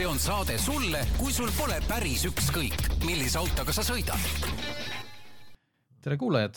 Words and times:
see 0.00 0.08
on 0.08 0.18
saade 0.18 0.54
sulle, 0.56 1.00
kui 1.18 1.28
sul 1.28 1.50
pole 1.52 1.74
päris 1.84 2.22
ükskõik, 2.24 2.86
millise 3.04 3.36
autoga 3.36 3.72
sa 3.76 3.82
sõidad. 3.84 4.22
tere 6.00 6.16
kuulajad, 6.16 6.56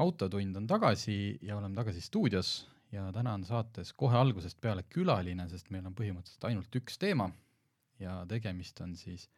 Autotund 0.00 0.56
on 0.56 0.68
tagasi 0.70 1.36
ja 1.44 1.58
oleme 1.58 1.76
tagasi 1.76 2.00
stuudios 2.00 2.52
ja 2.88 3.02
täna 3.12 3.34
on 3.36 3.44
saates 3.44 3.92
kohe 3.92 4.16
algusest 4.16 4.56
peale 4.64 4.86
külaline, 4.88 5.44
sest 5.50 5.68
meil 5.68 5.84
on 5.90 5.96
põhimõtteliselt 5.98 6.46
ainult 6.48 6.78
üks 6.80 6.96
teema 6.96 7.26
ja 8.00 8.22
tegemist 8.30 8.80
on 8.80 8.96
siis 8.96 9.28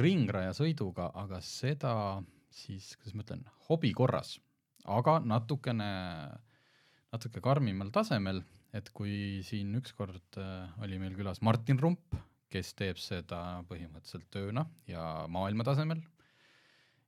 ringrajasõiduga, 0.00 1.10
aga 1.20 1.42
seda 1.44 1.92
siis, 2.48 2.94
kuidas 2.96 3.12
ma 3.12 3.26
ütlen, 3.26 3.44
hobi 3.68 3.92
korras, 3.92 4.38
aga 4.88 5.18
natukene, 5.20 5.90
natuke 7.12 7.44
karmimal 7.44 7.92
tasemel, 7.92 8.40
et 8.72 8.88
kui 8.96 9.44
siin 9.44 9.76
ükskord 9.76 10.40
äh, 10.40 10.80
oli 10.80 10.96
meil 11.02 11.12
külas 11.18 11.44
Martin 11.44 11.76
Rump, 11.76 12.16
kes 12.50 12.74
teeb 12.74 12.98
seda 12.98 13.60
põhimõtteliselt 13.68 14.26
tööna 14.34 14.64
ja 14.90 15.26
maailma 15.30 15.64
tasemel, 15.66 16.02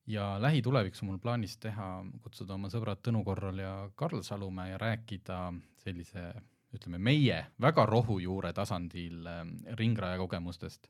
ja 0.06 0.36
lähitulevikus 0.42 1.02
on 1.02 1.12
mul 1.12 1.20
plaanis 1.22 1.56
teha, 1.62 1.88
kutsuda 2.22 2.56
oma 2.56 2.70
sõbrad 2.72 3.02
Tõnu 3.04 3.22
Korral 3.26 3.60
ja 3.62 3.74
Karl 3.96 4.22
Salumäe 4.26 4.72
ja 4.72 4.80
rääkida 4.82 5.38
sellise 5.82 6.32
ütleme, 6.72 6.98
meie 6.98 7.38
väga 7.60 7.84
rohujuure 7.86 8.52
tasandil 8.56 9.26
äh, 9.28 9.42
ringraja 9.78 10.18
kogemustest, 10.20 10.88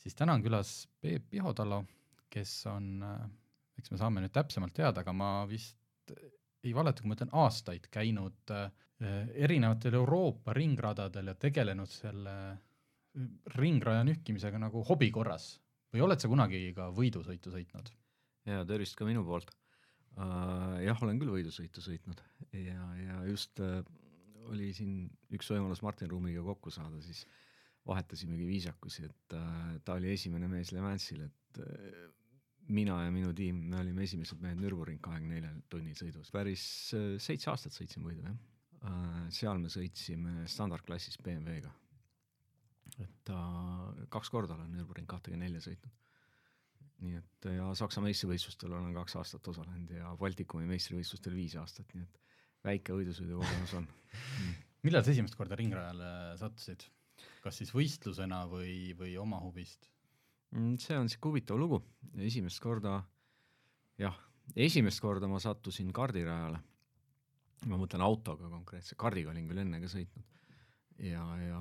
siis 0.00 0.16
täna 0.16 0.34
on 0.38 0.44
külas 0.44 0.88
Peep 1.00 1.28
Pihotalo, 1.30 1.84
kes 2.32 2.54
on, 2.70 2.94
äh, 3.04 3.26
eks 3.78 3.92
me 3.92 4.00
saame 4.00 4.24
nüüd 4.24 4.34
täpsemalt 4.34 4.74
teada, 4.76 5.04
aga 5.04 5.12
ma 5.12 5.32
vist 5.50 5.76
ei 6.64 6.72
valeta, 6.76 7.02
kui 7.02 7.10
ma 7.10 7.18
ütlen 7.18 7.34
aastaid 7.36 7.90
käinud 7.92 8.54
äh, 8.56 8.70
erinevatel 9.46 9.96
Euroopa 10.00 10.52
ringradadel 10.56 11.32
ja 11.32 11.36
tegelenud 11.40 11.88
selle 11.88 12.34
ringraja 13.58 14.04
nühkimisega 14.06 14.60
nagu 14.62 14.84
hobi 14.86 15.10
korras 15.14 15.56
või 15.90 16.04
oled 16.06 16.22
sa 16.22 16.30
kunagi 16.30 16.68
ka 16.76 16.90
võidusõitu 16.94 17.52
sõitnud? 17.54 17.90
ja 18.48 18.62
tervist 18.68 18.96
ka 18.98 19.06
minu 19.08 19.24
poolt 19.26 19.50
uh,. 20.16 20.78
jah, 20.82 21.02
olen 21.02 21.18
küll 21.20 21.32
võidusõitu 21.34 21.82
sõitnud 21.84 22.22
ja, 22.56 22.86
ja 23.00 23.18
just 23.28 23.60
uh, 23.64 23.82
oli 24.50 24.70
siin 24.74 25.04
üks 25.34 25.50
võimalus 25.52 25.82
Martin 25.84 26.10
Ruumiga 26.10 26.42
kokku 26.46 26.72
saada, 26.74 27.02
siis 27.04 27.26
vahetasimegi 27.86 28.46
viisakusi, 28.48 29.04
et 29.10 29.36
uh, 29.36 29.76
ta 29.84 29.98
oli 29.98 30.14
esimene 30.14 30.48
mees 30.50 30.72
Le 30.72 30.82
Mansil, 30.84 31.26
et 31.26 31.60
uh, 31.64 32.06
mina 32.70 33.00
ja 33.04 33.12
minu 33.14 33.34
tiim, 33.36 33.60
me 33.72 33.80
olime 33.82 34.06
esimesed 34.06 34.40
mehed 34.42 34.60
Nürburgring 34.62 35.02
kahekümne 35.02 35.40
neljal 35.40 35.60
tunni 35.72 35.94
sõidus, 35.98 36.32
päris 36.34 36.64
uh, 36.96 37.12
seitse 37.22 37.50
aastat 37.52 37.76
sõitsime 37.76 38.12
võidu, 38.12 38.24
jah 38.30 38.38
uh,. 38.86 39.28
seal 39.34 39.60
me 39.60 39.72
sõitsime 39.72 40.46
standardklassis 40.50 41.20
BMW-ga 41.24 41.74
et 43.04 43.32
äh, 43.34 44.06
kaks 44.12 44.30
korda 44.32 44.56
olen 44.56 44.72
Nürburgring 44.76 45.08
kahtekümne 45.10 45.46
nelja 45.46 45.62
sõitnud. 45.64 45.96
nii 47.00 47.16
et 47.16 47.46
ja 47.56 47.70
Saksa 47.78 48.02
meistrivõistlustel 48.04 48.72
olen 48.76 48.94
kaks 48.96 49.16
aastat 49.16 49.46
osalenud 49.48 49.92
ja 49.96 50.10
Baltikumi 50.20 50.66
meistrivõistlustel 50.68 51.36
viis 51.36 51.56
aastat, 51.56 51.94
nii 51.94 52.04
et 52.04 52.18
väike 52.64 52.96
võidusõidukogemus 52.96 53.76
on 53.78 53.86
millal 54.86 55.04
sa 55.04 55.14
esimest 55.14 55.36
korda 55.38 55.58
ringrajale 55.60 56.10
sattusid? 56.40 56.84
kas 57.44 57.60
siis 57.60 57.72
võistlusena 57.72 58.44
või, 58.48 58.92
või 58.96 59.14
oma 59.20 59.40
huvist 59.42 59.88
mm,? 60.54 60.76
see 60.82 60.98
on 60.98 61.08
sihuke 61.12 61.32
huvitav 61.32 61.60
lugu, 61.60 61.80
esimest 62.20 62.60
korda, 62.64 62.98
jah, 64.00 64.16
esimest 64.56 65.02
korda 65.04 65.28
ma 65.30 65.40
sattusin 65.42 65.92
kardirajale, 65.96 66.60
ma 67.68 67.80
mõtlen 67.80 68.04
autoga 68.04 68.48
konkreetselt, 68.52 68.98
kardiga 69.00 69.32
olin 69.34 69.48
küll 69.50 69.64
enne 69.64 69.82
ka 69.82 69.92
sõitnud 69.92 70.30
ja, 71.00 71.24
ja 71.44 71.60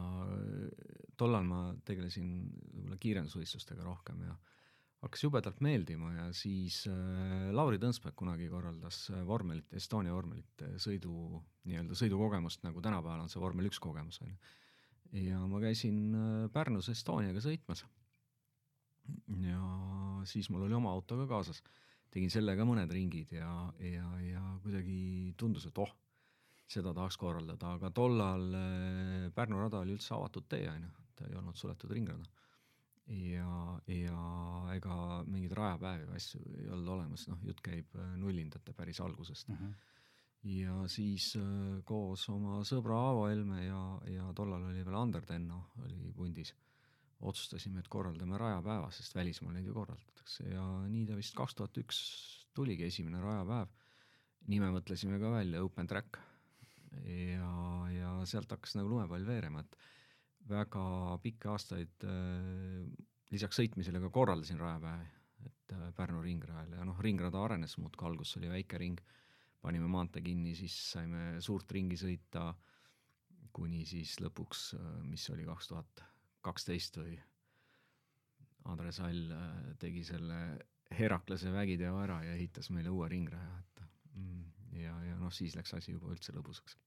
tollal 1.20 1.46
ma 1.48 1.60
tegelesin 1.86 2.30
võib-olla 2.74 2.98
kiirendusvõistlustega 3.04 3.86
rohkem 3.86 4.24
ja 4.28 4.36
hakkas 5.04 5.24
jubedalt 5.24 5.62
meeldima 5.64 6.12
ja 6.16 6.26
siis 6.36 6.82
äh, 6.92 7.50
Lauri 7.56 7.80
Tõnsberg 7.80 8.18
kunagi 8.20 8.50
korraldas 8.52 9.06
äh, 9.14 9.22
vormelit, 9.28 9.70
Estonia 9.76 10.16
vormelite 10.16 10.74
sõidu, 10.82 11.40
nii-öelda 11.70 11.96
sõidukogemust, 11.96 12.66
nagu 12.68 12.84
tänapäeval 12.84 13.24
on 13.24 13.32
see 13.32 13.44
vormel 13.44 13.70
üks 13.70 13.80
kogemus, 13.84 14.20
on 14.26 14.34
ju. 14.34 14.40
ja 15.30 15.40
ma 15.48 15.62
käisin 15.64 16.02
äh, 16.12 16.50
Pärnus 16.56 16.92
Estoniaga 16.92 17.44
sõitmas. 17.44 17.86
ja 19.46 19.62
siis 20.30 20.52
mul 20.52 20.68
oli 20.68 20.76
oma 20.76 20.92
auto 20.92 21.16
ka 21.22 21.30
kaasas, 21.32 21.64
tegin 22.12 22.32
sellega 22.34 22.68
mõned 22.68 22.92
ringid 22.92 23.32
ja, 23.38 23.54
ja, 23.80 24.12
ja 24.26 24.44
kuidagi 24.64 25.34
tundus, 25.40 25.70
et 25.70 25.80
oh 25.80 25.96
seda 26.70 26.94
tahaks 26.94 27.18
korraldada, 27.18 27.76
aga 27.78 27.90
tollal 27.96 28.50
äh, 28.54 29.30
Pärnu 29.36 29.62
rada 29.64 29.82
oli 29.82 29.96
üldse 29.96 30.14
avatud 30.18 30.46
tee, 30.52 30.68
on 30.70 30.84
ju, 30.86 30.92
ta 31.20 31.28
ei 31.28 31.38
olnud 31.40 31.60
suletud 31.60 31.92
ringrada. 31.92 32.26
ja, 33.10 33.52
ja 33.90 34.24
ega 34.76 34.96
mingeid 35.26 35.54
rajapäevi 35.58 36.10
või 36.10 36.20
asju 36.20 36.42
ei 36.58 36.68
olnud 36.70 36.96
olemas, 36.96 37.28
noh, 37.32 37.40
jutt 37.44 37.62
käib 37.66 37.96
äh, 37.98 38.12
nullindate 38.22 38.74
päris 38.78 39.02
algusest 39.06 39.50
mm. 39.50 39.62
-hmm 39.62 39.78
ja 40.48 40.86
siis 40.88 41.34
äh, 41.36 41.82
koos 41.84 42.24
oma 42.32 42.62
sõbra 42.68 42.96
Aavo 43.10 43.26
Helme 43.28 43.66
ja, 43.66 43.82
ja 44.08 44.30
tollal 44.36 44.70
oli 44.70 44.86
veel 44.86 44.96
Ander 44.96 45.26
Tenno 45.28 45.66
oli 45.84 46.14
pundis, 46.16 46.54
otsustasime, 47.20 47.82
et 47.82 47.90
korraldame 47.92 48.40
rajapäeva, 48.40 48.88
sest 48.96 49.16
välismaal 49.16 49.58
neid 49.58 49.68
ju 49.68 49.76
korraldatakse 49.76 50.48
ja 50.48 50.64
nii 50.88 51.06
ta 51.10 51.18
vist 51.20 51.36
kaks 51.36 51.58
tuhat 51.60 51.82
üks 51.84 52.00
tuligi 52.56 52.88
esimene 52.88 53.20
rajapäev. 53.24 53.68
nime 54.48 54.72
mõtlesime 54.72 55.20
ka 55.20 55.32
välja, 55.34 55.64
Open 55.64 55.88
Track 55.88 56.22
ja, 57.04 57.52
ja 57.92 58.14
sealt 58.26 58.52
hakkas 58.52 58.78
nagu 58.80 58.90
lumepall 58.90 59.28
veerema, 59.28 59.66
et 59.66 59.76
väga 60.48 60.84
pikki 61.24 61.50
aastaid 61.52 62.06
äh, 62.08 62.86
lisaks 63.34 63.60
sõitmisele 63.60 64.02
ka 64.04 64.12
korraldasin 64.14 64.60
rajapäevi, 64.62 65.10
et 65.46 65.74
äh, 65.76 65.90
Pärnu 65.98 66.22
ringrajal 66.26 66.78
ja 66.78 66.86
noh, 66.88 67.00
ringrada 67.04 67.42
arenes 67.44 67.78
muudkui, 67.78 68.08
alguses 68.08 68.40
oli 68.40 68.52
väike 68.52 68.80
ring, 68.82 69.02
panime 69.62 69.90
maantee 69.92 70.24
kinni, 70.26 70.56
siis 70.56 70.76
saime 70.94 71.42
suurt 71.44 71.72
ringi 71.76 72.00
sõita, 72.00 72.54
kuni 73.54 73.84
siis 73.90 74.16
lõpuks, 74.24 74.70
äh, 74.80 74.92
mis 75.10 75.28
oli 75.34 75.48
kaks 75.48 75.72
tuhat 75.74 76.06
kaksteist 76.46 77.02
või 77.02 77.18
Andres 78.70 79.00
Hall 79.02 79.34
tegi 79.82 80.04
selle 80.08 80.38
Heraklase 80.94 81.52
vägiteo 81.54 81.98
ära 82.02 82.20
ja 82.26 82.36
ehitas 82.38 82.70
meile 82.74 82.92
uue 82.94 83.08
ringraja, 83.12 83.60
et 83.60 83.82
mm, 84.16 84.46
ja, 84.80 84.96
ja 85.06 85.18
noh, 85.20 85.34
siis 85.34 85.56
läks 85.58 85.74
asi 85.78 85.94
juba 85.94 86.10
üldse 86.14 86.34
lõbusaks. 86.34 86.78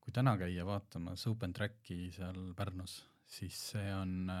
Kui 0.00 0.14
täna 0.16 0.36
käia 0.40 0.64
vaatamas 0.66 1.26
Open 1.30 1.52
Tracki 1.56 2.10
seal 2.14 2.52
Pärnus, 2.56 2.96
siis 3.28 3.58
see 3.72 3.92
on, 3.94 4.32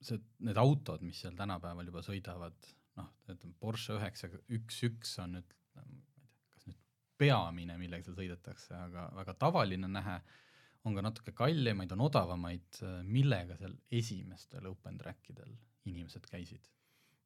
see, 0.00 0.20
need 0.48 0.60
autod, 0.60 1.04
mis 1.06 1.20
seal 1.24 1.36
tänapäeval 1.38 1.90
juba 1.90 2.02
sõidavad, 2.06 2.72
noh, 2.98 3.12
ütleme 3.28 3.54
Porsche 3.60 3.98
üheksa 3.98 4.30
üks 4.56 4.82
üks 4.88 5.14
on 5.22 5.36
nüüd, 5.38 5.54
ma 5.76 5.84
ei 5.84 5.92
tea, 5.92 6.26
kas 6.56 6.68
nüüd 6.70 6.82
peamine, 7.20 7.78
millega 7.80 8.08
seal 8.08 8.18
sõidetakse, 8.18 8.74
aga 8.88 9.08
väga 9.20 9.36
tavaline 9.46 9.90
nähe, 9.92 10.18
on 10.86 10.96
ka 10.96 11.04
natuke 11.04 11.34
kallimaid, 11.36 11.92
on 11.92 12.06
odavamaid, 12.06 12.80
millega 13.04 13.58
seal 13.60 13.76
esimestel 14.00 14.66
Open 14.70 14.98
Track 15.00 15.34
idel 15.34 15.52
inimesed 15.88 16.26
käisid? 16.30 16.68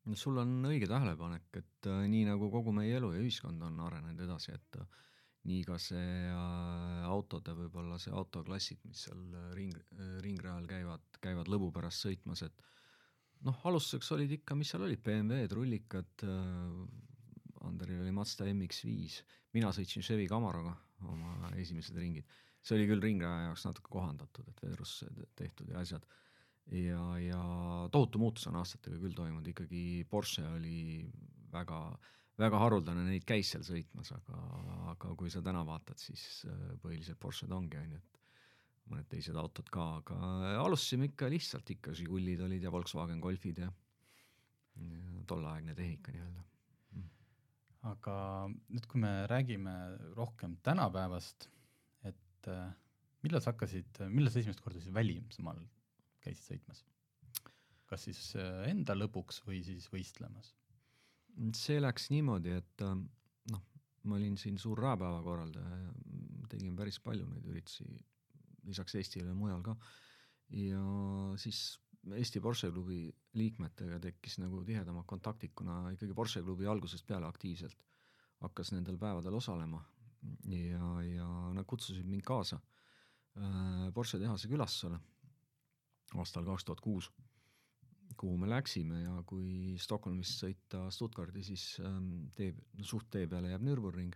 No 0.09 0.19
sul 0.19 0.41
on 0.43 0.57
õige 0.67 0.89
tähelepanek, 0.91 1.45
et 1.61 1.87
äh, 1.87 2.03
nii 2.11 2.25
nagu 2.27 2.49
kogu 2.51 2.73
meie 2.75 2.97
elu 2.99 3.13
ja 3.15 3.21
ühiskond 3.23 3.63
on 3.63 3.79
arenenud 3.85 4.25
edasi, 4.25 4.57
et 4.57 4.79
äh, 4.83 5.03
nii 5.49 5.63
ka 5.67 5.79
see 5.83 6.11
äh, 6.31 7.07
autode, 7.09 7.55
võib-olla 7.59 7.99
see 8.03 8.13
autoklassid, 8.15 8.83
mis 8.87 9.07
seal 9.09 9.23
äh, 9.39 9.49
ring 9.59 9.75
äh,, 9.97 10.19
ringrajal 10.23 10.69
käivad, 10.71 11.09
käivad 11.23 11.51
lõbu 11.51 11.73
pärast 11.75 12.07
sõitmas, 12.07 12.45
et 12.47 12.63
noh, 13.47 13.59
alustuseks 13.67 14.13
olid 14.15 14.37
ikka, 14.39 14.57
mis 14.59 14.71
seal 14.71 14.87
olid, 14.87 15.03
BMW-d, 15.03 15.57
rullikad 15.59 16.27
äh,, 16.29 16.77
Anderil 17.63 18.01
oli 18.03 18.15
Mazda 18.15 18.49
MX-5, 18.51 19.21
mina 19.55 19.71
sõitsin 19.75 20.03
Chevy 20.03 20.27
Camaraga 20.31 20.73
oma 21.11 21.53
esimesed 21.59 21.99
ringid. 21.99 22.27
see 22.63 22.77
oli 22.77 22.89
küll 22.91 23.03
ringraja 23.03 23.49
jaoks 23.49 23.65
natuke 23.67 23.91
kohandatud, 23.91 24.47
et 24.51 24.61
veerusse 24.63 25.09
tehtud 25.39 25.71
ja 25.71 25.81
asjad. 25.83 26.05
Ja, 26.71 27.03
ja 27.19 27.41
tohutu 27.91 28.21
muutus 28.23 28.47
on 28.47 28.59
aastatega 28.61 29.01
küll 29.03 29.15
toimunud, 29.19 29.49
ikkagi 29.51 30.05
Porsche 30.11 30.45
oli 30.47 31.09
väga, 31.53 31.81
väga 32.43 32.61
haruldane, 32.63 33.05
neid 33.07 33.27
käis 33.29 33.53
seal 33.55 33.65
sõitmas, 33.67 34.13
aga, 34.17 34.41
aga 34.93 35.13
kui 35.19 35.31
sa 35.33 35.43
täna 35.45 35.63
vaatad, 35.67 36.01
siis 36.01 36.43
äh, 36.51 36.75
põhiliselt 36.83 37.21
Porsche'd 37.23 37.53
ongi, 37.55 37.79
on 37.81 37.95
ju, 37.95 38.01
et 38.03 38.21
mõned 38.93 39.09
teised 39.11 39.39
autod 39.39 39.71
ka, 39.73 39.87
aga 40.01 40.19
alustasime 40.63 41.11
ikka 41.11 41.31
lihtsalt, 41.33 41.71
ikka 41.75 41.95
Žigulid 41.97 42.43
olid 42.45 42.65
ja 42.65 42.73
Volkswagen 42.75 43.23
Golfid 43.23 43.63
ja, 43.63 43.71
ja 44.83 45.25
tolleaegne 45.29 45.77
tehnika 45.79 46.15
nii-öelda 46.15 46.45
mm.. 46.97 47.11
aga 47.93 48.17
nüüd, 48.51 48.89
kui 48.91 49.03
me 49.05 49.13
räägime 49.31 49.75
rohkem 50.19 50.59
tänapäevast, 50.67 51.49
et 52.09 52.51
äh, 52.51 52.73
millal 53.23 53.45
sa 53.45 53.55
hakkasid, 53.55 54.03
millal 54.11 54.35
sa 54.35 54.43
esimest 54.43 54.65
korda 54.65 54.83
siis 54.83 54.95
välismaal 54.95 55.63
käisid 56.25 56.49
sõitmas? 56.49 56.83
kas 57.93 58.09
siis 58.09 58.21
äh, 58.41 58.67
enda 58.71 58.97
lõbuks 58.97 59.43
või 59.47 59.61
siis 59.67 59.89
võistlemas? 59.93 60.55
See 61.57 61.81
läks 61.81 62.11
niimoodi, 62.13 62.57
et 62.61 62.85
äh, 62.85 62.97
noh, 63.53 63.63
ma 64.09 64.19
olin 64.19 64.37
siin 64.41 64.59
suur 64.61 64.79
raepäeva 64.79 65.23
korraldaja 65.25 65.79
ja 65.85 65.93
tegin 66.53 66.77
päris 66.77 66.99
palju 67.01 67.27
neid 67.31 67.47
üritusi 67.49 67.87
lisaks 68.69 68.95
Eestile 68.99 69.33
mujal 69.35 69.63
ka. 69.65 69.77
ja 70.53 70.83
siis 71.41 71.63
Eesti 72.13 72.41
Porsche 72.43 72.71
klubi 72.75 73.07
liikmetega 73.39 74.01
tekkis 74.03 74.41
nagu 74.43 74.65
tihedamad 74.67 75.07
kontaktid, 75.07 75.53
kuna 75.55 75.93
ikkagi 75.95 76.15
Porsche 76.15 76.43
klubi 76.43 76.67
algusest 76.67 77.07
peale 77.07 77.29
aktiivselt 77.29 77.85
hakkas 78.43 78.73
nendel 78.75 78.99
päevadel 78.99 79.35
osalema 79.39 79.81
ja, 80.51 80.89
ja 81.07 81.29
nad 81.55 81.67
kutsusid 81.67 82.07
mind 82.07 82.27
kaasa 82.27 82.59
äh, 82.59 83.89
Porsche 83.95 84.19
tehase 84.19 84.51
külastusele 84.51 84.99
aastal 86.19 86.45
kaks 86.45 86.67
tuhat 86.67 86.83
kuus, 86.85 87.09
kuhu 88.19 88.37
me 88.41 88.49
läksime 88.51 89.03
ja 89.03 89.17
kui 89.29 89.77
Stockholmist 89.81 90.43
sõita 90.43 90.85
Stuttgardi, 90.95 91.43
siis 91.47 91.67
ähm, 91.85 92.29
tee, 92.37 92.53
suht 92.85 93.11
tee 93.13 93.27
peale 93.31 93.53
jääb 93.53 93.65
Nürburgring, 93.67 94.15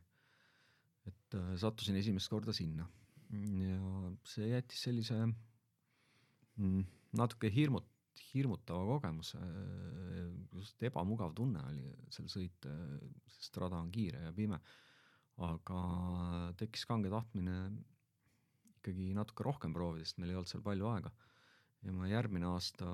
et 1.07 1.37
äh, 1.39 1.53
sattusin 1.61 1.99
esimest 2.01 2.31
korda 2.33 2.55
sinna 2.57 2.87
ja 3.35 4.13
see 4.29 4.53
jättis 4.53 4.85
sellise 4.87 5.19
mm, 5.27 6.83
natuke 7.19 7.51
hirmut-, 7.51 7.91
hirmutava 8.31 8.85
kogemuse, 8.87 9.41
just 10.55 10.83
ebamugav 10.87 11.35
tunne 11.37 11.63
oli 11.71 11.91
seal 12.15 12.29
sõita, 12.33 12.73
sest 13.37 13.59
rada 13.61 13.81
on 13.83 13.91
kiire 13.93 14.27
ja 14.29 14.33
pime. 14.37 14.61
aga 15.37 15.81
tekkis 16.57 16.87
kange 16.89 17.11
tahtmine 17.13 17.57
ikkagi 18.77 19.11
natuke 19.17 19.45
rohkem 19.45 19.75
proovida, 19.77 20.07
sest 20.07 20.21
meil 20.23 20.33
ei 20.33 20.39
olnud 20.39 20.49
seal 20.49 20.65
palju 20.65 20.89
aega. 20.95 21.13
Ja 21.85 21.93
ma 21.93 22.09
järgmine 22.09 22.49
aasta 22.49 22.87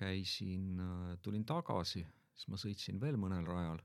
käisin, 0.00 0.80
tulin 1.22 1.44
tagasi, 1.46 2.04
siis 2.34 2.48
ma 2.48 2.58
sõitsin 2.60 3.00
veel 3.00 3.18
mõnel 3.20 3.46
rajal, 3.46 3.82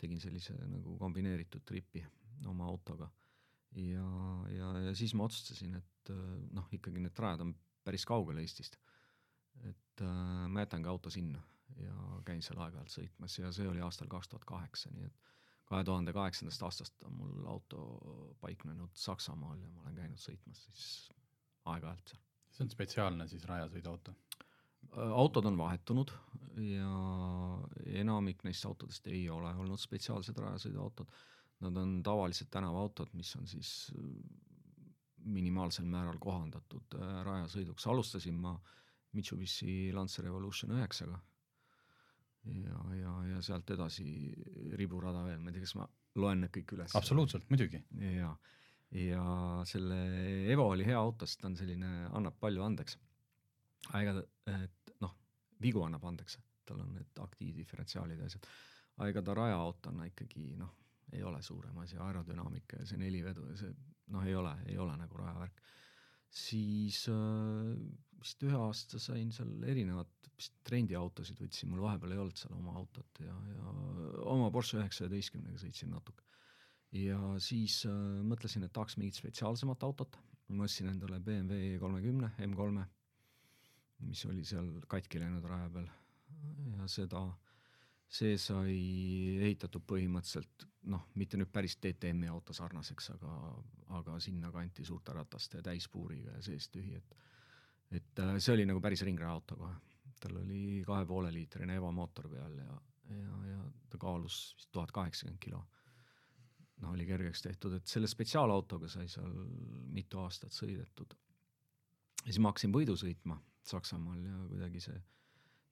tegin 0.00 0.20
sellise 0.22 0.54
nagu 0.68 0.96
kombineeritud 1.00 1.64
tripi 1.66 2.04
oma 2.46 2.66
autoga. 2.68 3.10
ja, 3.74 4.08
ja, 4.54 4.72
ja 4.88 4.94
siis 4.94 5.14
ma 5.14 5.24
otsustasin, 5.24 5.74
et 5.74 6.14
noh, 6.54 6.68
ikkagi 6.72 7.00
need 7.02 7.18
rajad 7.18 7.46
on 7.46 7.54
päris 7.84 8.04
kaugel 8.06 8.38
Eestist 8.40 8.78
et 9.62 10.02
äh, 10.02 10.48
ma 10.48 10.64
jätangi 10.64 10.88
auto 10.88 11.10
sinna 11.10 11.42
ja 11.78 11.94
käin 12.26 12.42
seal 12.42 12.60
aeg-ajalt 12.62 12.92
sõitmas 12.92 13.38
ja 13.38 13.52
see 13.54 13.68
oli 13.68 13.82
aastal 13.84 14.10
kaks 14.10 14.30
tuhat 14.30 14.44
kaheksa, 14.48 14.90
nii 14.94 15.06
et 15.08 15.32
kahe 15.68 15.84
tuhande 15.86 16.12
kaheksandast 16.14 16.62
aastast 16.66 17.06
on 17.08 17.16
mul 17.18 17.46
auto 17.50 17.84
paiknenud 18.42 18.94
Saksamaal 18.98 19.62
ja 19.62 19.70
ma 19.70 19.86
olen 19.86 19.98
käinud 20.02 20.22
sõitmas 20.22 20.66
siis 20.66 20.86
aeg-ajalt 21.64 22.14
seal. 22.14 22.23
See 22.54 22.64
on 22.64 22.70
spetsiaalne 22.70 23.26
siis 23.30 23.44
rajasõiduauto? 23.50 24.14
Äh, 24.94 25.12
autod 25.12 25.48
on 25.50 25.58
vahetunud 25.58 26.12
ja 26.62 26.90
enamik 28.00 28.44
neist 28.46 28.66
autodest 28.68 29.06
ei 29.10 29.26
ole 29.30 29.50
olnud 29.58 29.80
spetsiaalsed 29.80 30.38
rajasõiduautod. 30.38 31.10
Nad 31.64 31.76
on 31.80 32.00
tavalised 32.04 32.50
tänavaautod, 32.52 33.12
mis 33.18 33.34
on 33.38 33.46
siis 33.50 33.92
äh, 33.98 34.08
minimaalsel 35.24 35.86
määral 35.88 36.18
kohandatud 36.20 36.98
äh, 36.98 37.20
rajasõiduks. 37.26 37.86
alustasin 37.90 38.40
ma 38.40 38.56
Mitsubishi 39.14 39.92
Lancer 39.94 40.26
Evolution 40.26 40.74
üheksaga. 40.74 41.20
ja, 42.44 42.80
ja, 42.98 43.12
ja 43.30 43.42
sealt 43.42 43.70
edasi 43.70 44.34
riburada 44.76 45.22
veel, 45.24 45.38
ma 45.40 45.48
ei 45.48 45.54
tea, 45.54 45.62
kas 45.64 45.76
ma 45.78 45.86
loen 46.20 46.42
need 46.44 46.52
kõik 46.52 46.74
üles? 46.76 46.96
absoluutselt, 46.98 47.46
muidugi. 47.50 47.80
ja, 48.18 48.34
ja 48.90 49.24
selle 49.66 49.98
Evo 50.52 50.68
oli 50.72 50.86
hea 50.86 50.98
auto, 50.98 51.26
sest 51.26 51.40
ta 51.42 51.48
on 51.50 51.56
selline, 51.58 51.90
annab 52.12 52.38
palju 52.40 52.62
andeks. 52.62 52.98
aga 53.90 54.02
ega 54.02 54.14
ta, 54.20 54.58
et 54.64 54.94
noh, 55.04 55.16
vigu 55.60 55.82
annab 55.84 56.04
andeks, 56.08 56.38
tal 56.64 56.80
on 56.84 56.94
need 56.94 57.20
aktiidiferentsiaalid 57.20 58.22
ja 58.22 58.30
asjad. 58.30 58.48
aga 58.96 59.08
ega 59.10 59.22
ta 59.22 59.34
rajaautona 59.40 60.08
ikkagi 60.10 60.54
noh, 60.60 60.74
ei 61.12 61.22
ole 61.22 61.42
suurem 61.42 61.78
asi, 61.78 61.96
aerodünaamika 62.00 62.80
ja 62.80 62.86
see 62.86 62.98
nelivedu 62.98 63.48
ja 63.50 63.56
see 63.56 63.74
noh, 64.14 64.24
ei 64.24 64.34
ole, 64.34 64.54
ei 64.66 64.78
ole 64.78 64.96
nagu 64.98 65.18
rajavärk 65.18 65.62
siis 66.34 67.04
äh, 67.12 67.74
vist 68.20 68.42
ühe 68.46 68.58
aasta 68.58 69.00
sain 69.02 69.30
seal 69.34 69.52
erinevat 69.70 70.10
vist 70.34 70.70
rendiautosid 70.70 71.38
võtsin, 71.38 71.70
mul 71.70 71.84
vahepeal 71.84 72.16
ei 72.16 72.22
olnud 72.24 72.40
seal 72.40 72.56
oma 72.56 72.74
autot 72.80 73.20
ja, 73.22 73.34
ja 73.54 73.74
oma 74.32 74.50
Porsche 74.54 74.80
üheksateistkümnega 74.80 75.60
sõitsin 75.62 75.92
natuke. 75.94 76.26
Ja 76.94 77.18
siis 77.42 77.82
äh, 77.88 77.94
mõtlesin, 78.26 78.66
et 78.66 78.72
tahaks 78.74 78.98
mingit 79.00 79.18
spetsiaalsemat 79.18 79.82
autot, 79.86 80.18
ma 80.54 80.68
ostsin 80.68 80.90
endale 80.92 81.20
BMW 81.24 81.78
kolmekümne 81.82 82.34
M3-e, 82.46 82.84
mis 84.04 84.24
oli 84.28 84.44
seal 84.46 84.68
katki 84.90 85.22
läinud 85.22 85.44
raja 85.48 85.70
peal 85.72 85.88
ja 86.74 86.88
seda, 86.90 87.24
see 88.10 88.36
sai 88.38 88.76
ehitatud 89.40 89.84
põhimõtteliselt 89.88 90.68
noh, 90.92 91.06
mitte 91.18 91.38
nüüd 91.40 91.50
päris 91.52 91.78
DTM-i 91.80 92.28
auto 92.28 92.54
sarnaseks, 92.56 93.10
aga, 93.16 93.34
aga 93.98 94.18
sinnakanti 94.20 94.84
suurte 94.84 95.14
rataste 95.16 95.62
täispuuriga 95.64 96.36
ja 96.36 96.44
sees 96.44 96.68
tühi, 96.72 96.98
et 97.00 97.22
et 97.94 98.18
äh, 98.18 98.36
see 98.42 98.54
oli 98.56 98.64
nagu 98.66 98.80
päris 98.82 99.04
ringrajaauto 99.06 99.56
kohe. 99.60 99.74
tal 100.20 100.38
oli 100.40 100.82
kahe 100.86 101.04
poole 101.06 101.30
liitrine 101.32 101.76
Eva 101.76 101.90
mootor 101.92 102.28
peal 102.32 102.54
ja, 102.58 102.76
ja, 103.12 103.40
ja 103.50 103.58
ta 103.90 103.98
kaalus 104.00 104.54
vist 104.58 104.70
tuhat 104.72 104.92
kaheksakümmend 104.92 105.40
kilo. 105.40 105.60
Noh, 106.82 106.92
oli 106.92 107.06
kergeks 107.06 107.42
tehtud, 107.42 107.78
et 107.78 107.86
selle 107.90 108.10
spetsiaalautoga 108.10 108.88
sai 108.90 109.08
seal 109.08 109.32
mitu 109.94 110.20
aastat 110.24 110.52
sõidetud. 110.52 111.14
ja 112.24 112.30
siis 112.30 112.40
ma 112.40 112.52
hakkasin 112.52 112.74
võidu 112.74 112.96
sõitma 112.98 113.40
Saksamaal 113.64 114.20
ja 114.20 114.38
kuidagi 114.50 114.80
see 114.84 114.98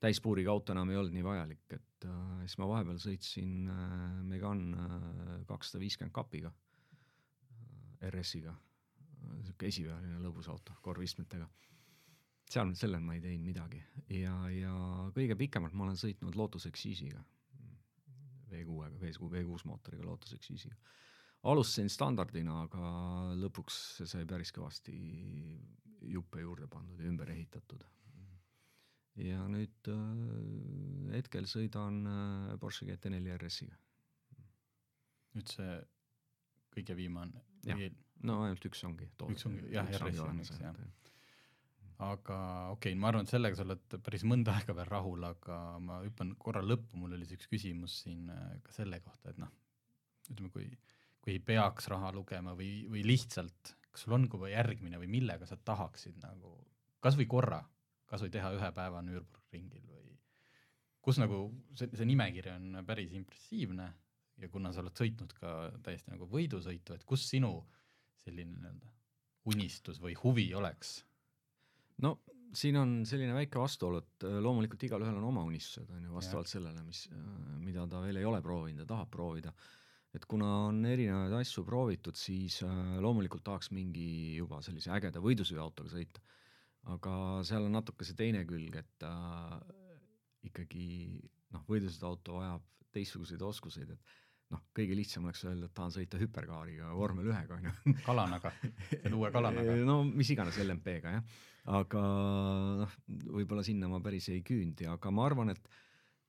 täispuuriga 0.02 0.50
auto 0.50 0.74
enam 0.74 0.90
ei 0.90 0.98
olnud 0.98 1.14
nii 1.14 1.24
vajalik, 1.24 1.64
et 1.76 2.06
äh, 2.08 2.42
siis 2.46 2.58
ma 2.58 2.68
vahepeal 2.70 2.98
sõitsin 3.02 3.68
äh, 3.70 4.20
Megane 4.26 4.86
äh, 4.86 5.34
kakssada 5.46 5.82
viiskümmend 5.82 6.14
kapiga 6.16 6.50
äh,, 6.50 8.08
RS-iga, 8.10 8.54
niisugune 9.36 9.68
esipealine 9.70 10.22
lõbus 10.24 10.48
auto 10.50 10.74
korvistmetega. 10.82 11.46
seal, 12.50 12.74
sellel 12.76 13.04
ma 13.04 13.14
ei 13.14 13.22
teinud 13.22 13.46
midagi 13.46 13.78
ja, 14.10 14.34
ja 14.50 14.74
kõige 15.14 15.38
pikemalt 15.38 15.76
ma 15.78 15.86
olen 15.86 16.00
sõitnud 16.00 16.36
Lotus 16.36 16.66
Exege'iga, 16.66 17.22
V6-ga, 18.52 18.90
V6, 19.00 19.30
V6 19.32 19.66
mootoriga 19.70 20.06
Lotus 20.06 20.36
Exege'iga. 20.36 20.76
alustasin 21.50 21.90
standardina, 21.90 22.62
aga 22.68 22.92
lõpuks 23.40 23.80
see 23.98 24.06
sai 24.06 24.28
päris 24.28 24.52
kõvasti 24.54 24.94
juppe 26.12 26.42
juurde 26.42 26.68
pandud 26.70 27.00
ja 27.00 27.10
ümber 27.10 27.30
ehitatud 27.30 27.82
ja 29.20 29.44
nüüd 29.50 29.90
äh, 29.92 31.16
hetkel 31.16 31.48
sõidan 31.50 32.00
äh, 32.08 32.52
Porsche 32.60 32.86
GT4 32.88 33.36
RS-iga. 33.36 33.76
nüüd 35.36 35.52
see 35.52 35.74
kõige 36.72 36.96
viimane? 36.96 37.44
no 38.24 38.40
ainult 38.46 38.64
üks 38.68 38.84
ongi. 38.88 39.10
üks 39.28 39.46
ongi, 39.48 39.68
jah, 39.74 39.88
RS 39.98 40.22
on 40.24 40.40
üks, 40.44 40.54
jah. 40.62 40.78
Aga 41.98 42.38
okei 42.72 42.92
okay,, 42.92 42.98
ma 42.98 43.10
arvan, 43.10 43.26
et 43.26 43.32
sellega 43.32 43.58
sa 43.58 43.66
oled 43.66 43.98
päris 44.04 44.24
mõnda 44.28 44.56
aega 44.56 44.76
veel 44.78 44.88
rahul, 44.88 45.26
aga 45.28 45.58
ma 45.82 46.00
hüppan 46.06 46.34
korra 46.40 46.62
lõppu, 46.64 46.98
mul 47.00 47.16
oli 47.18 47.28
üks 47.36 47.50
küsimus 47.50 48.00
siin 48.04 48.30
äh, 48.32 48.56
ka 48.64 48.74
selle 48.76 49.00
kohta, 49.04 49.30
et 49.30 49.42
noh, 49.42 49.52
ütleme, 50.30 50.50
kui, 50.54 50.66
kui 51.20 51.36
ei 51.36 51.44
peaks 51.52 51.90
raha 51.92 52.12
lugema 52.14 52.56
või, 52.58 52.86
või 52.90 53.04
lihtsalt, 53.06 53.76
kas 53.92 54.06
sul 54.06 54.16
on 54.16 54.26
juba 54.30 54.50
järgmine 54.50 54.98
või 55.02 55.10
millega 55.18 55.46
sa 55.46 55.58
tahaksid 55.60 56.18
nagu 56.24 56.56
kas 57.02 57.18
või 57.18 57.28
korra 57.28 57.60
kas 58.12 58.20
või 58.24 58.32
teha 58.34 58.52
ühe 58.52 58.70
päeva 58.76 59.00
Nürburgringil 59.04 59.84
või 59.88 60.16
kus 61.02 61.18
nagu 61.18 61.46
see, 61.78 61.88
see 61.96 62.08
nimekiri 62.08 62.52
on 62.52 62.82
päris 62.86 63.14
impressiivne 63.16 63.88
ja 64.42 64.50
kuna 64.52 64.72
sa 64.72 64.82
oled 64.82 64.96
sõitnud 64.98 65.32
ka 65.38 65.54
täiesti 65.86 66.12
nagu 66.12 66.28
võidusõitu, 66.28 66.96
et 66.96 67.06
kus 67.08 67.24
sinu 67.30 67.54
selline 68.22 68.52
nii-öelda 68.52 68.92
unistus 69.52 69.98
või 70.02 70.14
huvi 70.20 70.50
oleks? 70.54 71.00
No 72.02 72.16
siin 72.52 72.76
on 72.76 72.96
selline 73.08 73.34
väike 73.36 73.60
vastuolu, 73.60 74.02
et 74.02 74.26
äh, 74.28 74.40
loomulikult 74.44 74.82
igalühel 74.88 75.16
on 75.20 75.28
oma 75.30 75.44
unistused, 75.48 75.88
on 75.94 76.02
ju, 76.04 76.12
vastavalt 76.16 76.50
ja. 76.50 76.58
sellele, 76.58 76.82
mis, 76.84 77.06
äh, 77.12 77.54
mida 77.62 77.86
ta 77.88 78.02
veel 78.04 78.20
ei 78.20 78.28
ole 78.28 78.42
proovinud 78.44 78.84
ja 78.84 78.90
tahab 78.90 79.10
proovida. 79.12 79.54
et 80.12 80.26
kuna 80.28 80.48
on 80.66 80.84
erinevaid 80.84 81.32
asju 81.38 81.64
proovitud, 81.64 82.18
siis 82.20 82.60
äh, 82.66 82.98
loomulikult 83.00 83.44
tahaks 83.44 83.72
mingi 83.72 84.36
juba 84.36 84.60
sellise 84.62 84.92
ägeda 84.92 85.22
võidusõiduautoga 85.24 85.94
sõita 85.94 86.20
aga 86.90 87.14
seal 87.46 87.68
on 87.68 87.76
natuke 87.78 88.06
see 88.06 88.18
teine 88.18 88.42
külg, 88.48 88.74
et 88.80 89.06
äh, 89.06 89.54
ikkagi 90.48 90.86
noh, 91.54 91.62
võidusõiduauto 91.68 92.40
vajab 92.40 92.66
teistsuguseid 92.92 93.42
oskuseid, 93.46 93.92
et 93.94 94.16
noh, 94.52 94.64
kõige 94.76 94.96
lihtsam 94.98 95.28
oleks 95.28 95.44
öelda, 95.46 95.68
et 95.68 95.76
tahan 95.76 95.94
sõita 95.94 96.20
hüperkaariga 96.20 96.90
vormel 96.98 97.30
ühega, 97.30 97.58
on 97.58 97.68
ju. 97.68 97.94
kalanaga, 98.06 98.52
selle 98.90 99.14
uue 99.16 99.30
kalanaga. 99.34 99.76
no 99.90 100.02
mis 100.08 100.32
iganes 100.34 100.58
LMP-ga 100.64 101.16
jah, 101.18 101.38
aga 101.70 102.02
noh, 102.82 102.94
võib-olla 103.36 103.62
sinna 103.66 103.90
ma 103.90 104.00
päris 104.02 104.28
ei 104.32 104.42
küündi, 104.46 104.88
aga 104.90 105.12
ma 105.14 105.26
arvan, 105.28 105.52
et 105.54 105.68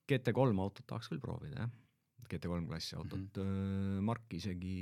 GT3 0.10 0.60
autot 0.60 0.86
tahaks 0.90 1.10
küll 1.10 1.22
proovida 1.24 1.64
jah, 1.64 1.72
GT3 2.30 2.68
klassi 2.68 2.98
autot. 2.98 3.20
Mm, 3.20 3.32
-hmm. 3.34 4.04
mark 4.10 4.34
isegi, 4.34 4.76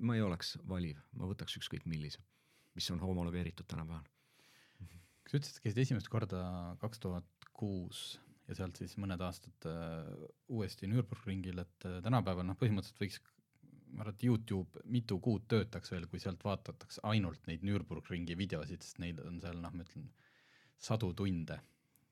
ma 0.00 0.16
ei 0.16 0.22
oleks 0.24 0.56
valiv, 0.68 1.00
ma 1.12 1.28
võtaks 1.30 1.58
ükskõik 1.60 1.86
millise, 1.86 2.22
mis 2.74 2.90
on 2.90 3.00
homologeeritud 3.00 3.68
tänapäeval. 3.68 4.08
Sa 5.28 5.38
ütlesid, 5.38 5.56
et 5.56 5.62
käisid 5.62 5.78
esimest 5.84 6.08
korda 6.10 6.40
kaks 6.80 6.98
tuhat 6.98 7.50
kuus 7.54 8.18
ja 8.48 8.56
sealt 8.58 8.80
siis 8.80 8.96
mõned 8.98 9.20
aastad 9.22 9.66
uh, 9.68 10.24
uuesti 10.50 10.88
Nürburgringil, 10.90 11.60
et 11.62 11.86
uh, 11.86 12.00
tänapäeval 12.02 12.48
noh, 12.48 12.58
põhimõtteliselt 12.58 13.02
võiks, 13.04 13.20
ma 13.92 14.04
arvan, 14.04 14.14
et 14.14 14.24
Youtube 14.24 14.84
mitu 14.92 15.18
kuud 15.22 15.46
töötaks 15.50 15.92
veel, 15.92 16.06
kui 16.10 16.20
sealt 16.22 16.44
vaadatakse 16.44 17.02
ainult 17.10 17.46
neid 17.50 17.64
Nürburgringi 17.66 18.36
videosid, 18.38 18.84
sest 18.84 19.00
neid 19.02 19.20
on 19.24 19.40
seal 19.42 19.58
noh, 19.62 19.74
ma 19.74 19.86
ütlen, 19.86 20.06
sadu 20.80 21.12
tunde. 21.16 21.58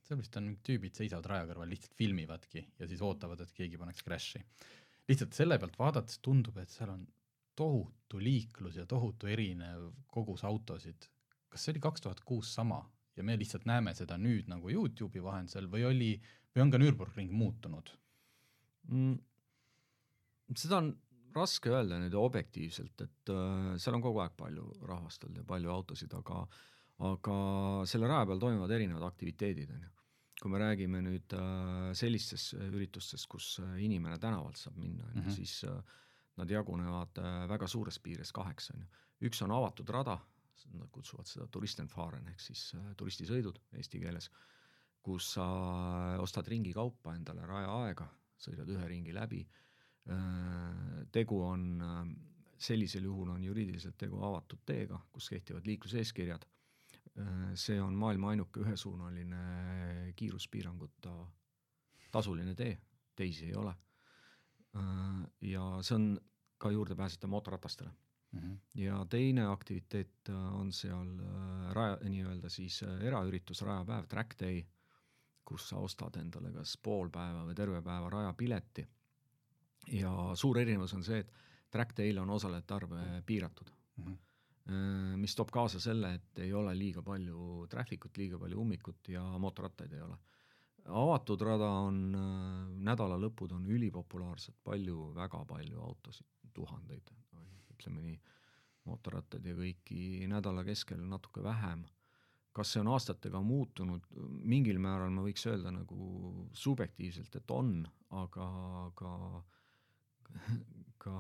seal 0.08 0.20
vist 0.20 0.36
on 0.40 0.50
tüübid 0.64 0.96
seisavad 0.96 1.26
raja 1.28 1.46
kõrval, 1.50 1.68
lihtsalt 1.68 1.94
filmivadki 1.98 2.64
ja 2.80 2.88
siis 2.88 3.02
ootavad, 3.04 3.40
et 3.44 3.52
keegi 3.56 3.80
paneks 3.80 4.04
crash'i. 4.04 4.42
lihtsalt 5.08 5.36
selle 5.36 5.58
pealt 5.58 5.78
vaadates 5.78 6.20
tundub, 6.24 6.56
et 6.58 6.72
seal 6.72 6.92
on 6.94 7.06
tohutu 7.58 8.20
liiklus 8.22 8.76
ja 8.76 8.86
tohutu 8.86 9.26
erinev 9.26 9.90
kogus 10.06 10.44
autosid. 10.44 11.08
kas 11.48 11.64
see 11.64 11.72
oli 11.72 11.80
kaks 11.80 12.04
tuhat 12.04 12.20
kuus 12.20 12.54
sama 12.54 12.82
ja 13.16 13.24
me 13.24 13.36
lihtsalt 13.38 13.64
näeme 13.66 13.94
seda 13.94 14.18
nüüd 14.20 14.50
nagu 14.50 14.70
Youtube'i 14.70 15.22
vahendusel 15.24 15.66
või 15.72 15.86
oli, 15.88 16.10
või 16.54 16.64
on 16.64 16.70
ka 16.70 16.78
Nürburgring 16.78 17.32
muutunud 17.34 17.90
mm,? 18.88 19.16
seda 20.56 20.78
on 20.82 20.92
raske 21.36 21.70
öelda 21.72 21.98
nüüd 22.00 22.16
objektiivselt, 22.18 23.04
et 23.04 23.32
äh, 23.32 23.74
seal 23.80 23.98
on 23.98 24.04
kogu 24.04 24.22
aeg 24.22 24.34
palju 24.38 24.66
rahvast 24.88 25.26
ja 25.34 25.44
palju 25.46 25.72
autosid, 25.74 26.14
aga 26.18 26.44
aga 27.06 27.34
selle 27.86 28.08
raja 28.10 28.26
peal 28.26 28.40
toimuvad 28.42 28.72
erinevad 28.74 29.04
aktiviteedid, 29.06 29.70
on 29.70 29.84
ju. 29.86 29.92
kui 30.38 30.50
me 30.50 30.58
räägime 30.62 31.02
nüüd 31.02 31.34
äh, 31.34 31.92
sellistest 31.98 32.56
üritustest, 32.68 33.26
kus 33.30 33.58
äh, 33.62 33.76
inimene 33.84 34.18
tänavalt 34.22 34.58
saab 34.58 34.78
minna, 34.78 35.06
on 35.10 35.20
ju, 35.20 35.26
mhm. 35.26 35.36
siis 35.36 35.62
nad 36.38 36.50
jagunevad 36.50 37.18
väga 37.50 37.66
suures 37.66 37.98
piires 37.98 38.30
kaheks, 38.34 38.70
on 38.74 38.82
ju. 38.82 38.90
üks 39.30 39.42
on 39.42 39.54
avatud 39.54 39.90
rada, 39.94 40.18
nad 40.74 40.90
kutsuvad 40.92 41.26
seda 41.26 41.46
turistenfaaren 41.50 42.26
ehk 42.32 42.42
siis 42.42 42.72
turistisõidud 42.98 43.58
eesti 43.78 44.02
keeles, 44.02 44.28
kus 45.02 45.32
sa 45.36 45.46
ostad 46.20 46.50
ringi 46.50 46.74
kaupa 46.76 47.14
endale 47.16 47.46
rajaaega, 47.46 48.06
sõidad 48.38 48.68
ühe 48.74 48.90
ringi 48.90 49.14
läbi 49.14 49.40
tegu 51.12 51.42
on, 51.42 51.82
äh, 51.82 52.06
sellisel 52.58 53.04
juhul 53.04 53.28
on 53.34 53.44
juriidiliselt 53.44 53.98
tegu 53.98 54.22
avatud 54.24 54.62
teega, 54.66 55.00
kus 55.12 55.30
kehtivad 55.30 55.66
liikluseeskirjad. 55.66 56.46
Äh, 57.18 57.34
see 57.54 57.80
on 57.82 57.94
maailma 57.94 58.34
ainuke 58.34 58.62
ühesuunaline 58.64 60.12
kiiruspiiranguta 60.16 61.14
tasuline 62.12 62.54
tee, 62.54 62.78
teisi 63.16 63.50
ei 63.50 63.54
ole. 63.54 63.74
ja 65.40 65.62
see 65.82 65.94
on 65.96 66.04
ka 66.60 66.70
juurdepääsetav 66.70 67.30
mootorratastele 67.30 67.90
mm. 68.32 68.38
-hmm. 68.38 68.58
ja 68.74 69.06
teine 69.10 69.46
aktiviteet 69.46 70.28
on 70.52 70.72
seal 70.72 71.08
raja, 71.72 71.96
nii-öelda 72.04 72.48
siis 72.48 72.82
eraüritus, 72.82 73.62
rajapäev, 73.62 74.06
track 74.06 74.38
day, 74.40 74.62
kus 75.44 75.68
sa 75.68 75.76
ostad 75.76 76.20
endale 76.20 76.52
kas 76.52 76.76
pool 76.76 77.10
päeva 77.10 77.46
või 77.48 77.54
terve 77.54 77.82
päeva 77.82 78.10
rajapileti 78.10 78.86
ja 79.92 80.12
suur 80.34 80.58
erinevus 80.60 80.94
on 80.94 81.04
see, 81.04 81.20
et 81.22 81.32
track 81.72 81.94
day'l 81.96 82.22
on 82.22 82.30
osalejate 82.36 82.74
arv 82.74 82.94
äh, 82.96 83.12
piiratud 83.26 83.70
mm. 83.96 84.04
-hmm. 84.04 85.16
mis 85.16 85.34
toob 85.34 85.50
kaasa 85.50 85.80
selle, 85.80 86.14
et 86.14 86.38
ei 86.44 86.52
ole 86.52 86.74
liiga 86.78 87.02
palju 87.02 87.66
traffic 87.70 88.04
ut, 88.04 88.16
liiga 88.16 88.38
palju 88.38 88.60
ummikut 88.60 89.08
ja 89.08 89.22
mootorrattaid 89.38 89.92
ei 89.92 90.00
ole. 90.00 90.16
avatud 90.88 91.40
rada 91.40 91.70
on, 91.88 92.14
äh, 92.14 92.80
nädalalõpud 92.90 93.52
on 93.52 93.66
ülipopulaarsed, 93.66 94.54
palju, 94.64 95.12
väga 95.14 95.44
palju 95.44 95.80
autosid, 95.80 96.26
tuhandeid, 96.54 97.10
ütleme 97.74 98.02
nii, 98.02 98.20
mootorrattaid 98.84 99.44
ja 99.46 99.54
kõiki 99.54 100.26
nädala 100.28 100.64
keskel 100.64 101.00
natuke 101.00 101.42
vähem 101.42 101.84
kas 102.58 102.72
see 102.72 102.82
on 102.82 102.90
aastatega 102.94 103.40
muutunud, 103.44 104.06
mingil 104.42 104.80
määral 104.82 105.12
ma 105.14 105.22
võiks 105.22 105.44
öelda 105.46 105.70
nagu 105.70 106.48
subjektiivselt, 106.56 107.36
et 107.38 107.50
on, 107.54 107.86
aga, 108.10 108.48
aga 108.88 109.12
ka 111.02 111.14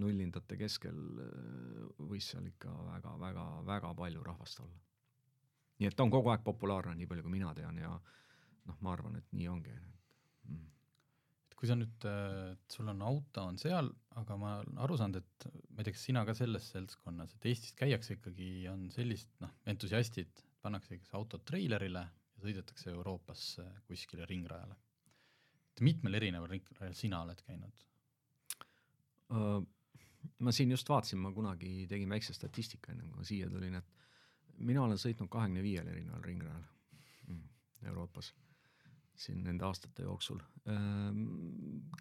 nullindate 0.00 0.56
keskel 0.60 0.98
äh, 1.24 1.84
võis 2.10 2.30
seal 2.32 2.46
ikka 2.48 2.72
väga-väga-väga 2.86 3.92
palju 3.98 4.24
rahvast 4.26 4.62
olla. 4.64 4.80
nii 5.80 5.88
et 5.88 5.96
ta 5.96 6.04
on 6.04 6.12
kogu 6.12 6.30
aeg 6.32 6.44
populaarne, 6.46 6.94
nii 6.98 7.08
palju 7.10 7.26
kui 7.26 7.34
mina 7.38 7.54
tean 7.56 7.78
ja 7.80 7.94
noh, 7.94 8.76
ma 8.84 8.92
arvan, 8.94 9.16
et 9.20 9.32
nii 9.36 9.48
ongi 9.50 9.74
mm.. 9.74 10.66
et 11.48 11.56
kui 11.58 11.70
sa 11.70 11.76
nüüd, 11.78 12.06
äh, 12.08 12.52
sul 12.72 12.92
on 12.92 13.02
auto, 13.06 13.46
on 13.52 13.58
seal, 13.60 13.90
aga 14.20 14.36
ma 14.40 14.54
olen 14.60 14.84
aru 14.86 15.00
saanud, 15.00 15.20
et 15.24 15.48
ma 15.70 15.80
ei 15.80 15.88
tea, 15.88 15.96
kas 15.96 16.06
sina 16.10 16.24
ka 16.28 16.36
selles 16.36 16.70
seltskonnas, 16.74 17.34
et 17.36 17.50
Eestis 17.52 17.74
käiakse 17.78 18.18
ikkagi, 18.18 18.52
on 18.72 18.88
sellist 18.94 19.34
noh, 19.44 19.52
entusiastid, 19.72 20.44
pannakse 20.60 21.00
kas 21.00 21.16
auto 21.18 21.40
treilerile 21.50 22.04
ja 22.06 22.44
sõidetakse 22.44 22.92
Euroopasse 22.94 23.66
kuskile 23.88 24.28
ringrajale. 24.28 24.76
Et 25.80 25.86
mitmel 25.88 26.18
erineval 26.20 26.50
ringrajal 26.52 26.96
sina 26.96 27.22
oled 27.24 27.40
käinud? 27.46 27.86
Äh, 29.32 29.56
ma 30.44 30.52
siin 30.52 30.74
just 30.76 30.88
vaatasin, 30.88 31.20
ma 31.22 31.32
kunagi 31.32 31.86
tegin 31.88 32.12
väikse 32.12 32.36
statistika, 32.36 32.92
enne 32.92 33.08
kui 33.08 33.16
ma 33.16 33.26
siia 33.26 33.48
tulin, 33.50 33.80
et 33.80 34.60
mina 34.60 34.84
olen 34.84 35.00
sõitnud 35.00 35.30
kahekümne 35.32 35.64
viiel 35.64 35.88
erineval 35.88 36.22
ringrajal 36.26 36.62
mm, 37.28 37.42
Euroopas 37.88 38.34
siin 39.20 39.42
nende 39.44 39.64
aastate 39.66 40.04
jooksul. 40.04 40.40
Ähm, 40.72 41.24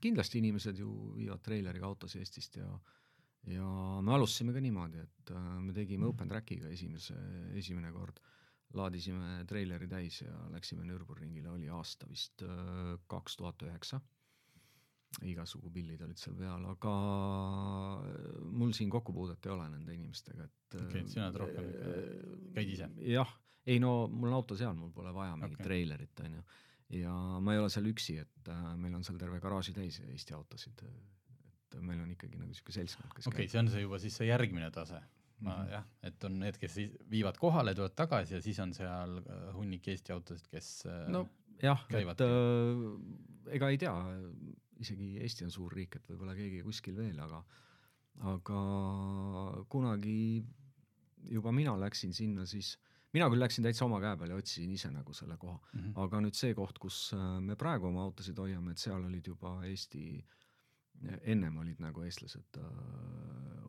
kindlasti 0.02 0.40
inimesed 0.40 0.80
ju 0.80 0.92
viivad 1.18 1.44
treileriga 1.44 1.88
autosid 1.88 2.24
Eestist 2.24 2.60
ja 2.60 2.70
ja 3.48 3.66
me 4.04 4.14
alustasime 4.14 4.52
ka 4.54 4.62
niimoodi, 4.64 5.00
et 5.00 5.32
äh, 5.32 5.46
me 5.64 5.74
tegime 5.74 6.08
open 6.10 6.28
track'iga 6.28 6.68
esimese, 6.76 7.16
esimene 7.56 7.92
kord, 7.96 8.20
laadisime 8.78 9.44
treileri 9.50 9.88
täis 9.90 10.22
ja 10.22 10.36
läksime 10.54 10.86
Nürburgringile, 10.86 11.50
oli 11.50 11.70
aasta 11.74 12.10
vist 12.10 12.44
äh, 12.46 12.96
kaks 13.10 13.40
tuhat 13.40 13.66
üheksa 13.66 14.02
igasugu 15.26 15.72
pillid 15.74 16.02
olid 16.06 16.20
seal 16.22 16.36
peal, 16.38 16.66
aga 16.70 16.94
mul 18.54 18.74
siin 18.78 18.92
kokkupuudet 18.94 19.46
ei 19.48 19.54
ole 19.56 19.68
nende 19.74 19.96
inimestega, 19.96 20.46
et 20.46 20.78
okei 20.78 20.88
okay,, 21.02 21.06
sina 21.10 21.28
oled 21.28 21.40
rohkem 21.42 21.70
äh,, 21.70 22.02
käid 22.56 22.74
ise? 22.76 22.90
jah, 23.10 23.32
ei 23.66 23.80
no 23.82 23.94
mul 24.12 24.30
on 24.30 24.40
auto 24.40 24.58
seal, 24.60 24.76
mul 24.78 24.94
pole 24.96 25.14
vaja 25.16 25.36
mingit 25.40 25.58
okay. 25.58 25.66
treilerit, 25.66 26.26
on 26.26 26.40
ju. 26.40 26.44
ja 27.02 27.16
ma 27.42 27.56
ei 27.56 27.62
ole 27.64 27.72
seal 27.74 27.90
üksi, 27.90 28.20
et 28.22 28.52
äh, 28.54 28.66
meil 28.80 29.00
on 29.00 29.06
seal 29.08 29.18
terve 29.22 29.42
garaaži 29.44 29.74
täis 29.76 30.00
Eesti 30.06 30.38
autosid, 30.38 30.86
et 30.86 31.80
meil 31.82 32.02
on 32.06 32.14
ikkagi 32.14 32.38
nagu 32.38 32.50
niisugune 32.50 32.78
seltskond, 32.78 33.16
kes 33.18 33.32
okei 33.32 33.48
okay,, 33.48 33.52
see 33.52 33.64
on 33.64 33.74
see 33.74 33.86
juba 33.86 34.02
siis 34.06 34.22
see 34.22 34.30
järgmine 34.30 34.70
tase 34.76 35.02
ma 35.40 35.56
mm 35.56 35.62
-hmm. 35.62 35.72
jah, 35.72 35.86
et 36.04 36.24
on 36.24 36.40
need, 36.40 36.58
kes 36.60 36.76
viivad 37.12 37.38
kohale, 37.38 37.76
tulevad 37.76 37.96
tagasi 37.96 38.34
ja 38.34 38.42
siis 38.42 38.60
on 38.60 38.74
seal 38.74 39.18
äh, 39.18 39.54
hunnik 39.56 39.88
Eesti 39.88 40.14
autosid, 40.14 40.48
kes 40.52 40.86
äh, 40.86 41.08
no 41.08 41.28
jah, 41.64 41.86
et 41.90 42.22
äh, 42.22 43.56
ega 43.56 43.70
ei 43.70 43.78
tea, 43.78 43.96
isegi 44.80 45.18
Eesti 45.24 45.46
on 45.48 45.52
suur 45.52 45.74
riik, 45.74 45.96
et 45.96 46.12
võib-olla 46.12 46.36
keegi 46.36 46.62
kuskil 46.64 46.96
veel, 46.98 47.20
aga 47.20 47.44
aga 48.30 48.62
kunagi 49.72 50.44
juba 51.32 51.52
mina 51.56 51.76
läksin 51.80 52.14
sinna 52.16 52.46
siis, 52.48 52.74
mina 53.16 53.30
küll 53.32 53.42
läksin 53.42 53.66
täitsa 53.66 53.86
oma 53.86 54.00
käe 54.04 54.18
peal 54.20 54.34
ja 54.34 54.40
otsisin 54.40 54.72
ise 54.76 54.92
nagu 54.92 55.14
selle 55.14 55.38
koha 55.38 55.58
mm, 55.58 55.80
-hmm. 55.80 55.94
aga 56.04 56.22
nüüd 56.26 56.36
see 56.36 56.54
koht, 56.56 56.80
kus 56.80 57.14
äh, 57.14 57.40
me 57.42 57.56
praegu 57.56 57.88
oma 57.88 58.04
autosid 58.08 58.38
hoiame, 58.38 58.72
et 58.72 58.84
seal 58.84 59.04
olid 59.06 59.28
juba 59.28 59.60
Eesti, 59.66 60.24
ennem 61.22 61.58
olid 61.62 61.82
nagu 61.84 62.04
eestlased 62.06 62.60
äh, 62.60 62.70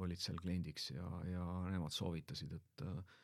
olid 0.02 0.20
seal 0.22 0.38
kliendiks 0.40 0.90
ja, 0.94 1.08
ja 1.28 1.46
nemad 1.70 1.94
soovitasid, 1.94 2.54
et 2.56 2.84
äh, 2.86 3.18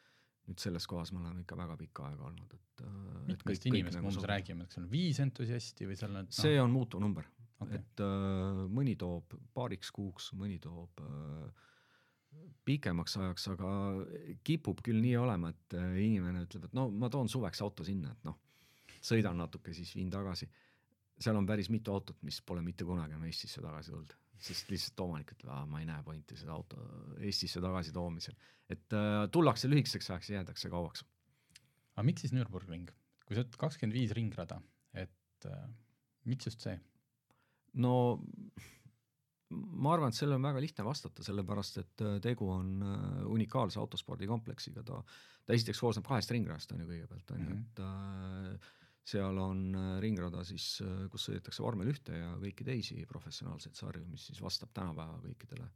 nüüd 0.46 0.62
selles 0.62 0.86
kohas 0.86 1.10
me 1.12 1.22
oleme 1.24 1.42
ikka 1.42 1.58
väga 1.58 1.76
pikka 1.80 2.10
aega 2.10 2.28
olnud, 2.28 2.52
et 2.54 2.84
mitmest 3.26 3.66
inimest 3.66 3.98
me 3.98 4.12
umbes 4.12 4.28
räägime, 4.30 4.62
et 4.62 4.70
kas 4.70 4.78
seal 4.78 4.86
on 4.86 4.92
viis 4.92 5.18
entusiasti 5.24 5.88
või 5.88 5.96
seal 5.98 6.14
on 6.14 6.28
no. 6.28 6.36
see 6.38 6.60
on 6.62 6.70
muutuv 6.70 7.02
number 7.02 7.26
okay.. 7.60 7.78
et 7.78 8.02
äh, 8.04 8.64
mõni 8.72 8.96
toob 9.00 9.36
paariks 9.56 9.92
kuuks, 9.94 10.30
mõni 10.38 10.58
toob 10.62 11.02
äh, 11.02 11.64
pikemaks 12.66 13.16
ajaks, 13.20 13.48
aga 13.54 13.70
kipub 14.46 14.82
küll 14.84 15.00
nii 15.02 15.16
olema, 15.20 15.52
et 15.54 15.78
äh, 15.78 15.96
inimene 16.04 16.44
ütleb, 16.46 16.68
et 16.68 16.76
no 16.76 16.88
ma 16.92 17.10
toon 17.12 17.30
suveks 17.32 17.62
auto 17.64 17.86
sinna, 17.86 18.12
et 18.12 18.28
noh, 18.28 18.38
sõidan 19.06 19.38
natuke, 19.38 19.74
siis 19.76 19.92
viin 19.96 20.10
tagasi. 20.12 20.48
Seal 21.20 21.38
on 21.38 21.48
päris 21.48 21.70
mitu 21.72 21.94
autot, 21.94 22.18
mis 22.26 22.40
pole 22.44 22.62
mitte 22.64 22.84
kunagi 22.84 23.14
enam 23.14 23.26
Eestisse 23.28 23.62
tagasi 23.64 23.92
tulnud, 23.92 24.14
sest 24.46 24.70
lihtsalt 24.72 25.00
omanik 25.06 25.32
ütleb, 25.32 25.50
aa 25.54 25.64
ma 25.70 25.80
ei 25.80 25.88
näe 25.88 26.04
pointi 26.04 26.36
seda 26.36 26.54
auto 26.56 26.80
Eestisse 27.18 27.62
tagasi 27.64 27.94
toomisel. 27.96 28.36
et 28.68 28.92
äh, 28.92 29.24
tullakse 29.32 29.70
lühikeseks 29.70 30.10
ajaks 30.10 30.30
ja 30.30 30.40
jäädakse 30.40 30.70
kauaks. 30.70 31.04
aga 31.94 32.06
miks 32.06 32.26
siis 32.26 32.34
Nürburgring, 32.36 32.90
kui 33.24 33.36
sa 33.36 33.44
ütled 33.44 33.60
kakskümmend 33.60 33.96
viis 33.96 34.12
ringrada, 34.16 34.60
et 34.92 35.46
äh, 35.48 35.68
miks 36.24 36.50
just 36.50 36.60
see? 36.60 36.78
no 37.74 37.94
ma 39.50 39.92
arvan, 39.94 40.10
et 40.10 40.18
sellele 40.18 40.40
on 40.40 40.46
väga 40.48 40.62
lihtne 40.62 40.84
vastata, 40.86 41.24
sellepärast 41.26 41.80
et 41.82 42.04
äh, 42.04 42.16
tegu 42.22 42.48
on 42.50 42.72
äh, 42.82 43.20
unikaalse 43.30 43.78
autospordikompleksiga, 43.82 44.82
ta, 44.86 45.02
ta 45.46 45.54
esiteks 45.54 45.82
koosneb 45.82 46.06
kahest 46.08 46.32
ringrajast, 46.34 46.74
on 46.74 46.82
ju, 46.82 46.88
kõigepealt, 46.90 47.32
on 47.36 47.44
ju, 47.44 47.52
mhm. 47.52 47.62
et 47.62 47.84
äh, 47.86 48.74
seal 49.06 49.38
on 49.38 49.60
ringrada 50.02 50.42
siis, 50.46 50.80
kus 51.12 51.28
sõidetakse 51.28 51.62
vormel 51.62 51.92
ühte 51.92 52.16
ja 52.18 52.32
kõiki 52.42 52.66
teisi 52.66 53.04
professionaalseid 53.06 53.78
sarju, 53.78 54.06
mis 54.10 54.26
siis 54.30 54.40
vastab 54.42 54.72
tänapäeva 54.74 55.20
kõikidele 55.22 55.68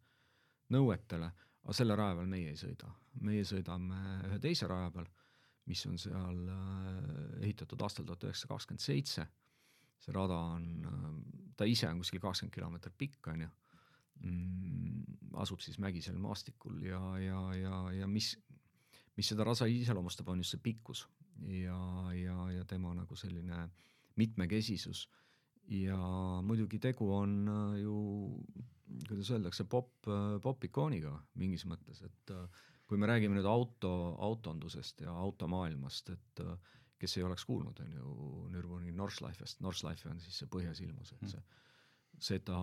nõuetele, 0.74 1.30
aga 1.64 1.76
selle 1.76 1.96
raja 1.98 2.16
peal 2.18 2.30
meie 2.30 2.50
ei 2.52 2.58
sõida. 2.58 2.90
meie 3.26 3.44
sõidame 3.46 4.00
ühe 4.28 4.38
teise 4.42 4.66
raja 4.70 4.90
peal, 4.94 5.06
mis 5.70 5.84
on 5.86 5.98
seal 5.98 6.42
ehitatud 7.40 7.82
aastal 7.86 8.06
tuhat 8.08 8.26
üheksasada 8.26 8.54
kakskümmend 8.54 8.82
seitse. 8.82 9.26
See 10.00 10.14
rada 10.16 10.38
on, 10.56 11.52
ta 11.56 11.68
ise 11.68 11.88
on 11.90 12.00
kuskil 12.00 12.22
kakskümmend 12.22 12.54
kilomeetrit 12.54 12.96
pikk, 12.98 13.30
on 13.30 13.44
ju. 13.44 13.50
Mm,, 14.20 15.04
asub 15.40 15.62
siis 15.64 15.78
mägisel 15.80 16.18
maastikul 16.20 16.82
ja, 16.84 17.00
ja, 17.22 17.40
ja, 17.56 17.76
ja 18.00 18.08
mis, 18.10 18.34
mis 19.16 19.30
seda 19.32 19.46
rasa 19.48 19.68
iseloomustab, 19.70 20.28
on 20.28 20.42
just 20.42 20.56
see 20.56 20.64
pikkus 20.64 21.06
ja, 21.48 21.80
ja, 22.16 22.36
ja 22.56 22.64
tema 22.68 22.94
nagu 22.94 23.16
selline 23.16 23.68
mitmekesisus 24.20 25.06
ja 25.70 26.00
muidugi 26.42 26.80
tegu 26.82 27.12
on 27.14 27.36
äh, 27.48 27.78
ju, 27.82 27.94
kuidas 29.08 29.30
öeldakse, 29.30 29.64
pop, 29.70 29.92
popikooniga 30.42 31.14
mingis 31.38 31.66
mõttes, 31.70 32.02
et 32.06 32.34
äh, 32.34 32.60
kui 32.90 32.98
me 32.98 33.06
räägime 33.06 33.38
nüüd 33.38 33.46
auto, 33.46 33.92
autondusest 34.18 35.04
ja 35.06 35.14
automaailmast, 35.14 36.10
et 36.16 36.44
äh, 36.44 36.76
kes 37.00 37.16
ei 37.16 37.24
oleks 37.24 37.46
kuulnud, 37.48 37.80
on 37.80 37.96
ju, 37.96 38.14
Nürburgringi 38.52 38.96
Nordschleifest, 38.96 39.62
Nordschleife 39.64 40.10
on 40.10 40.20
siis 40.20 40.42
see 40.42 40.50
põhjasilmus, 40.50 41.14
et 41.16 41.30
see 41.32 41.44
seda, 42.20 42.58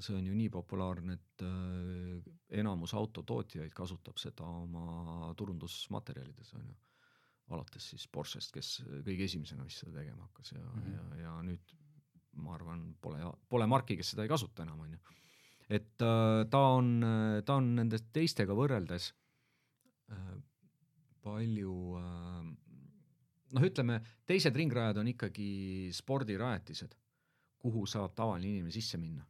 see 0.00 0.16
on 0.16 0.26
ju 0.26 0.36
nii 0.36 0.48
populaarne, 0.52 1.18
et 1.18 1.44
äh, 1.44 2.30
enamus 2.62 2.94
autotootjaid 2.96 3.74
kasutab 3.76 4.20
seda 4.20 4.46
oma 4.46 5.32
turundusmaterjalides, 5.36 6.54
on 6.58 6.70
ju. 6.70 6.78
Alates 7.50 7.90
siis 7.92 8.06
Porschest, 8.08 8.52
kes 8.54 8.82
kõige 9.06 9.26
esimesena 9.26 9.64
vist 9.66 9.82
seda 9.82 9.98
tegema 9.98 10.28
hakkas 10.28 10.52
ja 10.54 10.60
mm, 10.60 10.82
-hmm. 10.82 11.16
ja, 11.16 11.22
ja 11.22 11.32
nüüd 11.42 11.74
ma 12.42 12.54
arvan, 12.54 12.94
pole, 13.00 13.18
pole 13.48 13.66
marki, 13.66 13.96
kes 13.96 14.14
seda 14.14 14.24
ei 14.24 14.30
kasuta 14.30 14.62
enam, 14.62 14.80
on 14.80 14.92
ju. 14.92 14.98
et 15.68 16.02
äh, 16.02 16.46
ta 16.50 16.62
on, 16.78 17.04
ta 17.44 17.58
on 17.60 17.74
nende 17.76 17.98
teistega 18.12 18.56
võrreldes 18.56 19.12
äh, 20.12 20.32
palju 21.22 21.74
noh, 23.52 23.62
ütleme, 23.62 24.00
teised 24.26 24.56
ringrajad 24.56 24.96
on 24.98 25.12
ikkagi 25.12 25.90
spordirajatised 25.92 26.96
kuhu 27.62 27.86
saab 27.86 28.16
tavaline 28.18 28.50
inimene 28.50 28.74
sisse 28.74 28.98
minna. 28.98 29.26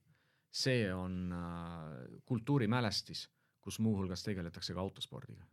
see 0.52 0.90
on 0.92 1.32
äh, 1.32 2.18
kultuurimälestis, 2.28 3.22
kus 3.64 3.78
muuhulgas 3.80 4.20
tegeletakse 4.22 4.74
ka 4.76 4.82
autospordiga. 4.82 5.46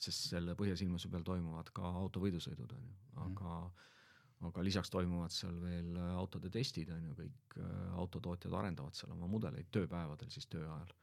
Sest 0.00 0.30
selle 0.32 0.56
Põhjasilmuse 0.58 1.10
peal 1.12 1.24
toimuvad 1.26 1.70
ka 1.76 1.90
autovõidusõidud, 2.02 2.72
on 2.76 2.86
ju, 2.88 2.96
aga 3.24 3.56
mm. 3.58 4.48
aga 4.48 4.64
lisaks 4.64 4.92
toimuvad 4.92 5.34
seal 5.34 5.58
veel 5.60 5.98
autode 6.14 6.50
testid, 6.52 6.92
on 6.94 7.10
ju, 7.10 7.16
kõik 7.18 7.58
äh, 7.60 7.74
autotootjad 8.00 8.56
arendavad 8.62 8.96
seal 8.96 9.12
oma 9.16 9.28
mudeleid 9.30 9.68
tööpäevadel, 9.74 10.32
siis 10.32 10.48
töö 10.52 10.64
ajal. 10.64 10.94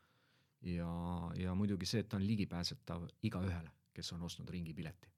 ja, 0.74 0.89
ja 1.44 1.54
muidugi 1.56 1.89
see, 1.89 2.01
et 2.06 2.10
ta 2.10 2.18
on 2.18 2.25
ligipääsetav 2.25 3.08
igaühele, 3.30 3.72
kes 3.94 4.12
on 4.18 4.25
ostnud 4.30 4.50
ringipileti. 4.50 5.13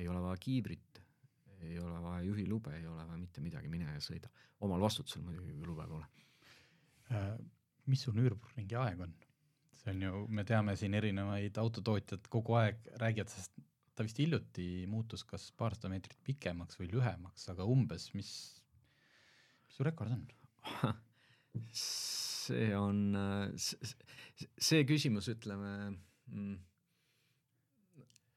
ei 0.00 0.08
ole 0.08 0.20
vaja 0.22 0.40
kiivrit, 0.40 1.02
ei 1.60 1.78
ole 1.78 2.02
vaja 2.02 2.22
juhilube, 2.24 2.76
ei 2.76 2.86
ole 2.86 3.04
vaja 3.06 3.18
mitte 3.18 3.40
midagi, 3.44 3.68
mine 3.68 3.92
ja 3.92 4.00
sõida. 4.00 4.30
omal 4.60 4.80
vastutusel 4.80 5.22
muidugi, 5.22 5.52
kui 5.52 5.66
lube 5.66 5.86
pole. 5.88 6.06
Äh, 7.10 7.34
mis 7.86 8.06
su 8.06 8.12
Nürburgringi 8.16 8.76
aeg 8.78 9.00
on? 9.04 9.12
See 9.80 9.94
on 9.94 10.04
ju, 10.04 10.22
me 10.28 10.44
teame 10.48 10.76
siin 10.76 10.94
erinevaid 10.98 11.58
autotootjad 11.60 12.28
kogu 12.32 12.56
aeg 12.60 12.80
räägivad, 13.00 13.32
sest 13.32 13.54
ta 13.96 14.04
vist 14.06 14.20
hiljuti 14.20 14.86
muutus 14.88 15.24
kas 15.28 15.50
paarsada 15.56 15.90
meetrit 15.92 16.18
pikemaks 16.24 16.78
või 16.80 16.90
lühemaks, 16.92 17.48
aga 17.52 17.66
umbes, 17.68 18.10
mis, 18.16 18.32
mis 19.68 19.76
su 19.76 19.86
rekord 19.86 20.14
on? 20.14 20.26
see 21.76 22.70
on, 22.76 23.02
see 23.58 24.84
küsimus, 24.88 25.28
ütleme 25.32 25.72
mm, 25.90 26.54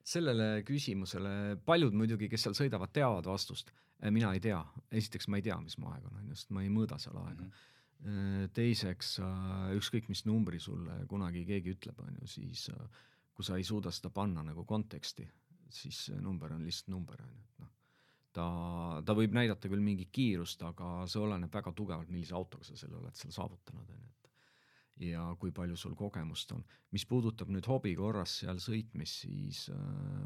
sellele 0.03 0.49
küsimusele 0.67 1.59
paljud 1.65 1.95
muidugi, 1.95 2.29
kes 2.31 2.47
seal 2.47 2.57
sõidavad, 2.57 2.91
teavad 2.95 3.27
vastust. 3.29 3.71
Mina 4.11 4.33
ei 4.35 4.41
tea, 4.43 4.57
esiteks 4.91 5.29
ma 5.31 5.39
ei 5.39 5.45
tea, 5.45 5.55
mis 5.63 5.77
mu 5.79 5.87
aeg 5.93 6.03
on, 6.09 6.17
on 6.19 6.31
ju, 6.33 6.35
sest 6.35 6.51
ma 6.51 6.63
ei 6.65 6.71
mõõda 6.73 6.97
seal 6.99 7.15
aega 7.21 7.39
mm. 7.39 7.45
-hmm. 7.45 7.69
Teiseks, 8.53 9.17
äh, 9.23 9.69
ükskõik 9.77 10.09
mis 10.11 10.25
numbri 10.27 10.59
sulle 10.59 11.03
kunagi 11.09 11.45
keegi 11.47 11.75
ütleb, 11.77 12.01
on 12.03 12.17
ju, 12.21 12.27
siis 12.27 12.67
kui 13.33 13.45
sa 13.45 13.57
ei 13.57 13.65
suuda 13.65 13.91
seda 13.91 14.11
panna 14.13 14.43
nagu 14.45 14.65
konteksti, 14.69 15.25
siis 15.73 16.05
see 16.09 16.19
number 16.21 16.53
on 16.53 16.65
lihtsalt 16.67 16.91
number, 16.93 17.21
on 17.23 17.31
ju, 17.31 17.45
et 17.47 17.63
noh, 17.63 17.71
ta, 18.35 18.47
ta 19.05 19.15
võib 19.17 19.33
näidata 19.33 19.71
küll 19.71 19.81
mingit 19.81 20.11
kiirust, 20.13 20.61
aga 20.67 21.07
see 21.09 21.21
oleneb 21.23 21.53
väga 21.53 21.73
tugevalt, 21.73 22.11
millise 22.13 22.35
autoga 22.37 22.67
sa 22.67 22.77
selle 22.77 22.99
oled 22.99 23.17
seal 23.17 23.33
saavutanud, 23.33 23.89
on 23.89 24.03
ju, 24.03 24.11
et 24.11 25.09
ja 25.09 25.25
kui 25.39 25.51
palju 25.51 25.75
sul 25.79 25.95
kogemust 25.97 26.51
on. 26.53 26.63
mis 26.93 27.05
puudutab 27.09 27.49
nüüd 27.49 27.65
hobi 27.65 27.95
korras 27.97 28.39
seal 28.43 28.59
sõitmist, 28.61 29.23
siis 29.25 29.67
äh, 29.73 29.77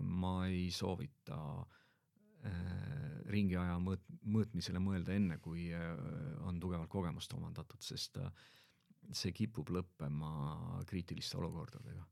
ma 0.02 0.48
ei 0.50 0.68
soovita 0.76 1.38
äh, 1.62 1.77
ringiaja 3.32 3.78
mõõt-, 3.84 4.06
mõõtmisele 4.28 4.82
mõelda 4.84 5.16
enne, 5.16 5.40
kui 5.44 5.70
äh, 5.76 5.90
on 6.48 6.60
tugevalt 6.64 6.92
kogemust 6.92 7.34
omandatud, 7.38 7.82
sest 7.84 8.20
äh, 8.22 8.46
see 9.12 9.34
kipub 9.36 9.72
lõppema 9.72 10.84
kriitiliste 10.90 11.40
olukordadega. 11.40 12.06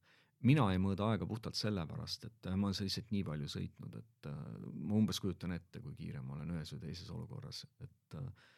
mina 0.46 0.66
ei 0.72 0.78
mõõda 0.78 1.08
aega 1.10 1.26
puhtalt 1.26 1.56
sellepärast, 1.56 2.26
et 2.26 2.50
äh, 2.50 2.56
ma 2.56 2.70
olen 2.70 2.88
lihtsalt 2.88 3.14
nii 3.16 3.24
palju 3.24 3.52
sõitnud, 3.52 3.96
et 4.02 4.32
äh, 4.32 4.42
ma 4.74 5.00
umbes 5.00 5.20
kujutan 5.20 5.56
ette, 5.56 5.82
kui 5.82 5.96
kiire 5.96 6.22
ma 6.22 6.36
olen 6.40 6.58
ühes 6.58 6.74
või 6.76 6.84
teises 6.88 7.10
olukorras, 7.10 7.66
et 7.80 8.20
äh, 8.20 8.52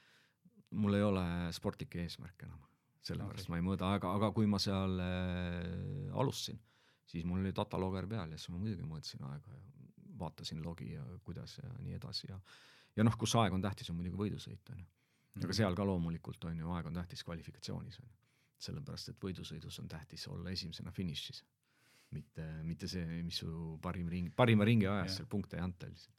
mul 0.72 0.98
ei 0.98 1.06
ole 1.06 1.28
sportlikke 1.56 2.02
eesmärke 2.04 2.50
enam 2.50 2.66
sellepärast 3.08 3.46
okay. 3.46 3.54
ma 3.54 3.60
ei 3.60 3.66
mõõda 3.66 3.92
aega, 3.94 4.12
aga 4.18 4.32
kui 4.36 4.50
ma 4.50 4.60
seal 4.62 5.00
äh, 5.00 6.12
alustasin, 6.18 6.60
siis 7.08 7.26
mul 7.28 7.44
oli 7.44 7.54
datalogger 7.56 8.08
peal 8.10 8.34
ja 8.34 8.40
siis 8.40 8.52
ma 8.52 8.62
muidugi 8.62 8.88
mõõtsin 8.88 9.24
aega 9.30 9.56
ja 9.56 9.77
vaatasin 10.20 10.64
logi 10.64 10.94
ja 10.94 11.04
kuidas 11.26 11.58
ja 11.62 11.70
nii 11.80 11.98
edasi 11.98 12.32
ja 12.32 12.40
ja 12.98 13.06
noh, 13.06 13.18
kus 13.18 13.36
aeg 13.38 13.54
on 13.54 13.62
tähtis, 13.62 13.90
on 13.92 14.00
muidugi 14.00 14.18
võidusõit, 14.18 14.72
on 14.74 14.80
ju. 14.82 14.88
aga 15.36 15.46
mhm. 15.46 15.58
seal 15.60 15.76
ka 15.78 15.86
loomulikult 15.86 16.48
on 16.50 16.64
ju, 16.64 16.72
aeg 16.74 16.90
on 16.90 16.98
tähtis 16.98 17.24
kvalifikatsioonis, 17.28 18.00
on 18.02 18.10
ju. 18.10 18.16
sellepärast, 18.68 19.14
et 19.14 19.22
võidusõidus 19.22 19.80
on 19.84 19.88
tähtis 19.88 20.28
olla 20.28 20.50
esimesena 20.52 20.92
finišis. 20.92 21.44
mitte, 22.12 22.44
mitte 22.64 22.88
see, 22.88 23.06
mis 23.24 23.44
su 23.44 23.78
parim 23.82 24.08
ring, 24.10 24.32
parima 24.36 24.66
ringi 24.66 24.88
ajas 24.88 25.20
seal 25.20 25.28
punkte 25.30 25.58
ei 25.58 25.64
anta 25.64 25.90
lihtsalt. 25.90 26.16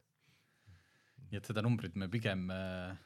nii 1.31 1.39
et 1.39 1.45
seda 1.45 1.63
numbrit 1.63 1.97
me 1.97 2.09
pigem 2.09 2.51
äh 2.51 2.97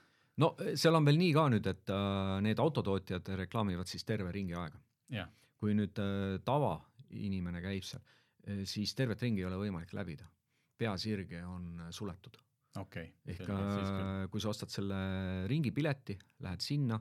no 0.40 0.52
eh, 0.62 0.74
seal 0.80 0.96
on 0.96 1.06
veel 1.08 1.20
nii 1.20 1.32
ka 1.36 1.46
nüüd, 1.52 1.68
et 1.70 1.92
äh, 1.92 2.34
need 2.44 2.60
autotootjad 2.62 3.32
reklaamivad 3.42 3.90
siis 3.90 4.04
terve 4.08 4.32
ringi 4.34 4.56
aega. 4.58 4.80
kui 5.62 5.76
nüüd 5.78 5.98
äh, 6.02 6.40
tavainimene 6.42 7.60
käib 7.62 7.84
seal, 7.86 8.02
eh, 8.48 8.64
siis 8.66 8.94
tervet 8.98 9.20
ringi 9.22 9.44
ei 9.44 9.48
ole 9.50 9.60
võimalik 9.60 9.92
läbida. 9.94 10.26
Peasirge 10.82 11.44
on 11.46 11.86
äh, 11.86 11.92
suletud. 11.94 12.38
Okay.. 12.80 13.10
ehk 13.28 13.48
äh, 13.52 14.28
kui 14.32 14.40
sa 14.40 14.48
ostad 14.48 14.72
selle 14.72 14.98
ringipileti, 15.50 16.16
lähed 16.40 16.64
sinna, 16.64 16.96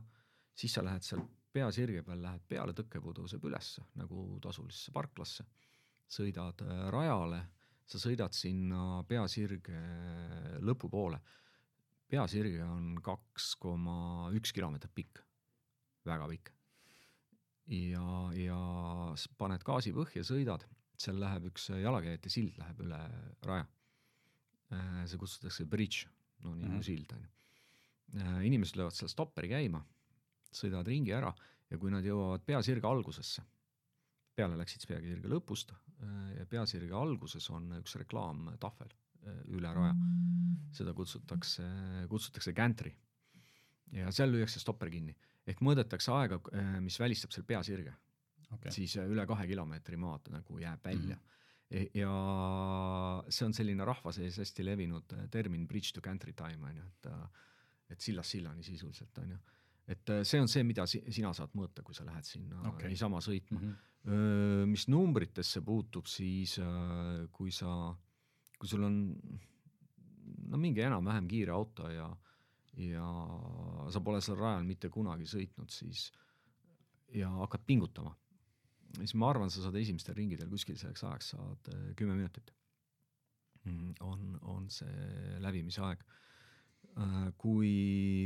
siis 0.51 0.73
sa 0.75 0.83
lähed 0.83 1.05
seal 1.07 1.21
peasirge 1.51 2.03
peal, 2.03 2.19
lähed 2.23 2.43
peale, 2.47 2.75
tõkkepuu 2.75 3.15
tõuseb 3.21 3.45
ülesse 3.47 3.83
nagu 3.99 4.25
tasulisesse 4.43 4.91
parklasse, 4.95 5.45
sõidad 6.11 6.63
äh, 6.65 6.87
rajale, 6.91 7.45
sa 7.87 7.99
sõidad 7.99 8.35
sinna 8.35 9.01
peasirge 9.07 9.79
lõpupoole. 10.63 11.19
Peasirge 12.11 12.63
on 12.67 12.97
kaks 13.03 13.53
koma 13.59 14.27
üks 14.35 14.51
kilomeetrit 14.55 14.91
pikk, 14.95 15.23
väga 16.07 16.27
pikk. 16.33 16.51
ja, 17.71 18.05
ja 18.35 18.59
paned 19.39 19.63
gaasi 19.63 19.95
põhja, 19.95 20.23
sõidad, 20.27 20.67
seal 21.01 21.19
läheb 21.21 21.49
üks 21.51 21.69
jalakäijate 21.73 22.31
sild 22.33 22.57
läheb 22.61 22.81
üle 22.85 22.99
raja. 23.47 23.67
Äh, 24.71 25.03
see 25.09 25.19
kutsutakse 25.19 25.67
bridge, 25.69 26.09
no 26.45 26.55
nii 26.55 26.65
nagu 26.65 26.77
mm 26.77 26.79
-hmm. 26.79 26.85
sild 26.85 27.13
on 27.15 27.23
ju. 27.25 27.31
Äh, 28.21 28.45
inimesed 28.47 28.79
löövad 28.79 28.95
seal 28.95 29.09
stopperi 29.09 29.49
käima, 29.51 29.83
sõidavad 30.51 30.87
ringi 30.87 31.13
ära 31.15 31.33
ja 31.69 31.77
kui 31.77 31.91
nad 31.91 32.05
jõuavad 32.05 32.43
peasirge 32.45 32.87
algusesse, 32.87 33.43
peale 34.35 34.57
läksid 34.57 34.87
peasirge 34.87 35.27
lõpust 35.27 35.71
äh, 35.71 36.37
ja 36.39 36.45
peasirge 36.45 36.93
alguses 36.93 37.49
on 37.49 37.71
üks 37.79 37.95
reklaamtahvel 37.95 38.91
Äh, 39.21 39.41
üle 39.53 39.69
raja. 39.75 39.93
seda 40.73 40.93
kutsutakse, 40.97 41.63
kutsutakse 42.09 42.53
gantry. 42.57 42.93
ja 43.91 44.07
seal 44.15 44.31
lüüakse 44.31 44.61
stopper 44.61 44.89
kinni, 44.89 45.13
ehk 45.45 45.59
mõõdetakse 45.61 46.13
aega, 46.15 46.39
äh, 46.55 46.77
mis 46.81 46.95
välistab 46.99 47.33
seal 47.35 47.43
peasirge 47.45 47.93
okay.. 48.53 48.71
siis 48.71 48.97
äh, 49.01 49.09
üle 49.09 49.25
kahe 49.29 49.47
kilomeetri 49.49 49.99
maad 50.01 50.31
nagu 50.33 50.59
jääb 50.61 50.83
välja 50.85 51.15
mm. 51.15 51.21
-hmm. 51.21 51.89
ja 51.99 52.13
see 53.29 53.45
on 53.45 53.53
selline 53.53 53.85
rahva 53.85 54.11
sees 54.11 54.37
hästi 54.43 54.65
levinud 54.65 55.15
termin 55.31 55.67
bridge 55.67 55.93
to 55.93 56.01
gantry 56.01 56.33
time 56.33 56.67
on 56.67 56.77
ju, 56.77 56.83
et 56.83 57.11
et 57.91 57.99
sillast 58.01 58.31
sillani 58.31 58.63
sisuliselt 58.63 59.17
on 59.17 59.31
ju. 59.31 59.37
et 59.87 60.11
see 60.23 60.41
on 60.41 60.47
see, 60.47 60.63
mida 60.63 60.85
si 60.87 61.03
sina 61.09 61.33
saad 61.33 61.55
mõõta, 61.55 61.83
kui 61.83 61.95
sa 61.95 62.05
lähed 62.05 62.23
sinna 62.23 62.61
okay. 62.69 62.89
niisama 62.89 63.19
sõitma 63.19 63.59
mm. 63.59 63.73
-hmm. 64.03 64.65
mis 64.65 64.87
numbritesse 64.87 65.61
puutub, 65.61 66.05
siis 66.05 66.59
kui 67.31 67.51
sa 67.51 67.95
kui 68.59 68.69
sul 68.69 68.83
on 68.83 68.97
no 70.51 70.59
mingi 70.61 70.83
enam-vähem 70.85 71.27
kiire 71.27 71.53
auto 71.55 71.89
ja, 71.89 72.07
ja 72.77 73.05
sa 73.93 74.01
pole 74.03 74.21
seal 74.21 74.37
rajal 74.39 74.67
mitte 74.67 74.91
kunagi 74.93 75.27
sõitnud, 75.29 75.71
siis 75.73 76.09
ja 77.15 77.31
hakkad 77.41 77.65
pingutama, 77.67 78.13
siis 78.97 79.13
ma 79.19 79.29
arvan, 79.31 79.51
sa 79.51 79.63
saad 79.63 79.77
esimestel 79.79 80.17
ringidel 80.17 80.49
kuskil 80.51 80.77
selleks 80.79 81.03
ajaks 81.07 81.33
saad 81.35 81.71
eh, 81.73 81.87
kümme 81.99 82.17
minutit. 82.17 82.53
Mm, 83.63 83.93
on, 84.01 84.37
on 84.49 84.69
see 84.73 85.37
läbimise 85.43 85.83
aeg. 85.85 86.05
Äh, 86.97 87.27
kui, 87.39 87.73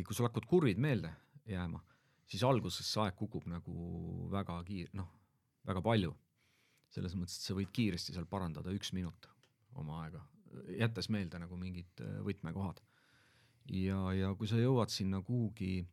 kui 0.08 0.16
sul 0.18 0.30
hakkavad 0.30 0.48
kurvid 0.50 0.80
meelde 0.82 1.12
jääma, 1.50 1.82
siis 2.26 2.46
alguses 2.48 2.88
see 2.90 3.04
aeg 3.04 3.18
kukub 3.20 3.50
nagu 3.52 4.30
väga 4.32 4.62
kiir-, 4.68 4.94
noh, 4.98 5.12
väga 5.68 5.84
palju. 5.86 6.16
selles 6.96 7.16
mõttes, 7.18 7.36
et 7.42 7.50
sa 7.50 7.56
võid 7.58 7.74
kiiresti 7.76 8.14
seal 8.16 8.28
parandada 8.30 8.72
üks 8.72 8.94
minut 8.96 9.26
oma 9.76 9.98
aega 10.06 10.22
jättes 10.80 11.10
meelde 11.12 11.40
nagu 11.42 11.58
mingid 11.60 12.04
äh, 12.04 12.20
võtmekohad. 12.26 12.82
ja, 13.74 14.00
ja 14.14 14.32
kui 14.38 14.48
sa 14.48 14.60
jõuad 14.60 14.94
sinna 14.94 15.22
kuhugi 15.26 15.86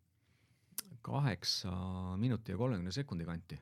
kaheksa 1.03 1.73
minuti 2.21 2.53
ja 2.53 2.59
kolmekümne 2.61 2.93
sekundi 2.95 3.25
kanti, 3.27 3.59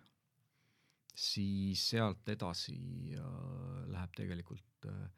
siis 1.20 1.82
sealt 1.92 2.28
edasi 2.32 2.76
äh, 3.18 3.24
läheb 3.92 4.12
tegelikult 4.16 4.88
äh, 4.88 5.08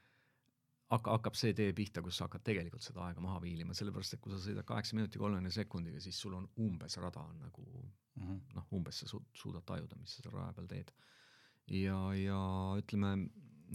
hakka, 0.92 1.16
hakkab 1.16 1.38
see 1.38 1.54
tee 1.56 1.72
pihta, 1.76 2.02
kus 2.04 2.18
sa 2.18 2.26
hakkad 2.26 2.44
tegelikult 2.48 2.84
seda 2.84 3.04
aega 3.06 3.22
maha 3.24 3.40
viilima, 3.44 3.76
sellepärast 3.76 4.16
et 4.16 4.22
kui 4.24 4.32
sa 4.34 4.40
sõidad 4.42 4.66
kaheksa 4.68 4.98
minuti 4.98 5.20
kolmekümne 5.22 5.52
sekundiga, 5.54 6.02
siis 6.02 6.18
sul 6.18 6.34
on 6.38 6.48
umbes 6.64 6.98
rada 7.00 7.22
on 7.22 7.38
nagu 7.46 7.66
mm 7.72 8.22
-hmm. 8.26 8.40
noh, 8.58 8.66
umbes 8.78 9.02
sa 9.02 9.08
su-, 9.08 9.24
suudad 9.32 9.64
tajuda, 9.66 9.96
mis 10.00 10.16
sa 10.16 10.22
seal 10.22 10.34
raja 10.34 10.52
peal 10.52 10.68
teed. 10.68 10.92
ja, 11.70 11.98
ja 12.14 12.40
ütleme 12.78 13.28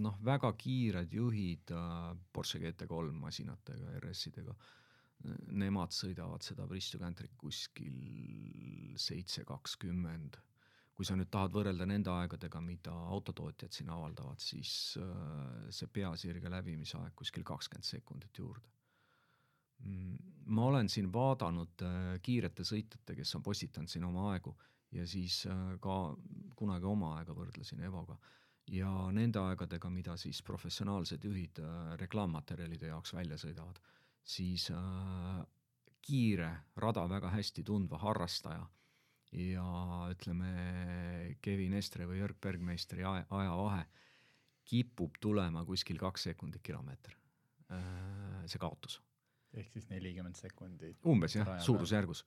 noh, 0.04 0.18
väga 0.24 0.52
kiired 0.54 1.14
juhid 1.14 1.72
äh, 1.72 2.18
Porsche 2.34 2.60
GT3 2.60 3.12
masinatega, 3.12 4.00
RS-idega, 4.00 4.56
nemad 5.52 5.92
sõidavad 5.92 6.44
seda 6.46 6.68
Bristol 6.68 7.02
Cantrit 7.02 7.34
kuskil 7.38 8.94
seitse 8.98 9.44
kakskümmend 9.44 10.38
kui 10.98 11.06
sa 11.06 11.14
nüüd 11.14 11.30
tahad 11.30 11.54
võrrelda 11.54 11.86
nende 11.86 12.10
aegadega, 12.10 12.60
mida 12.66 12.92
autotootjad 13.14 13.76
siin 13.76 13.92
avaldavad, 13.94 14.42
siis 14.42 14.72
äh, 14.98 15.68
see 15.70 15.90
peasirge 15.94 16.50
läbimise 16.50 16.98
aeg 16.98 17.14
kuskil 17.20 17.44
kakskümmend 17.46 17.86
sekundit 17.86 18.40
juurde. 18.42 18.72
Mm, 19.86 20.16
ma 20.58 20.64
olen 20.72 20.90
siin 20.90 21.12
vaadanud 21.14 21.84
äh, 21.86 22.16
kiirete 22.26 22.66
sõitjate, 22.66 23.14
kes 23.20 23.36
on 23.38 23.46
postitanud 23.46 23.94
siin 23.94 24.08
oma 24.10 24.32
aegu 24.32 24.56
ja 24.98 25.06
siis 25.06 25.44
äh, 25.46 25.76
ka 25.84 26.00
kunagi 26.58 26.90
oma 26.90 27.14
aega 27.20 27.36
võrdlesin 27.38 27.84
Evoga 27.86 28.18
ja 28.74 28.90
nende 29.14 29.44
aegadega, 29.44 29.92
mida 29.94 30.16
siis 30.18 30.42
professionaalsed 30.44 31.24
juhid 31.30 31.62
reklaammaterjalide 32.02 32.90
jaoks 32.90 33.14
välja 33.14 33.38
sõidavad, 33.40 33.78
siis 34.26 34.66
kiire, 36.04 36.50
rada 36.76 37.06
väga 37.08 37.30
hästi 37.32 37.64
tundva 37.64 38.02
harrastaja 38.02 38.66
ja 39.36 39.68
ütleme, 40.12 40.52
Kevin 41.44 41.76
Estre 41.78 42.08
või 42.08 42.22
Jörg 42.22 42.40
Bergmeisteri 42.42 43.04
aja, 43.04 43.26
ajavahe 43.30 43.86
kipub 44.68 45.16
tulema 45.24 45.64
kuskil 45.68 46.00
kaks 46.00 46.28
sekundit 46.30 46.64
kilomeeter, 46.66 47.16
äh, 47.72 48.44
see 48.48 48.60
kaotus. 48.62 49.02
ehk 49.58 49.72
siis 49.74 49.88
nelikümmend 49.90 50.36
sekundit. 50.36 50.98
umbes 51.06 51.36
jah, 51.36 51.56
suurusjärgus. 51.64 52.26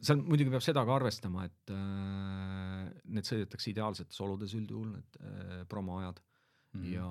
seal 0.00 0.20
muidugi 0.20 0.52
peab 0.52 0.64
seda 0.64 0.84
ka 0.84 0.96
arvestama, 0.96 1.44
et 1.48 1.72
äh, 1.72 2.88
need 3.04 3.28
sõidetakse 3.28 3.70
ideaalsetes 3.72 4.20
oludes 4.20 4.54
üldjuhul, 4.54 4.92
need 4.96 5.20
äh, 5.20 5.64
promoajad 5.68 6.20
mm, 6.20 6.80
-hmm. 6.80 6.92
ja 6.92 7.08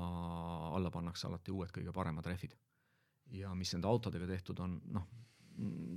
alla 0.77 0.91
pannakse 0.91 1.27
alati 1.27 1.51
uued 1.51 1.73
kõige 1.73 1.93
paremad 1.93 2.25
rehvid. 2.25 2.55
ja 3.31 3.53
mis 3.55 3.73
nende 3.73 3.87
autodega 3.87 4.27
tehtud 4.27 4.59
on, 4.59 4.81
noh, 4.85 5.07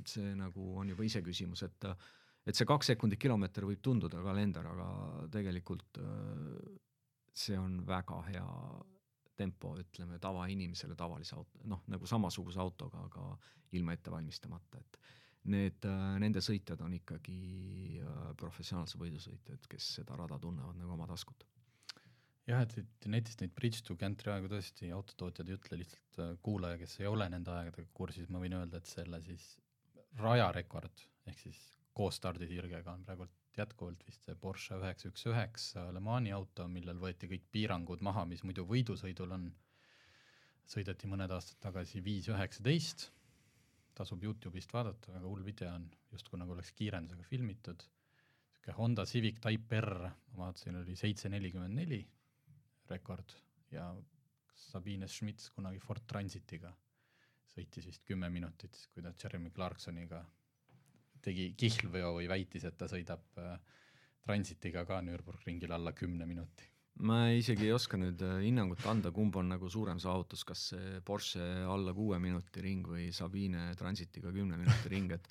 see 0.07 0.35
nagu 0.35 0.79
on 0.79 0.89
juba 0.89 1.05
iseküsimus, 1.05 1.63
et 1.63 1.85
äh, 1.85 1.97
et 2.47 2.57
see 2.57 2.69
kaks 2.69 2.93
sekundit 2.93 3.21
kilomeeter 3.21 3.67
võib 3.69 3.83
tunduda 3.85 4.23
kalender, 4.25 4.67
aga 4.71 4.89
tegelikult 5.33 6.01
äh, 6.01 6.57
see 7.37 7.59
on 7.59 7.81
väga 7.87 8.23
hea 8.31 8.49
tempo, 9.41 9.73
ütleme 9.81 10.19
tavainimesele 10.21 10.97
tavalise 10.99 11.37
auto, 11.37 11.63
noh 11.69 11.85
nagu 11.89 12.09
samasuguse 12.09 12.61
autoga, 12.61 13.07
aga 13.09 13.31
ilma 13.79 13.95
ette 13.97 14.13
valmistamata, 14.13 14.81
et 14.81 14.99
need, 15.53 15.87
äh, 15.89 16.11
nende 16.21 16.43
sõitjad 16.45 16.83
on 16.85 16.97
ikkagi 16.99 17.39
äh, 18.03 18.27
professionaalsed 18.41 19.01
võidusõitjad, 19.01 19.65
kes 19.71 19.95
seda 20.01 20.19
rada 20.21 20.41
tunnevad 20.41 20.77
nagu 20.81 20.97
oma 20.97 21.09
taskut. 21.09 21.47
jah, 22.51 22.65
et 22.65 22.73
siit 22.75 23.07
netist 23.13 23.41
neid 23.41 23.53
Bridge 23.55 23.85
to 23.87 23.97
Gantry 23.97 24.33
aegu 24.35 24.51
tõesti 24.51 24.91
autotootjad 24.97 25.49
ei 25.49 25.57
ütle, 25.57 25.81
lihtsalt 25.85 26.41
kuulaja, 26.43 26.81
kes 26.81 26.99
ei 27.01 27.09
ole 27.09 27.29
nende 27.31 27.53
aegadega 27.55 27.93
kursis, 27.95 28.29
ma 28.29 28.43
võin 28.43 28.59
öelda, 28.59 28.81
et 28.81 28.91
selle 28.91 29.21
siis 29.25 29.53
rajarekord 30.19 31.05
ehk 31.31 31.39
siis 31.39 31.61
koos 31.95 32.19
stardisirgega 32.21 32.93
on 32.93 33.05
praegult 33.05 33.35
jätkuvalt 33.59 34.05
vist 34.07 34.27
see 34.27 34.37
Porsche 34.39 34.79
üheksa 34.79 35.11
üks 35.11 35.27
üheksa 35.31 35.87
Le 35.95 36.01
Mani 36.05 36.33
auto, 36.35 36.67
millel 36.71 37.01
võeti 37.03 37.29
kõik 37.31 37.49
piirangud 37.53 38.03
maha, 38.07 38.25
mis 38.33 38.45
muidu 38.47 38.67
võidusõidul 38.69 39.37
on. 39.37 39.51
sõideti 40.71 41.09
mõned 41.11 41.33
aastad 41.35 41.59
tagasi 41.59 41.99
viis 42.05 42.29
üheksateist, 42.31 43.09
tasub 43.99 44.23
Youtube'ist 44.23 44.71
vaadata, 44.73 45.11
väga 45.17 45.27
hull 45.27 45.43
video 45.43 45.73
on, 45.75 45.89
justkui 46.13 46.39
nagu 46.39 46.55
oleks 46.55 46.71
kiirendusega 46.79 47.27
filmitud. 47.27 47.83
niisugune 47.83 48.77
Honda 48.77 49.05
Civic 49.07 49.41
Type 49.43 49.81
R, 49.81 49.97
ma 50.37 50.45
vaatasin, 50.45 50.77
oli 50.83 50.95
seitse 50.97 51.29
nelikümmend 51.29 51.75
neli 51.75 52.05
rekord 52.89 53.35
ja 53.73 53.91
Sabine 54.55 55.09
Schmitz 55.09 55.51
kunagi 55.51 55.81
Ford 55.81 56.07
Transitiga 56.07 56.71
sõitis 57.51 57.87
vist 57.87 58.05
kümme 58.07 58.29
minutit, 58.31 58.77
kui 58.95 59.03
ta 59.03 59.13
Jeremy 59.23 59.51
Clarksoniga 59.51 60.23
tegi 61.25 61.53
kihlveo 61.59 62.17
või 62.19 62.29
väitis, 62.31 62.67
et 62.69 62.79
ta 62.79 62.89
sõidab 62.91 63.41
äh, 63.43 63.57
Transitiga 64.21 64.85
ka 64.87 65.01
Nürburgringil 65.03 65.73
alla 65.73 65.95
kümne 65.97 66.27
minuti. 66.29 66.67
ma 67.01 67.31
isegi 67.33 67.65
ei 67.65 67.73
oska 67.73 67.97
nüüd 67.97 68.21
äh, 68.27 68.41
hinnangut 68.45 68.85
anda, 68.91 69.13
kumb 69.15 69.37
on 69.41 69.49
nagu 69.55 69.71
suurem 69.73 70.01
saavutus, 70.03 70.45
kas 70.45 70.67
see 70.73 71.01
Porsche 71.05 71.47
alla 71.65 71.95
kuue 71.97 72.19
minuti 72.21 72.61
ring 72.61 72.87
või 72.87 73.09
Sabine 73.13 73.71
Transitiga 73.79 74.33
kümne 74.35 74.59
minuti 74.61 74.93
ring, 74.93 75.13
et 75.17 75.29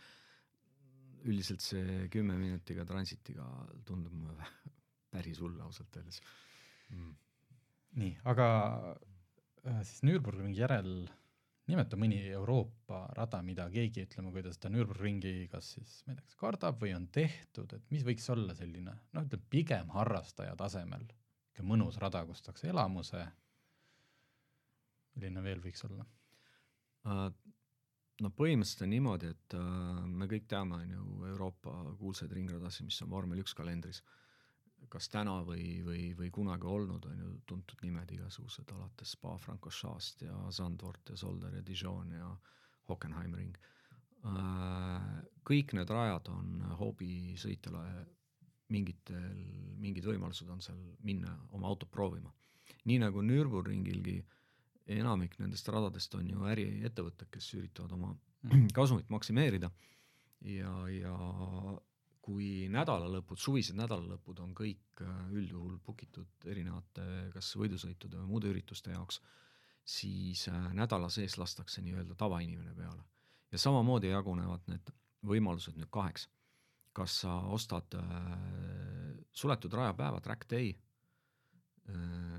üldiselt 1.28 1.62
see 1.62 2.08
kümme 2.12 2.38
minutiga 2.40 2.86
Transitiga 2.88 3.46
tundub 3.86 4.16
mulle 4.16 4.48
päris 5.14 5.40
hull 5.44 5.60
ausalt 5.66 5.96
öeldes 6.00 6.22
mm.. 6.94 7.14
nii, 8.02 8.14
aga 8.32 8.50
äh, 9.66 9.82
siis 9.84 10.04
Nürburgringi 10.08 10.62
järel 10.62 10.94
nimeta 11.70 11.98
mõni 12.00 12.20
Euroopa 12.34 13.04
rada, 13.18 13.42
mida 13.46 13.68
keegi, 13.72 14.06
ütleme, 14.08 14.32
kui 14.34 14.44
ta 14.44 14.72
Nürburgringi 14.72 15.34
kas 15.52 15.74
siis, 15.76 16.00
ma 16.06 16.14
ei 16.14 16.20
tea, 16.20 16.28
kas 16.28 16.40
kardab 16.40 16.80
või 16.82 16.94
on 16.98 17.08
tehtud, 17.14 17.76
et 17.78 17.92
mis 17.94 18.06
võiks 18.08 18.26
olla 18.34 18.56
selline, 18.58 18.96
noh, 19.16 19.28
ütleme 19.28 19.52
pigem 19.54 19.92
harrastaja 19.96 20.56
tasemel, 20.60 21.06
niisugune 21.06 21.70
mõnus 21.70 22.00
rada, 22.02 22.24
kus 22.28 22.42
tahaks 22.46 22.66
elamuse, 22.70 23.26
milline 25.16 25.46
veel 25.46 25.64
võiks 25.64 25.86
olla? 25.90 26.08
Uh,? 27.08 27.30
no 28.20 28.34
põhimõtteliselt 28.36 28.84
on 28.84 28.90
niimoodi, 28.92 29.30
et 29.32 29.54
uh, 29.56 30.02
me 30.08 30.28
kõik 30.28 30.50
teame, 30.52 30.82
on 30.84 30.96
ju, 30.96 31.04
Euroopa 31.30 31.76
kuulsaid 32.02 32.34
ringradasid, 32.36 32.90
mis 32.90 33.00
on 33.06 33.14
vormel 33.14 33.40
üks 33.40 33.56
kalendris. 33.56 34.02
uh, 34.04 34.29
kas 34.90 35.10
täna 35.12 35.40
või, 35.46 35.82
või, 35.86 36.14
või 36.18 36.30
kunagi 36.34 36.68
olnud, 36.68 37.06
on 37.06 37.20
ju 37.24 37.32
tuntud 37.50 37.82
nimed 37.86 38.12
igasugused, 38.16 38.72
alates 38.74 39.16
Spa-Francorchamps 39.18 40.16
ja 40.24 40.38
Zandvoort 40.56 41.12
ja 41.12 41.18
Solder 41.18 41.60
ja 41.60 41.66
Dijon 41.66 42.12
ja 42.16 42.30
Hockenheimring. 42.90 43.58
Äh, 44.26 45.10
kõik 45.48 45.76
need 45.78 45.92
rajad 45.94 46.32
on 46.34 46.64
hobisõitjale 46.80 47.84
mingitel, 48.70 49.38
mingid 49.82 50.06
võimalused 50.06 50.50
on 50.52 50.62
seal 50.62 50.80
minna 51.06 51.34
oma 51.58 51.70
autot 51.70 51.90
proovima. 51.92 52.34
nii 52.86 53.00
nagu 53.02 53.22
Nürburgringilgi 53.22 54.20
enamik 54.86 55.38
nendest 55.40 55.68
radadest 55.70 56.16
on 56.16 56.30
ju 56.30 56.46
äriettevõtted, 56.50 57.30
kes 57.30 57.54
üritavad 57.58 57.94
oma 57.98 58.14
mhm. 58.42 58.68
kasumit 58.78 59.10
maksimeerida 59.10 59.72
ja, 60.42 60.74
ja 60.94 61.16
kui 62.30 62.68
nädalalõpud, 62.70 63.40
suvised 63.42 63.78
nädalalõpud 63.80 64.40
on 64.44 64.54
kõik 64.58 65.02
äh, 65.02 65.22
üldjuhul 65.34 65.80
book 65.82 66.04
itud 66.06 66.46
erinevate 66.46 67.06
kas 67.34 67.56
võidusõitude 67.58 68.20
või 68.22 68.30
muude 68.36 68.52
ürituste 68.52 68.94
jaoks, 68.94 69.18
siis 69.82 70.46
äh, 70.52 70.68
nädala 70.78 71.10
sees 71.10 71.40
lastakse 71.42 71.82
nii-öelda 71.82 72.18
tavainimene 72.20 72.76
peale. 72.78 73.02
ja 73.52 73.58
samamoodi 73.58 74.12
jagunevad 74.12 74.70
need 74.70 74.92
võimalused 75.26 75.80
nüüd 75.80 75.90
kaheks. 75.90 76.30
kas 76.94 77.22
sa 77.24 77.40
ostad 77.58 77.98
äh, 77.98 78.38
suletud 79.34 79.74
rajapäeva 79.74 80.22
track 80.22 80.50
day 80.50 80.76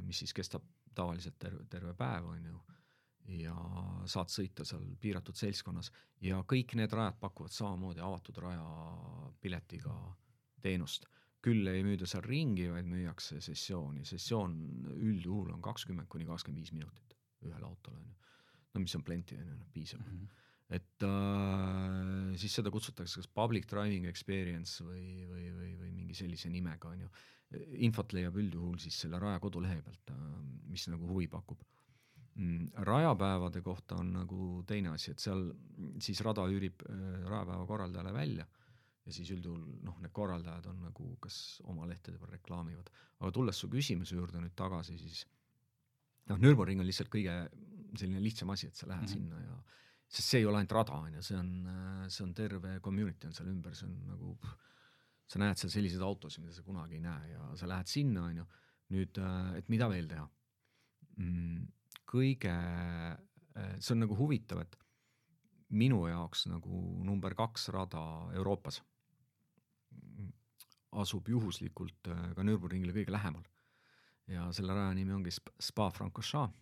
mis 0.06 0.18
siis 0.22 0.30
kestab 0.30 0.62
tavaliselt 0.94 1.34
terve, 1.42 1.64
terve 1.66 1.94
päev, 1.98 2.28
on 2.30 2.44
ju 2.44 2.60
ja 3.38 3.54
saad 4.10 4.32
sõita 4.32 4.64
seal 4.66 4.84
piiratud 5.00 5.36
seltskonnas 5.38 5.90
ja 6.24 6.40
kõik 6.48 6.74
need 6.78 6.92
rajad 6.92 7.18
pakuvad 7.20 7.54
samamoodi 7.54 8.02
avatud 8.04 8.38
raja 8.42 8.66
piletiga 9.40 9.94
teenust. 10.62 11.06
küll 11.40 11.64
ei 11.72 11.80
müüda 11.80 12.04
seal 12.04 12.20
ringi, 12.26 12.66
vaid 12.68 12.84
müüakse 12.84 13.38
sessiooni, 13.40 14.04
sessioon 14.04 14.56
üldjuhul 14.92 15.54
on 15.54 15.62
kakskümmend 15.64 16.08
kuni 16.12 16.26
kakskümmend 16.28 16.60
viis 16.60 16.72
minutit 16.76 17.16
ühele 17.40 17.64
autole 17.64 17.96
on 17.96 18.04
ju. 18.04 18.14
no 18.74 18.80
mis 18.84 18.94
on 18.94 19.04
plenty 19.04 19.38
on 19.38 19.48
ju, 19.48 19.56
noh 19.56 19.72
piisab 19.72 20.04
mm. 20.04 20.18
-hmm 20.18 20.36
et 20.70 21.02
äh, 21.02 22.36
siis 22.38 22.54
seda 22.54 22.70
kutsutakse 22.70 23.18
kas 23.18 23.26
public 23.26 23.66
driving 23.66 24.06
experience 24.06 24.84
või, 24.86 25.26
või, 25.26 25.48
või, 25.50 25.72
või 25.80 25.90
mingi 25.90 26.14
sellise 26.14 26.48
nimega 26.48 26.92
on 26.92 27.00
ju. 27.00 27.08
infot 27.82 28.12
leiab 28.14 28.36
üldjuhul 28.38 28.78
siis 28.78 29.00
selle 29.02 29.18
raja 29.18 29.40
kodulehe 29.42 29.82
pealt, 29.82 30.12
äh, 30.14 30.20
mis 30.70 30.86
nagu 30.92 31.08
huvi 31.10 31.26
pakub 31.26 31.58
rajapäevade 32.86 33.60
kohta 33.62 33.98
on 34.00 34.12
nagu 34.14 34.62
teine 34.66 34.94
asi, 34.94 35.12
et 35.12 35.22
seal 35.22 35.50
siis 36.00 36.20
rada 36.24 36.46
üürib 36.48 36.84
äh, 36.86 37.26
rajapäeva 37.28 37.66
korraldajale 37.68 38.12
välja 38.14 38.46
ja 39.06 39.12
siis 39.12 39.30
üldjuhul 39.34 39.80
noh, 39.84 39.98
need 40.00 40.12
korraldajad 40.16 40.70
on 40.70 40.80
nagu 40.86 41.10
kas 41.20 41.60
oma 41.68 41.88
lehtede 41.88 42.18
peal 42.20 42.32
reklaamivad, 42.36 42.90
aga 43.20 43.32
tulles 43.34 43.60
su 43.60 43.68
küsimuse 43.72 44.16
juurde 44.16 44.40
nüüd 44.42 44.54
tagasi, 44.56 44.96
siis 45.00 45.24
noh, 46.30 46.38
Nürburgring 46.40 46.80
on 46.80 46.88
lihtsalt 46.88 47.10
kõige 47.12 47.34
selline 47.98 48.22
lihtsam 48.22 48.52
asi, 48.54 48.70
et 48.70 48.78
sa 48.78 48.88
lähed 48.88 49.02
mm. 49.02 49.06
-hmm. 49.06 49.12
sinna 49.12 49.40
ja 49.40 49.78
sest 50.10 50.28
see 50.28 50.40
ei 50.42 50.46
ole 50.46 50.58
ainult 50.58 50.72
rada, 50.74 50.98
on 50.98 51.14
ju, 51.14 51.22
see 51.22 51.38
on, 51.38 51.50
see 52.08 52.24
on 52.24 52.34
terve 52.34 52.80
community 52.82 53.26
on 53.26 53.34
seal 53.34 53.50
ümber, 53.50 53.74
see 53.74 53.86
on 53.86 53.96
nagu 54.10 54.36
sa 55.30 55.38
näed 55.38 55.58
seal 55.58 55.70
selliseid 55.70 56.02
autosid, 56.02 56.42
mida 56.42 56.54
sa 56.54 56.62
kunagi 56.66 56.98
ei 56.98 57.04
näe 57.04 57.34
ja 57.34 57.50
sa 57.56 57.68
lähed 57.70 57.86
sinna, 57.90 58.24
on 58.26 58.40
ju, 58.42 58.46
nüüd, 58.96 59.20
et 59.58 59.68
mida 59.68 59.88
veel 59.90 60.08
teha 60.10 60.26
mm,? 61.16 61.68
Kõige, 62.10 62.52
see 63.78 63.94
on 63.94 64.00
nagu 64.02 64.16
huvitav, 64.18 64.64
et 64.64 64.74
minu 65.70 66.02
jaoks 66.10 66.48
nagu 66.50 66.80
number 67.06 67.36
kaks 67.38 67.68
rada 67.74 68.02
Euroopas 68.34 68.80
asub 70.98 71.28
juhuslikult 71.30 72.10
äh, 72.10 72.30
ka 72.34 72.44
Nürburgringile 72.44 72.94
kõige 72.94 73.14
lähemal. 73.14 73.46
ja 74.30 74.44
selle 74.54 74.74
raja 74.74 74.92
nimi 74.94 75.10
ongi 75.10 75.32
Spa-Francorchamps, 75.34 76.54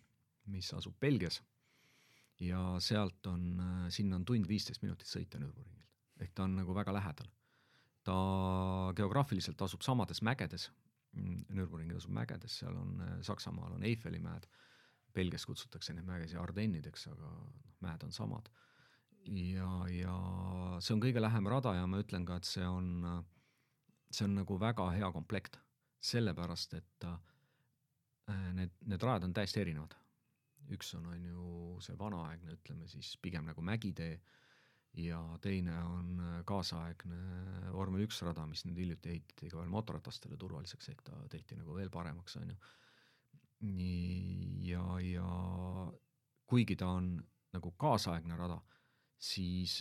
mis 0.49 0.71
asub 0.73 0.95
Belgias. 1.01 1.43
ja 2.41 2.77
sealt 2.81 3.27
on, 3.27 3.61
äh, 3.61 3.89
sinna 3.91 4.17
on 4.17 4.25
tund 4.25 4.49
viisteist 4.49 4.83
minutit 4.83 5.09
sõita 5.09 5.41
Nürburgringilt, 5.41 5.89
ehk 6.21 6.35
ta 6.35 6.45
on 6.45 6.57
nagu 6.57 6.75
väga 6.75 6.93
lähedal. 6.93 7.29
ta 8.05 8.93
geograafiliselt 8.97 9.63
asub 9.63 9.83
samades 9.83 10.23
mägedes, 10.23 10.71
mm, 11.13 11.45
Nürburgring 11.49 11.97
asub 11.97 12.11
mägedes, 12.13 12.59
seal 12.59 12.77
on 12.77 13.01
äh, 13.01 13.21
Saksamaal 13.23 13.73
on 13.73 13.85
Eiffeli 13.85 14.19
mäed, 14.19 14.47
Belgias 15.15 15.47
kutsutakse 15.49 15.95
neid 15.95 16.07
mägesid 16.09 16.41
Ardennideks, 16.41 17.09
aga 17.13 17.31
noh, 17.33 17.55
mäed 17.85 18.05
on 18.07 18.13
samad. 18.13 18.51
ja, 19.29 19.71
ja 19.93 20.15
see 20.81 20.95
on 20.95 21.03
kõige 21.03 21.21
lähem 21.21 21.49
rada 21.51 21.75
ja 21.77 21.87
ma 21.87 22.01
ütlen 22.01 22.25
ka, 22.27 22.39
et 22.39 22.49
see 22.49 22.65
on, 22.65 23.25
see 24.11 24.25
on 24.25 24.39
nagu 24.41 24.59
väga 24.61 24.91
hea 24.97 25.11
komplekt, 25.13 25.59
sellepärast 26.01 26.75
et 26.79 27.09
äh, 27.09 27.19
need, 28.55 28.75
need 28.87 29.03
rajad 29.03 29.29
on 29.29 29.35
täiesti 29.37 29.65
erinevad. 29.65 29.97
üks 30.73 30.95
on, 30.95 31.07
on 31.09 31.25
ju 31.25 31.79
see 31.81 31.97
vanaaegne, 31.99 32.59
ütleme 32.59 32.89
siis 32.89 33.17
pigem 33.23 33.47
nagu 33.49 33.63
mägitee 33.65 34.19
ja 34.99 35.21
teine 35.41 35.77
on 35.85 36.23
kaasaegne 36.49 37.19
vormel 37.73 38.05
üks 38.07 38.21
rada, 38.27 38.47
mis 38.49 38.65
nüüd 38.67 38.81
hiljuti 38.83 39.13
ehitati 39.15 39.51
ka 39.51 39.61
veel 39.61 39.71
mootorratastele 39.73 40.37
turvaliseks, 40.41 40.91
ehk 40.93 41.03
ta 41.07 41.19
tehti 41.33 41.59
nagu 41.59 41.77
veel 41.77 41.91
paremaks, 41.93 42.37
on 42.41 42.53
ju. 42.55 42.59
Ja, 43.61 44.85
ja 45.03 45.29
kuigi 46.47 46.77
ta 46.77 46.93
on 46.99 47.17
nagu 47.53 47.73
kaasaegne 47.81 48.37
rada, 48.37 48.59
siis 49.19 49.81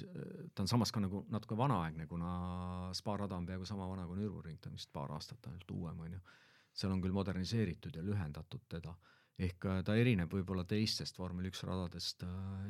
ta 0.56 0.64
on 0.64 0.72
samas 0.72 0.92
ka 0.92 1.02
nagu 1.04 1.26
natuke 1.30 1.58
vanaaegne, 1.58 2.08
kuna 2.10 2.32
Spa 2.98 3.18
rada 3.18 3.38
on 3.38 3.46
peaaegu 3.46 3.68
sama 3.70 3.88
vana 3.90 4.08
kui 4.08 4.18
Nürburgring, 4.18 4.60
ta 4.62 4.72
on 4.72 4.78
vist 4.80 4.92
paar 4.94 5.12
aastat 5.14 5.48
ainult 5.52 5.72
uuem, 5.72 6.00
on 6.00 6.18
ju. 6.18 6.24
seal 6.78 6.94
on 6.94 7.02
küll 7.02 7.14
moderniseeritud 7.14 7.96
ja 7.98 8.04
lühendatud 8.06 8.66
teda, 8.70 8.94
ehk 9.38 9.68
ta 9.86 9.96
erineb 9.98 10.34
võib-olla 10.34 10.66
teistest 10.66 11.18
vormel 11.20 11.50
üks 11.50 11.64
radadest, 11.66 12.24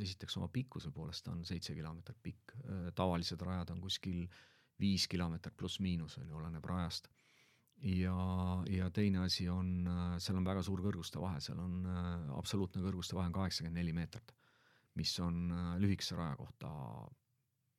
esiteks 0.03 0.37
oma 0.39 0.47
pikkuse 0.51 0.91
poolest 0.91 1.25
ta 1.25 1.31
on 1.31 1.45
seitse 1.47 1.75
kilomeetrit 1.75 2.19
pikk, 2.23 2.55
tavalised 2.95 3.41
rajad 3.41 3.71
on 3.75 3.81
kuskil 3.83 4.25
viis 4.79 5.07
kilomeetrit 5.07 5.55
pluss-miinus, 5.57 6.17
on 6.21 6.29
ju, 6.29 6.37
oleneb 6.37 6.65
rajast. 6.65 7.07
Ja, 7.83 8.17
ja 8.71 8.89
teine 8.89 9.25
asi 9.25 9.49
on, 9.49 9.87
seal 10.19 10.39
on 10.39 10.45
väga 10.47 10.63
suur 10.65 10.81
kõrguste 10.81 11.21
vahe, 11.21 11.41
seal 11.41 11.59
on 11.61 11.85
absoluutne 12.37 12.81
kõrguste 12.81 13.15
vahe 13.17 13.29
on 13.29 13.37
kaheksakümmend 13.37 13.79
neli 13.79 13.93
meetrit 13.93 14.33
mis 14.97 15.13
on 15.21 15.51
lühikese 15.81 16.17
raja 16.17 16.35
kohta 16.37 16.71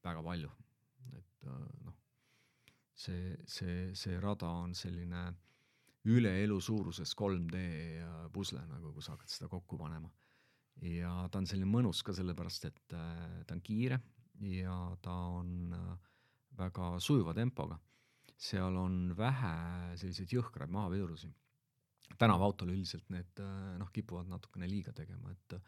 väga 0.05 0.23
palju. 0.23 0.51
et 1.17 1.47
noh, 1.87 1.95
see, 2.95 3.35
see, 3.47 3.95
see 3.97 4.19
rada 4.21 4.51
on 4.63 4.75
selline 4.77 5.23
üle 6.09 6.33
elu 6.43 6.59
suuruses 6.63 7.15
3D 7.19 7.63
pusle 8.33 8.63
nagu, 8.69 8.93
kui 8.95 9.05
sa 9.05 9.17
hakkad 9.17 9.33
seda 9.33 9.51
kokku 9.51 9.79
panema. 9.81 10.11
ja 10.83 11.27
ta 11.33 11.41
on 11.43 11.49
selline 11.51 11.71
mõnus 11.71 12.05
ka 12.07 12.15
sellepärast, 12.15 12.69
et 12.71 12.95
ta 12.95 13.55
on 13.55 13.63
kiire 13.65 14.01
ja 14.47 14.79
ta 15.03 15.15
on 15.41 15.73
väga 16.59 16.97
sujuva 17.03 17.35
tempoga. 17.35 17.79
Seal 18.39 18.77
on 18.79 19.13
vähe 19.19 19.53
selliseid 19.99 20.33
jõhkraid 20.33 20.71
mahapidurusi. 20.71 21.31
tänavaautol 22.19 22.71
üldiselt 22.73 23.11
need 23.13 23.41
noh, 23.79 23.91
kipuvad 23.93 24.31
natukene 24.31 24.69
liiga 24.71 24.93
tegema, 24.97 25.31
et 25.31 25.59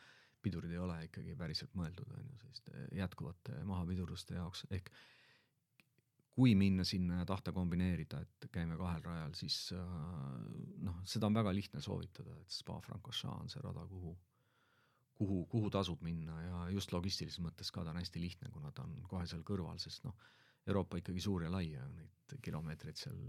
pidurid 0.43 0.73
ei 0.73 0.79
ole 0.81 0.97
ikkagi 1.05 1.35
päriselt 1.37 1.75
mõeldud, 1.77 2.13
on 2.17 2.25
ju, 2.25 2.37
selliste 2.41 2.87
jätkuvate 2.97 3.61
mahapiduruste 3.69 4.39
jaoks, 4.39 4.65
ehk 4.71 4.89
kui 6.31 6.55
minna 6.57 6.87
sinna 6.87 7.21
ja 7.21 7.27
tahta 7.29 7.53
kombineerida, 7.53 8.23
et 8.25 8.49
käime 8.55 8.79
kahel 8.81 9.03
rajal, 9.05 9.35
siis 9.37 9.59
noh, 10.87 11.03
seda 11.05 11.29
on 11.29 11.37
väga 11.37 11.53
lihtne 11.53 11.83
soovitada, 11.85 12.39
et 12.41 12.55
Spa-Francorchamps 12.55 13.45
on 13.45 13.53
see 13.53 13.63
rada, 13.65 13.85
kuhu, 13.91 14.15
kuhu, 15.21 15.41
kuhu 15.53 15.71
tasub 15.75 16.01
minna 16.07 16.39
ja 16.47 16.63
just 16.73 16.95
logistilises 16.95 17.43
mõttes 17.45 17.73
ka 17.75 17.85
ta 17.85 17.93
on 17.93 18.01
hästi 18.01 18.23
lihtne, 18.23 18.53
kuna 18.55 18.73
ta 18.73 18.87
on 18.87 19.03
kohe 19.11 19.27
seal 19.29 19.43
kõrval, 19.45 19.83
sest 19.83 20.07
noh, 20.07 20.17
Euroopa 20.68 21.01
ikkagi 21.01 21.23
suur 21.25 21.46
ja 21.46 21.51
lai 21.53 21.70
ja 21.73 21.85
neid 21.88 22.37
kilomeetreid 22.44 22.99
seal 23.01 23.20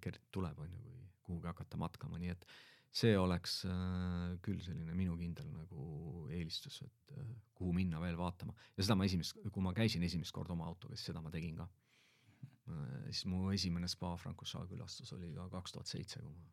kert 0.00 0.22
tuleb, 0.32 0.58
on 0.62 0.70
ju, 0.72 0.82
kui 0.82 1.08
kuhugi 1.26 1.50
hakata 1.50 1.78
matkama, 1.80 2.18
nii 2.20 2.32
et 2.32 2.46
see 2.90 3.12
oleks 3.18 3.60
äh, 3.70 4.36
küll 4.42 4.58
selline 4.64 4.94
minu 4.98 5.14
kindel 5.18 5.46
nagu 5.52 6.26
eelistus, 6.34 6.80
et 6.86 7.12
äh, 7.14 7.28
kuhu 7.54 7.74
minna 7.76 8.00
veel 8.02 8.18
vaatama 8.18 8.54
ja 8.74 8.82
seda 8.82 8.96
ma 8.98 9.06
esimest, 9.06 9.38
kui 9.46 9.62
ma 9.62 9.72
käisin 9.76 10.02
esimest 10.06 10.34
korda 10.34 10.56
oma 10.56 10.66
autoga, 10.70 10.98
siis 10.98 11.12
seda 11.12 11.22
ma 11.22 11.30
tegin 11.30 11.60
ka 11.60 11.68
äh,. 11.68 13.10
siis 13.12 13.26
mu 13.30 13.44
esimene 13.54 13.88
Spa 13.90 14.16
Francorchamps 14.18 14.72
külastus 14.72 15.14
oli 15.14 15.30
ka 15.36 15.46
kaks 15.52 15.76
tuhat 15.76 15.92
seitse, 15.92 16.22
kui 16.24 16.34
ma, 16.34 16.48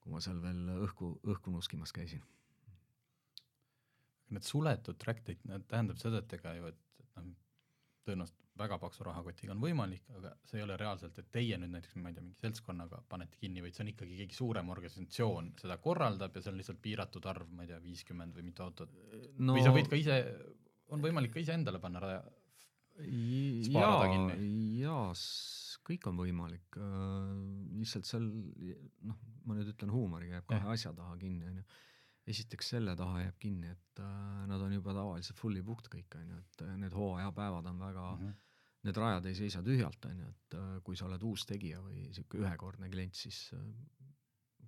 kui 0.00 0.14
ma 0.14 0.22
seal 0.22 0.38
veel 0.42 0.70
õhku, 0.86 1.16
õhku 1.34 1.52
nuskimas 1.54 1.92
käisin. 1.96 2.22
Need 4.30 4.46
suletud 4.46 4.98
track'id, 5.02 5.42
need 5.50 5.66
tähendab 5.66 5.98
seda, 5.98 6.22
et 6.22 6.38
ega 6.38 6.54
ju, 6.54 6.70
et, 6.70 7.02
et 7.02 7.16
noh, 7.18 7.34
tõenäoliselt 8.06 8.39
väga 8.60 8.78
paksu 8.82 9.04
rahakotiga 9.06 9.54
on 9.54 9.62
võimalik, 9.62 10.04
aga 10.18 10.32
see 10.48 10.60
ei 10.60 10.64
ole 10.66 10.76
reaalselt, 10.80 11.18
et 11.20 11.30
teie 11.34 11.58
nüüd 11.60 11.72
näiteks, 11.74 11.96
ma 12.00 12.12
ei 12.12 12.16
tea, 12.16 12.24
mingi 12.24 12.40
seltskonnaga 12.44 13.02
panete 13.10 13.40
kinni, 13.40 13.62
vaid 13.64 13.76
see 13.76 13.84
on 13.86 13.92
ikkagi 13.92 14.18
keegi 14.20 14.38
suurem 14.38 14.72
organisatsioon, 14.74 15.52
seda 15.60 15.78
korraldab 15.82 16.36
ja 16.36 16.44
see 16.44 16.52
on 16.52 16.60
lihtsalt 16.60 16.82
piiratud 16.84 17.28
arv, 17.32 17.50
ma 17.56 17.66
ei 17.66 17.72
tea, 17.72 17.80
viiskümmend 17.84 18.36
või 18.36 18.46
mitu 18.50 18.66
autot. 18.66 18.94
No, 19.38 19.56
või 19.56 19.66
sa 19.66 19.74
võid 19.74 19.90
ka 19.90 20.00
ise, 20.00 20.20
on 20.94 21.04
võimalik 21.04 21.34
ka 21.34 21.42
iseendale 21.42 21.82
panna 21.82 22.04
raja, 22.04 22.24
jaa, 23.00 24.08
jaa, 24.80 25.04
kõik 25.90 26.10
on 26.10 26.18
võimalik, 26.20 26.80
lihtsalt 27.80 28.08
seal 28.08 28.26
noh, 28.28 29.22
ma 29.48 29.56
nüüd 29.56 29.72
ütlen 29.72 29.94
huumoriga, 29.94 30.38
jääb 30.38 30.50
kahe 30.52 30.74
asja 30.76 30.92
taha 30.96 31.16
kinni, 31.20 31.48
on 31.48 31.62
ju 31.62 31.70
esiteks 32.30 32.74
selle 32.74 32.94
taha 32.98 33.24
jääb 33.24 33.40
kinni, 33.42 33.72
et 33.72 34.02
äh, 34.02 34.44
nad 34.50 34.62
on 34.62 34.74
juba 34.74 34.94
tavaliselt 34.96 35.38
fully 35.40 35.62
booked 35.66 35.90
kõik, 35.92 36.16
on 36.18 36.32
ju, 36.34 36.38
et 36.44 36.64
need 36.82 36.96
hooajapäevad 36.96 37.68
on 37.70 37.80
väga 37.80 38.06
mm, 38.12 38.24
-hmm. 38.24 38.38
Need 38.86 38.96
rajad 38.96 39.26
ei 39.28 39.36
seisa 39.36 39.62
tühjalt, 39.64 40.04
on 40.08 40.20
ju, 40.22 40.28
et 40.34 40.58
äh, 40.58 40.68
kui 40.84 40.96
sa 40.96 41.06
oled 41.08 41.24
uus 41.28 41.44
tegija 41.48 41.80
või 41.84 42.06
niisugune 42.06 42.46
ühekordne 42.46 42.90
klient, 42.92 43.18
siis 43.18 43.40
äh, 43.56 43.64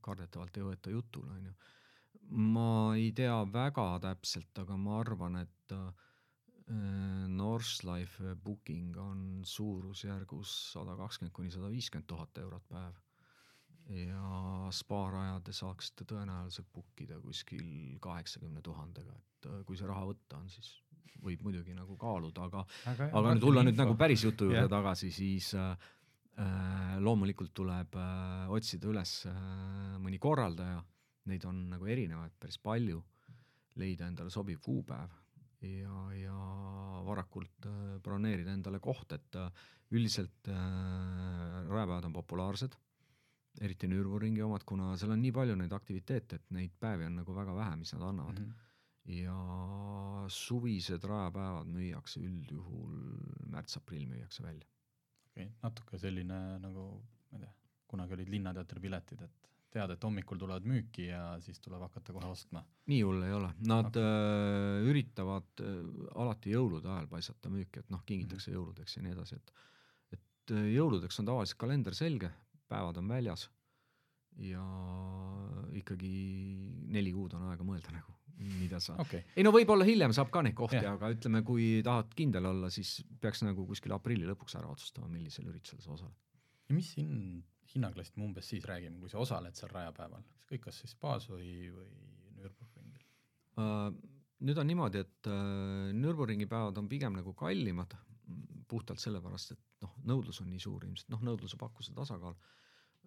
kardetavalt 0.05 0.59
ei 0.59 0.66
võeta 0.66 0.92
jutule, 0.92 1.37
on 1.38 1.51
ju. 1.51 1.55
ma 2.53 2.70
ei 2.98 3.12
tea 3.16 3.38
väga 3.53 3.87
täpselt, 4.05 4.53
aga 4.64 4.77
ma 4.77 4.98
arvan, 5.01 5.40
et 5.44 5.77
äh, 5.77 6.09
Northlife 7.29 8.37
booking 8.40 8.96
on 8.96 9.42
suurusjärgus 9.44 10.53
sada 10.72 10.94
kakskümmend 10.96 11.35
kuni 11.37 11.51
sada 11.53 11.68
viiskümmend 11.72 12.07
tuhat 12.09 12.38
eurot 12.38 12.64
päev 12.70 13.01
ja 13.92 14.70
spaarajade 14.72 15.53
saaksite 15.59 16.07
tõenäoliselt 16.09 16.70
book 16.72 17.03
ida 17.03 17.18
kuskil 17.20 17.98
kaheksakümne 18.01 18.62
tuhandega, 18.64 19.18
et 19.18 19.51
kui 19.66 19.77
see 19.77 19.90
raha 19.90 20.07
võtta 20.12 20.38
on, 20.38 20.48
siis 20.55 20.70
võib 21.22 21.42
muidugi 21.46 21.74
nagu 21.76 21.96
kaaluda, 21.96 22.48
aga 22.48 22.64
aga, 22.90 23.08
aga 23.12 23.34
nüüd 23.34 23.44
tulla 23.44 23.64
nüüd 23.66 23.78
nagu 23.78 23.96
päris 23.98 24.24
jutu 24.26 24.48
juurde 24.50 24.68
tagasi, 24.70 25.10
siis 25.14 25.52
äh, 25.54 25.90
loomulikult 26.98 27.54
tuleb 27.54 27.96
äh, 28.00 28.50
otsida 28.50 28.90
üles 28.90 29.14
äh, 29.30 29.40
mõni 30.02 30.18
korraldaja, 30.22 30.82
neid 31.30 31.44
on 31.46 31.66
nagu 31.70 31.86
erinevaid 31.86 32.34
päris 32.38 32.58
palju, 32.62 33.02
leida 33.78 34.08
endale 34.10 34.32
sobiv 34.34 34.58
kuupäev 34.64 35.12
ja, 35.62 35.98
ja 36.18 36.38
varakult 37.06 37.68
äh, 37.70 37.98
broneerida 38.02 38.54
endale 38.54 38.80
koht, 38.82 39.14
et 39.14 39.38
äh, 39.38 39.68
üldiselt 39.92 40.48
äh, 40.50 40.56
rajapäevad 41.68 42.08
on 42.08 42.16
populaarsed 42.16 42.78
eriti 43.60 43.88
Nürburgringi 43.90 44.42
omad, 44.42 44.64
kuna 44.64 44.94
seal 44.96 45.12
on 45.12 45.20
nii 45.22 45.32
palju 45.36 45.56
neid 45.60 45.72
aktiviteete, 45.76 46.38
et 46.38 46.54
neid 46.56 46.74
päevi 46.80 47.06
on 47.08 47.18
nagu 47.20 47.34
väga 47.36 47.54
vähe, 47.56 47.76
mis 47.82 47.92
nad 47.94 48.06
annavad 48.08 48.38
mm. 48.40 48.46
-hmm. 48.46 48.70
Ja 49.10 49.36
suvised 50.30 51.04
rajapäevad 51.04 51.70
müüakse 51.74 52.22
üldjuhul 52.22 52.98
märts-aprill 53.50 54.06
müüakse 54.06 54.44
välja. 54.44 54.68
okei 55.30 55.46
okay,, 55.46 55.54
natuke 55.62 55.98
selline 55.98 56.40
nagu, 56.62 56.84
ma 57.30 57.38
ei 57.38 57.46
tea, 57.46 57.54
kunagi 57.90 58.14
olid 58.18 58.30
Linnateatri 58.30 58.82
piletid, 58.84 59.24
et 59.26 59.50
tead, 59.72 59.94
et 59.94 60.04
hommikul 60.04 60.38
tulevad 60.38 60.66
müüki 60.68 61.08
ja 61.08 61.22
siis 61.42 61.58
tuleb 61.64 61.82
hakata 61.86 62.14
kohe 62.14 62.28
ostma. 62.30 62.62
nii 62.92 63.00
hull 63.02 63.24
ei 63.26 63.34
ole, 63.34 63.50
nad 63.66 63.90
okay. 63.90 64.04
äh, 64.04 64.86
üritavad 64.92 65.64
äh, 65.64 65.82
alati 66.22 66.54
jõulude 66.54 66.90
ajal 66.92 67.10
paisata 67.10 67.50
müüki, 67.52 67.82
et 67.82 67.90
noh, 67.90 68.04
kingitakse 68.06 68.50
mm 68.50 68.54
-hmm. 68.54 68.60
jõuludeks 68.60 68.96
ja 68.96 69.02
nii 69.06 69.16
edasi, 69.16 69.40
et 69.40 69.52
et 70.12 70.52
jõuludeks 70.74 71.20
on 71.22 71.26
tavaliselt 71.26 71.58
kalender 71.58 71.94
selge 71.94 72.30
päevad 72.68 72.96
on 72.98 73.08
väljas 73.08 73.48
ja 74.40 74.62
ikkagi 75.76 76.12
neli 76.92 77.12
kuud 77.12 77.34
on 77.36 77.50
aega 77.50 77.64
mõelda 77.66 77.92
nagu, 77.94 78.14
mida 78.42 78.81
sa 78.83 78.96
okay., 79.02 79.22
ei 79.37 79.44
no 79.46 79.52
võib-olla 79.55 79.87
hiljem 79.88 80.14
saab 80.16 80.31
ka 80.35 80.42
neid 80.44 80.57
kohti 80.59 80.81
Jah., 80.81 80.96
aga 80.96 81.12
ütleme, 81.14 81.42
kui 81.46 81.66
tahad 81.87 82.12
kindel 82.18 82.48
olla, 82.52 82.70
siis 82.72 83.00
peaks 83.22 83.44
nagu 83.46 83.66
kuskil 83.68 83.94
aprilli 83.96 84.28
lõpuks 84.28 84.57
ära 84.61 84.70
otsustama, 84.72 85.11
millisel 85.12 85.48
üritusel 85.50 85.83
sa 85.85 85.94
osaled. 85.96 86.16
ja 86.68 86.76
mis 86.76 86.92
hind, 86.98 87.42
hinnaklassist 87.74 88.18
me 88.20 88.26
umbes 88.28 88.48
siis 88.52 88.66
räägime, 88.68 89.00
kui 89.02 89.12
sa 89.12 89.20
osaled 89.22 89.59
seal 89.59 89.72
rajapäeval, 89.74 90.24
ükskõik 90.42 90.66
kas 90.68 90.81
siis 90.83 90.96
Spaas 90.96 91.28
või, 91.33 91.52
või 91.74 91.90
Nürburgringil? 92.38 93.05
Uh, 93.61 93.90
nüüd 94.46 94.59
on 94.59 94.70
niimoodi, 94.72 95.05
et 95.05 95.31
uh, 95.31 95.92
Nürburgringi 95.96 96.48
päevad 96.50 96.81
on 96.81 96.88
pigem 96.90 97.18
nagu 97.18 97.37
kallimad 97.38 97.94
puhtalt 98.68 99.02
sellepärast, 99.02 99.52
et 99.52 99.85
noh, 99.85 99.94
nõudlus 100.09 100.40
on 100.40 100.48
nii 100.48 100.62
suur 100.62 100.85
ilmselt, 100.87 101.11
noh, 101.12 101.22
nõudluse 101.26 101.59
pakkuse 101.61 101.94
tasakaal 101.96 102.37
uh,. 102.37 102.59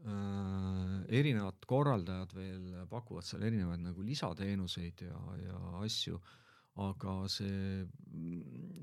Erinevad 0.04 1.64
korraldajad 1.66 2.34
veel 2.36 2.66
pakuvad 2.92 3.26
seal 3.26 3.46
erinevaid 3.48 3.82
nagu 3.82 4.04
lisateenuseid 4.06 5.06
ja, 5.08 5.22
ja 5.42 5.60
asju, 5.82 6.20
aga 6.84 7.16
see 7.32 7.86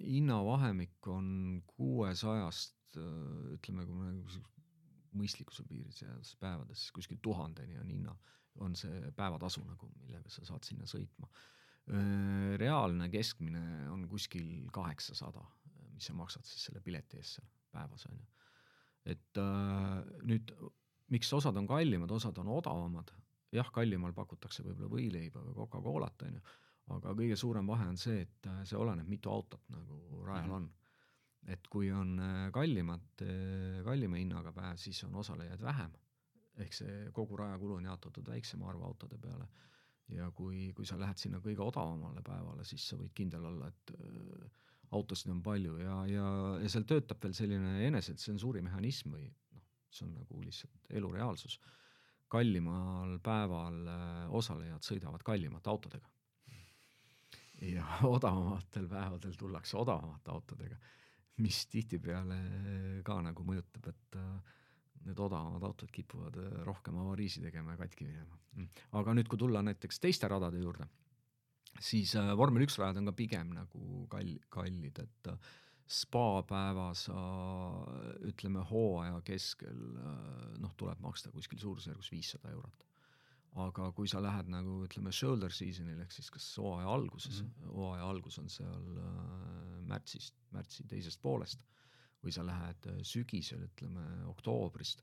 hinnavahemik 0.09 1.07
on 1.13 1.29
kuuesajast 1.69 2.97
uh, 2.97 3.53
ütleme, 3.53 3.85
kui 3.87 3.99
me 3.99 4.09
nagu 4.17 4.43
mõistlikkuse 5.19 5.65
piiris 5.69 6.03
jäädes 6.03 6.35
päevades, 6.41 6.87
kuskil 6.97 7.21
tuhandeni 7.23 7.77
on 7.81 7.91
hinna, 7.93 8.15
on 8.65 8.77
see 8.79 9.11
päevatasu 9.17 9.65
nagu, 9.67 9.91
millega 10.01 10.31
sa 10.33 10.45
saad 10.49 10.65
sinna 10.65 10.89
sõitma. 10.89 11.29
reaalne 12.61 13.09
keskmine 13.11 13.91
on 13.91 14.07
kuskil 14.09 14.69
kaheksasada, 14.73 15.43
mis 15.93 16.07
sa 16.07 16.15
maksad 16.15 16.47
siis 16.47 16.69
selle 16.69 16.81
pileti 16.81 17.19
eest 17.19 17.41
seal 17.41 17.49
päevas 17.73 18.07
on 18.07 18.21
ju. 18.21 18.27
et 19.13 19.39
äh, 19.43 20.05
nüüd, 20.29 20.53
miks 21.13 21.33
osad 21.37 21.57
on 21.61 21.67
kallimad, 21.69 22.11
osad 22.11 22.39
on 22.43 22.49
odavamad, 22.57 23.13
jah, 23.53 23.69
kallimal 23.73 24.15
pakutakse 24.17 24.65
võib-olla 24.65 24.91
võileiba 24.93 25.43
või 25.45 25.57
Coca-Colat 25.61 26.23
on 26.29 26.39
ju, 26.39 26.45
aga 26.97 27.13
kõige 27.19 27.37
suurem 27.39 27.69
vahe 27.69 27.89
on 27.89 27.99
see, 28.01 28.23
et 28.27 28.49
äh, 28.51 28.63
see 28.69 28.79
oleneb, 28.81 29.09
mitu 29.09 29.31
autot 29.31 29.69
nagu 29.73 30.25
rajal 30.27 30.49
Mhm. 30.49 30.55
on 30.61 30.71
et 31.51 31.67
kui 31.69 31.91
on 31.91 32.19
äh, 32.23 32.51
kallimad, 32.55 33.25
kallima 33.85 34.17
hinnaga 34.21 34.53
päev, 34.55 34.77
siis 34.79 35.03
on 35.05 35.15
osalejaid 35.15 35.63
vähem. 35.63 35.93
ehk 36.61 36.75
see 36.77 36.97
kogu 37.17 37.37
rajakulu 37.37 37.79
on 37.79 37.85
jaotatud 37.89 38.27
väiksema 38.29 38.69
arvu 38.69 38.85
autode 38.85 39.19
peale. 39.19 39.47
ja 40.09 40.31
kui, 40.31 40.73
kui 40.77 40.87
sa 40.87 40.99
lähed 41.01 41.17
sinna 41.17 41.39
kõige 41.41 41.63
odavamale 41.65 42.23
päevale, 42.23 42.65
siis 42.65 42.89
sa 42.89 42.97
võid 42.97 43.15
kindel 43.15 43.45
olla, 43.45 43.69
et 43.69 43.93
äh, 43.97 44.51
autosid 44.93 45.31
on 45.33 45.43
palju 45.43 45.79
ja, 45.81 45.95
ja, 46.07 46.27
ja 46.63 46.69
seal 46.69 46.85
töötab 46.85 47.23
veel 47.23 47.35
selline 47.35 47.87
enesetsensuuri 47.87 48.63
mehhanism 48.63 49.15
või 49.17 49.31
see 49.93 50.07
on 50.09 50.17
nagu 50.17 50.41
lihtsalt 50.43 50.91
elu 50.91 51.13
reaalsus. 51.13 51.61
kallimal 52.33 53.19
päeval 53.23 53.87
äh, 53.93 54.35
osalejad 54.41 54.83
sõidavad 54.87 55.23
kallimate 55.23 55.71
autodega. 55.71 56.09
ja 57.63 57.87
odavamatel 58.17 58.89
päevadel 58.89 59.39
tullakse 59.39 59.77
odavamate 59.77 60.31
autodega 60.31 60.77
mis 61.41 61.67
tihtipeale 61.73 62.39
ka 63.07 63.19
nagu 63.25 63.45
mõjutab, 63.47 63.89
et 63.93 64.19
äh, 64.21 64.59
need 65.07 65.21
odavamad 65.21 65.65
autod 65.67 65.91
kipuvad 65.95 66.39
äh, 66.39 66.59
rohkem 66.67 66.99
avariisi 67.03 67.43
tegema 67.43 67.75
ja 67.75 67.83
katki 67.83 68.09
minema. 68.09 68.39
aga 68.99 69.15
nüüd, 69.17 69.29
kui 69.31 69.41
tulla 69.41 69.63
näiteks 69.65 70.01
teiste 70.03 70.29
radade 70.29 70.61
juurde, 70.61 70.87
siis 71.81 72.15
äh, 72.21 72.33
vormel 72.39 72.67
üks 72.67 72.79
rajad 72.81 73.01
on 73.01 73.11
ka 73.11 73.17
pigem 73.17 73.55
nagu 73.57 74.07
kall-, 74.13 74.41
kallid, 74.53 75.03
et 75.03 75.33
äh, 75.33 75.53
spa 75.89 76.43
päeva 76.49 76.93
sa 76.97 77.19
ütleme 78.29 78.63
hooaja 78.71 79.21
keskel 79.27 79.83
äh, 79.99 80.57
noh, 80.63 80.73
tuleb 80.79 81.01
maksta 81.05 81.33
kuskil 81.35 81.61
suurusjärgus 81.61 82.13
viissada 82.13 82.51
eurot. 82.51 82.87
aga 83.63 83.91
kui 83.93 84.09
sa 84.09 84.23
lähed 84.23 84.49
nagu 84.49 84.79
ütleme 84.87 85.13
shoulder 85.13 85.53
season'il 85.53 86.01
ehk 86.01 86.13
siis 86.13 86.31
kas 86.33 86.47
hooaja 86.59 86.89
alguses 86.89 87.43
mm. 87.43 87.49
-hmm. 87.49 87.75
hooaja 87.77 88.09
algus 88.09 88.39
on 88.39 88.49
seal 88.49 88.99
äh, 88.99 89.83
märtsist, 89.87 90.35
märtsi 90.51 90.87
teisest 90.89 91.23
poolest 91.23 91.67
või 92.23 92.33
sa 92.33 92.47
lähed 92.47 92.87
äh, 92.87 93.03
sügisel, 93.03 93.67
ütleme 93.67 94.07
oktoobrist, 94.31 95.03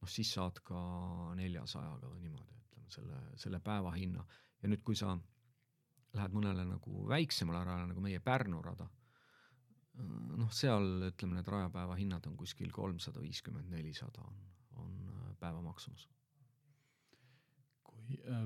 noh 0.00 0.08
siis 0.08 0.32
saad 0.32 0.62
ka 0.64 0.80
neljasajaga 1.36 2.08
või 2.08 2.20
niimoodi, 2.20 2.62
ütleme 2.64 2.90
selle, 2.90 3.20
selle 3.36 3.60
päeva 3.60 3.92
hinna 3.92 4.24
ja 4.62 4.68
nüüd, 4.68 4.82
kui 4.82 4.96
sa 4.96 5.18
lähed 6.16 6.32
mõnele 6.34 6.64
nagu 6.64 7.04
väiksemale 7.08 7.64
rajale 7.64 7.92
nagu 7.92 8.00
meie 8.00 8.20
Pärnu 8.20 8.62
rada, 8.62 8.88
noh, 9.98 10.52
seal 10.54 11.10
ütleme, 11.10 11.38
need 11.38 11.50
rajapäeva 11.50 11.98
hinnad 11.98 12.26
on 12.30 12.36
kuskil 12.40 12.72
kolmsada 12.74 13.22
viiskümmend, 13.22 13.70
nelisada 13.72 14.24
on, 14.24 14.40
on 14.84 14.96
äh, 15.10 15.28
päeva 15.40 15.62
maksumus. 15.64 16.08
kui 17.84 18.18
äh, 18.26 18.44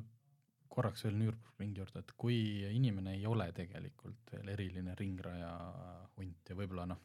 korraks 0.68 1.04
veel 1.06 1.18
Nürburgringi 1.20 1.82
juurde, 1.82 2.02
et 2.02 2.12
kui 2.18 2.36
inimene 2.74 3.14
ei 3.14 3.26
ole 3.30 3.50
tegelikult 3.54 4.32
veel 4.34 4.48
eriline 4.56 4.96
ringraja 4.98 5.52
hunt 6.16 6.50
ja 6.50 6.56
võib-olla 6.58 6.88
noh, 6.90 7.02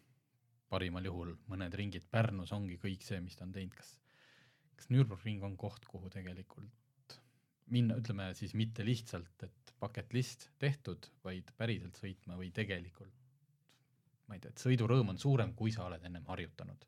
parimal 0.69 1.05
juhul 1.05 1.35
mõned 1.49 1.73
ringid 1.77 2.07
Pärnus 2.09 2.53
ongi 2.53 2.77
kõik 2.81 3.05
see, 3.05 3.19
mis 3.21 3.37
ta 3.37 3.45
on 3.45 3.53
teinud, 3.53 3.75
kas 3.77 3.95
kas 4.79 4.87
Nürburgring 4.93 5.43
on 5.43 5.57
koht, 5.59 5.85
kuhu 5.91 6.09
tegelikult 6.13 7.17
minna, 7.73 7.97
ütleme 7.99 8.31
siis 8.37 8.55
mitte 8.57 8.85
lihtsalt, 8.87 9.43
et 9.43 9.73
bucket 9.79 10.13
list 10.15 10.47
tehtud, 10.61 11.09
vaid 11.23 11.51
päriselt 11.59 11.99
sõitma 11.99 12.37
või 12.39 12.49
tegelikult 12.55 13.18
ma 14.29 14.37
ei 14.37 14.43
tea, 14.43 14.53
et 14.53 14.61
sõidurõõm 14.61 15.09
on 15.15 15.19
suurem, 15.21 15.55
kui 15.57 15.73
sa 15.73 15.87
oled 15.89 16.05
ennem 16.05 16.25
harjutanud. 16.29 16.85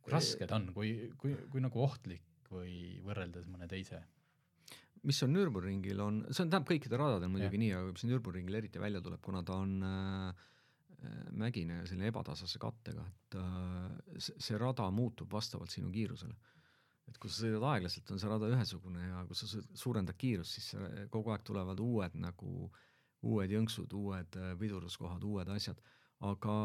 kui 0.00 0.12
raske 0.14 0.46
ta 0.48 0.56
on, 0.56 0.70
kui, 0.72 1.12
kui, 1.20 1.34
kui 1.52 1.60
nagu 1.60 1.82
ohtlik 1.82 2.50
või 2.50 3.00
võrreldes 3.04 3.48
mõne 3.50 3.68
teise 3.68 4.00
mis 5.06 5.22
on 5.22 5.32
Nürburgringil 5.34 6.02
on, 6.02 6.20
see 6.30 6.42
on, 6.44 6.50
tähendab 6.50 6.68
kõikidel 6.70 7.00
radadel 7.02 7.30
muidugi 7.30 7.54
Jah. 7.54 7.62
nii, 7.62 7.72
aga 7.78 7.94
mis 7.94 8.04
Nürburgringil 8.08 8.58
eriti 8.58 8.82
välja 8.82 9.02
tuleb, 9.04 9.20
kuna 9.24 9.42
ta 9.46 9.58
on 9.62 9.74
äh, 9.86 10.46
mägine 11.38 11.80
ja 11.80 11.86
selline 11.86 12.10
ebatasase 12.10 12.60
kattega, 12.62 13.04
et 13.12 13.38
äh, 13.38 14.18
see, 14.18 14.58
rada 14.60 14.88
muutub 14.94 15.30
vastavalt 15.32 15.74
sinu 15.74 15.92
kiirusele. 15.94 16.36
et 17.06 17.18
kui 17.22 17.30
sa 17.30 17.44
sõidad 17.44 17.62
aeglaselt, 17.70 18.10
on 18.10 18.18
see 18.18 18.30
rada 18.30 18.48
ühesugune 18.50 19.04
ja 19.04 19.20
kui 19.28 19.38
sa 19.38 19.46
suurendad 19.78 20.16
kiirust, 20.18 20.56
siis 20.56 20.72
kogu 21.12 21.30
aeg 21.30 21.44
tulevad 21.46 21.78
uued 21.78 22.16
nagu, 22.18 22.70
uued 23.26 23.52
jõnksud, 23.52 23.92
uued 23.98 24.38
äh, 24.40 24.52
pidurduskohad, 24.60 25.24
uued 25.26 25.50
asjad, 25.54 25.80
aga 26.26 26.56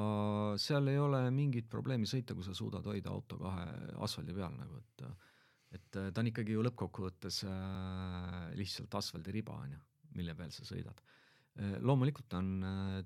seal 0.62 0.88
ei 0.88 1.00
ole 1.02 1.26
mingit 1.36 1.68
probleemi 1.70 2.08
sõita, 2.08 2.36
kui 2.38 2.46
sa 2.46 2.54
suudad 2.56 2.86
hoida 2.88 3.12
auto 3.12 3.40
kahe 3.42 3.66
asfaldi 4.06 4.36
peal 4.38 4.54
nagu, 4.58 4.80
et 4.80 5.06
äh, 5.08 5.30
et 5.72 5.96
äh, 5.96 6.10
ta 6.12 6.20
on 6.20 6.28
ikkagi 6.28 6.52
ju 6.58 6.64
lõppkokkuvõttes 6.68 7.46
lihtsalt 8.60 8.96
asfaldiriba 9.00 9.54
on 9.56 9.76
ju, 9.78 9.82
mille 10.20 10.36
peal 10.36 10.52
sa 10.52 10.66
sõidad. 10.68 11.00
Loomulikult 11.84 12.32
on 12.40 12.50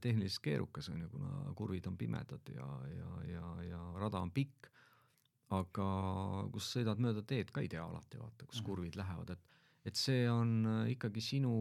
tehniliselt 0.02 0.44
keerukas 0.46 0.90
on 0.94 1.00
ju, 1.02 1.08
kuna 1.10 1.54
kurvid 1.58 1.88
on 1.90 1.96
pimedad 1.98 2.50
ja, 2.54 2.66
ja, 2.94 3.12
ja, 3.30 3.52
ja 3.66 3.80
rada 3.98 4.22
on 4.22 4.30
pikk, 4.34 4.70
aga 5.58 5.88
kus 6.54 6.68
sõidad 6.76 7.02
mööda 7.02 7.24
teed 7.26 7.50
ka 7.54 7.62
ei 7.62 7.70
tea 7.70 7.82
alati 7.86 8.18
vaata, 8.22 8.46
kus 8.46 8.62
Mhm. 8.62 8.66
kurvid 8.66 8.98
lähevad, 8.98 9.30
et 9.34 9.55
et 9.86 10.00
see 10.00 10.26
on 10.30 10.66
äh, 10.66 10.82
ikkagi 10.96 11.22
sinu 11.22 11.54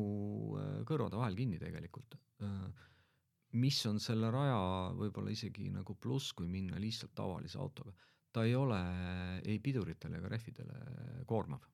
äh, 0.57 0.81
kõrvade 0.89 1.21
vahel 1.21 1.37
kinni 1.37 1.61
tegelikult. 1.61 2.17
Äh, 2.45 2.89
mis 3.61 3.79
on 3.87 4.01
selle 4.03 4.31
raja 4.35 4.91
võib-olla 4.97 5.31
isegi 5.31 5.69
nagu 5.71 5.95
pluss, 6.01 6.33
kui 6.35 6.49
minna 6.51 6.81
lihtsalt 6.83 7.15
tavalise 7.15 7.61
autoga, 7.63 7.93
ta 8.35 8.43
ei 8.43 8.57
ole 8.59 8.81
ei 9.47 9.61
piduritele 9.63 10.19
ega 10.19 10.31
rehvidele 10.33 10.79
koormav, 11.31 11.69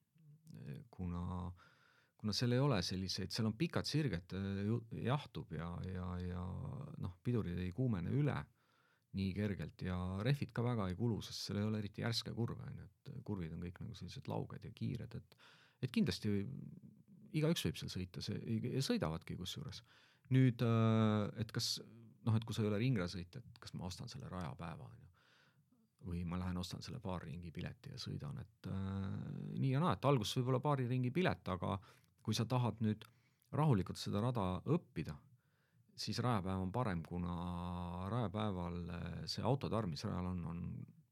kuna, 0.92 1.22
kuna 2.20 2.34
seal 2.36 2.52
ei 2.52 2.60
ole 2.60 2.82
selliseid, 2.84 3.32
seal 3.32 3.48
on 3.48 3.56
pikad 3.56 3.88
sirged, 3.88 4.34
jahtub 5.06 5.54
ja, 5.56 5.70
ja, 5.88 6.10
ja 6.20 6.42
noh, 7.00 7.14
pidurid 7.24 7.56
ei 7.64 7.72
kuumene 7.72 8.12
üle 8.12 8.36
nii 9.16 9.30
kergelt 9.34 9.80
ja 9.86 9.96
rehvid 10.20 10.52
ka 10.52 10.66
väga 10.66 10.90
ei 10.90 10.98
kulu, 11.00 11.22
sest 11.24 11.46
seal 11.46 11.62
ei 11.62 11.70
ole 11.70 11.80
eriti 11.80 12.04
järske 12.04 12.36
kurve 12.36 12.68
on 12.68 12.76
ju, 12.82 12.90
et 12.90 13.24
kurvid 13.24 13.56
on 13.56 13.64
kõik 13.64 13.80
nagu 13.86 13.96
sellised 13.96 14.28
lauged 14.28 14.68
ja 14.68 14.74
kiired, 14.76 15.16
et 15.16 15.40
et 15.80 15.92
kindlasti 15.92 16.32
igaüks 17.38 17.64
võib 17.66 17.78
seal 17.78 17.92
sõita, 17.92 18.22
see 18.24 18.60
ja 18.74 18.82
sõidavadki 18.84 19.36
kusjuures. 19.38 19.82
nüüd, 20.30 20.62
et 21.42 21.52
kas 21.52 21.80
noh, 22.26 22.36
et 22.36 22.44
kui 22.46 22.56
sa 22.56 22.64
ei 22.64 22.70
ole 22.70 22.80
ringrasõitja, 22.82 23.40
et 23.40 23.62
kas 23.62 23.72
ma 23.76 23.86
ostan 23.88 24.10
selle 24.10 24.28
rajapäeva 24.30 24.86
on 24.86 24.98
ju, 24.98 25.08
või 26.10 26.22
ma 26.28 26.38
lähen 26.40 26.60
ostan 26.60 26.84
selle 26.84 27.00
paariringi 27.02 27.52
pileti 27.54 27.92
ja 27.94 28.00
sõidan, 28.00 28.38
et 28.42 28.68
äh, 28.70 29.08
nii 29.56 29.72
ja 29.74 29.80
naa, 29.82 29.96
et 29.96 30.06
alguses 30.08 30.38
võib 30.40 30.52
olla 30.52 30.62
paariringi 30.64 31.12
pilet, 31.14 31.50
aga 31.54 31.76
kui 32.24 32.36
sa 32.36 32.46
tahad 32.48 32.80
nüüd 32.84 33.04
rahulikult 33.56 33.98
seda 34.00 34.22
rada 34.22 34.46
õppida, 34.70 35.16
siis 36.00 36.20
rajapäev 36.24 36.62
on 36.64 36.72
parem, 36.72 37.02
kuna 37.04 37.34
rajapäeval 38.12 38.78
äh, 38.96 39.10
see 39.28 39.44
autode 39.44 39.76
arv, 39.76 39.92
mis 39.92 40.04
rajal 40.06 40.32
on, 40.32 40.44
on 40.52 40.62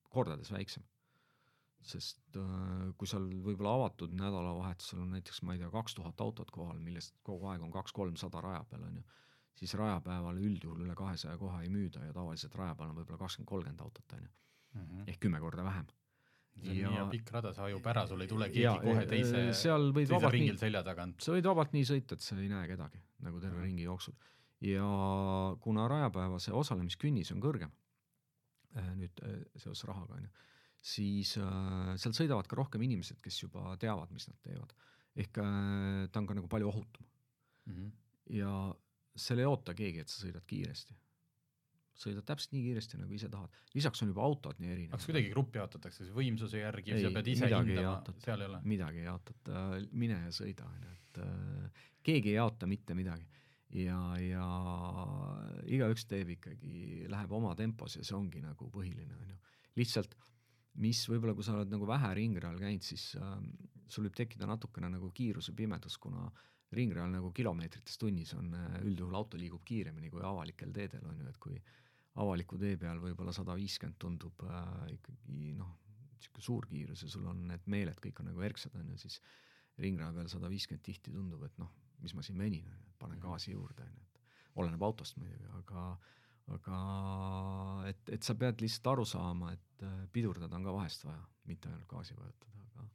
kordades 0.09 0.53
väiksem. 0.53 0.85
Sest 1.83 2.37
äh, 2.37 2.93
kui 2.99 3.07
seal 3.09 3.29
võib-olla 3.45 3.75
avatud 3.79 4.13
nädalavahetusel 4.19 5.01
on 5.05 5.11
näiteks, 5.17 5.43
ma 5.43 5.55
ei 5.55 5.59
tea, 5.63 5.71
kaks 5.71 5.95
tuhat 5.95 6.21
autot 6.21 6.51
kohal, 6.51 6.79
millest 6.83 7.15
kogu 7.23 7.47
aeg 7.49 7.63
on 7.63 7.71
kaks-kolmsada 7.73 8.41
raja 8.45 8.65
peal, 8.71 8.83
on 8.83 8.97
ju, 8.97 9.03
siis 9.55 9.75
rajapäeval 9.75 10.37
üldjuhul 10.39 10.83
üle 10.85 10.95
kahesaja 10.99 11.39
koha 11.39 11.63
ei 11.63 11.69
müüda 11.73 12.05
ja 12.05 12.13
tavaliselt 12.13 12.55
rajapäeval 12.55 12.91
on 12.93 12.99
võib-olla 13.01 13.19
kakskümmend, 13.19 13.49
kolmkümmend 13.49 13.81
autot, 13.87 14.13
on 14.13 14.23
ju, 14.27 14.29
mm. 14.75 14.83
-hmm. 14.85 15.05
ehk 15.09 15.21
kümme 15.21 15.41
korda 15.41 15.65
vähem. 15.65 15.87
see 16.63 16.87
on 16.87 16.95
Ja- 16.95 17.05
nii 17.05 17.11
pikk 17.11 17.31
rada, 17.31 17.53
sa 17.55 17.63
hajub 17.63 17.87
ära, 17.87 18.07
sul 18.07 18.21
ei 18.21 18.29
tule 18.29 18.49
keegi 18.49 18.63
ja 18.63 18.73
kohe 18.83 19.07
teise, 19.07 19.53
seal 19.55 19.93
võid 19.93 20.09
teise 20.09 20.15
vabalt 20.15 20.33
nii 20.33 20.41
ringil, 20.41 20.57
selja 20.59 20.83
tagant. 20.83 21.21
sa 21.23 21.33
võid 21.33 21.45
vabalt 21.47 21.73
nii 21.73 21.85
sõita, 21.85 22.13
et 22.19 22.21
sa 22.21 22.37
ei 22.37 22.49
näe 22.49 22.67
kedagi 22.69 22.99
nagu 23.21 23.41
terve 23.41 23.57
Mhm. 23.57 23.65
ringi 23.65 23.83
jooksul. 23.83 24.15
ja 24.61 24.83
kuna 25.61 25.89
rajapäevase 25.89 26.53
osalemiskünnis 26.53 27.31
on 27.33 27.41
kõrgem, 27.41 27.71
nüüd 28.97 29.23
äh, 29.23 29.45
seoses 29.57 29.85
rahaga 29.85 30.15
on 30.15 30.23
ju, 30.23 30.29
siis 30.81 31.37
äh, 31.41 31.97
seal 31.99 32.15
sõidavad 32.17 32.47
ka 32.49 32.57
rohkem 32.57 32.83
inimesed, 32.87 33.21
kes 33.25 33.43
juba 33.43 33.77
teavad, 33.81 34.11
mis 34.15 34.29
nad 34.29 34.39
teevad. 34.43 34.73
ehk 35.19 35.39
äh, 35.43 36.07
ta 36.13 36.21
on 36.21 36.27
ka 36.27 36.35
nagu 36.39 36.49
palju 36.49 36.69
ohutum 36.71 37.07
Mhm. 37.69 37.89
ja 38.31 38.75
seal 39.17 39.39
ei 39.43 39.45
oota 39.45 39.75
keegi, 39.75 40.01
et 40.01 40.09
sa 40.09 40.23
sõidad 40.27 40.45
kiiresti. 40.49 40.95
sõidad 41.99 42.23
täpselt 42.25 42.53
nii 42.55 42.63
kiiresti, 42.63 42.97
nagu 42.97 43.13
ise 43.13 43.29
tahad. 43.29 43.51
lisaks 43.75 44.03
on 44.03 44.09
juba 44.09 44.23
autod 44.23 44.61
nii 44.63 44.71
erinevad. 44.71 44.93
kas 44.97 45.07
kuidagi 45.11 45.31
gruppi 45.33 45.59
jaotatakse 45.59 46.05
siis 46.05 46.15
võimsuse 46.15 46.61
järgi 46.63 46.93
Ei, 46.95 47.03
sa 47.03 47.11
pead 47.11 47.27
ise 47.27 47.49
hindama 47.51 48.15
seal 48.23 48.41
ei 48.41 48.47
ole? 48.47 48.61
midagi 48.65 48.99
ei 49.03 49.05
jaotata, 49.05 49.65
mine 49.93 50.21
ja 50.23 50.31
sõida, 50.31 50.65
on 50.65 50.87
ju, 50.87 50.95
et 50.95 51.19
äh, 51.25 51.83
keegi 52.03 52.31
ei 52.31 52.39
jaota 52.39 52.67
mitte 52.71 52.95
midagi. 52.95 53.27
ja, 53.71 53.99
ja 54.23 54.47
igaüks 55.67 56.07
teeb 56.09 56.31
ikkagi, 56.39 57.05
läheb 57.11 57.33
oma 57.37 57.55
tempos 57.59 57.97
ja 57.99 58.05
see 58.07 58.17
ongi 58.17 58.41
nagu 58.41 58.71
põhiline, 58.73 59.13
on 59.19 59.35
ju. 59.35 59.39
lihtsalt, 59.77 60.15
mis 60.83 61.01
võib-olla, 61.11 61.35
kui 61.35 61.47
sa 61.47 61.57
oled 61.57 61.73
nagu 61.73 61.87
vähe 61.89 62.13
ringrajal 62.19 62.61
käinud, 62.61 62.85
siis 62.87 63.11
äh, 63.19 63.35
sul 63.91 64.07
võib 64.07 64.19
tekkida 64.19 64.47
natukene 64.49 64.91
nagu 64.93 65.11
kiirusepimedus, 65.15 65.99
kuna 66.03 66.29
ringrajal 66.77 67.11
nagu 67.13 67.33
kilomeetrites 67.35 67.99
tunnis 68.01 68.35
on 68.37 68.53
äh, 68.55 68.79
üldjuhul 68.85 69.17
auto 69.19 69.41
liigub 69.41 69.65
kiiremini 69.67 70.11
kui 70.13 70.25
avalikel 70.25 70.73
teedel 70.75 71.07
on 71.09 71.23
ju, 71.23 71.29
et 71.31 71.41
kui 71.43 71.59
avaliku 72.19 72.59
tee 72.61 72.77
peal 72.81 73.01
võib-olla 73.03 73.33
sada 73.35 73.57
viiskümmend 73.59 73.99
tundub 74.03 74.43
äh, 74.47 74.93
ikkagi 74.97 75.55
noh, 75.59 75.75
niisugune 76.19 76.45
suur 76.45 76.67
kiirus 76.71 77.05
ja 77.07 77.11
sul 77.13 77.27
on 77.31 77.47
need 77.51 77.67
meeled 77.71 78.01
kõik 78.03 78.21
on 78.23 78.31
nagu 78.33 78.43
erksad 78.45 78.75
on 78.79 78.93
ju, 78.93 78.99
siis 79.07 79.21
ringraja 79.79 80.15
peal 80.17 80.31
sada 80.31 80.51
viiskümmend 80.51 80.85
tihti 80.85 81.15
tundub, 81.15 81.45
et 81.47 81.59
noh, 81.63 81.71
mis 82.03 82.15
ma 82.15 82.25
siin 82.27 82.39
venin, 82.39 82.67
panen 82.99 83.21
gaasi 83.23 83.55
juurde, 83.55 83.87
on 83.87 83.99
ju, 83.99 84.07
et 84.11 84.59
oleneb 84.59 84.83
autost 84.83 85.19
muidugi, 85.19 85.47
aga 85.61 85.93
aga 86.57 86.79
et, 87.91 88.03
et 88.17 88.25
sa 88.25 88.37
pead 88.39 88.63
lihtsalt 88.65 88.93
aru 88.95 89.05
saama, 89.09 89.53
et 89.57 89.85
äh, 89.87 89.99
pidurdada 90.13 90.57
on 90.57 90.67
ka 90.69 90.75
vahest 90.75 91.05
vaja, 91.05 91.21
mitte 91.49 91.71
ainult 91.71 91.89
gaasi 91.91 92.17
vajutada, 92.17 92.65
aga 92.71 92.89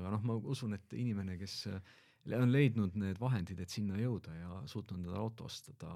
aga 0.00 0.14
noh, 0.16 0.24
ma 0.26 0.38
usun, 0.54 0.74
et 0.76 0.96
inimene, 0.98 1.36
kes 1.40 1.58
äh, 1.70 1.94
on 2.38 2.52
leidnud 2.52 2.96
need 3.00 3.20
vahendid, 3.20 3.60
et 3.60 3.72
sinna 3.72 3.98
jõuda 4.00 4.34
ja 4.38 4.62
suutnud 4.70 5.02
endale 5.02 5.20
auto 5.20 5.48
osta, 5.48 5.74
ta 5.78 5.92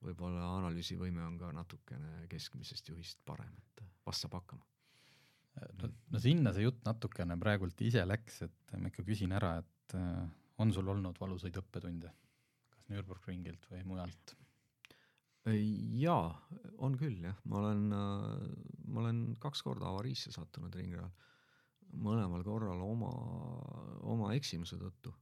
võib-olla 0.00 0.46
analüüsivõime 0.56 1.22
on 1.26 1.36
ka 1.40 1.50
natukene 1.52 2.24
keskmisest 2.32 2.88
juhist 2.88 3.20
parem, 3.28 3.52
et 3.60 3.84
vast 4.06 4.24
saab 4.24 4.38
hakkama. 4.38 4.64
no, 5.82 5.90
no 6.14 6.22
sinna 6.22 6.54
see 6.56 6.64
jutt 6.64 6.80
natukene 6.86 7.36
praegult 7.40 7.80
ise 7.84 8.06
läks, 8.06 8.42
et 8.48 8.76
ma 8.78 8.88
ikka 8.88 9.04
küsin 9.06 9.36
ära, 9.36 9.58
et 9.60 9.96
äh, 9.98 10.24
on 10.60 10.72
sul 10.72 10.88
olnud 10.88 11.20
valusaid 11.20 11.56
õppetunde, 11.60 12.12
kas 12.72 12.88
Nürburgringilt 12.92 13.68
või 13.72 13.84
mujalt? 13.92 14.36
jaa, 15.46 16.34
on 16.84 16.96
küll 17.00 17.22
jah, 17.24 17.36
ma 17.48 17.60
olen, 17.62 17.86
ma 17.90 19.00
olen 19.00 19.20
kaks 19.40 19.62
korda 19.64 19.88
avariisse 19.88 20.32
sattunud 20.34 20.74
ringrajal, 20.76 21.10
mõlemal 22.00 22.44
korral 22.44 22.82
oma, 22.84 23.10
oma 24.06 24.34
eksimuse 24.36 24.78
tõttu, 24.80 25.12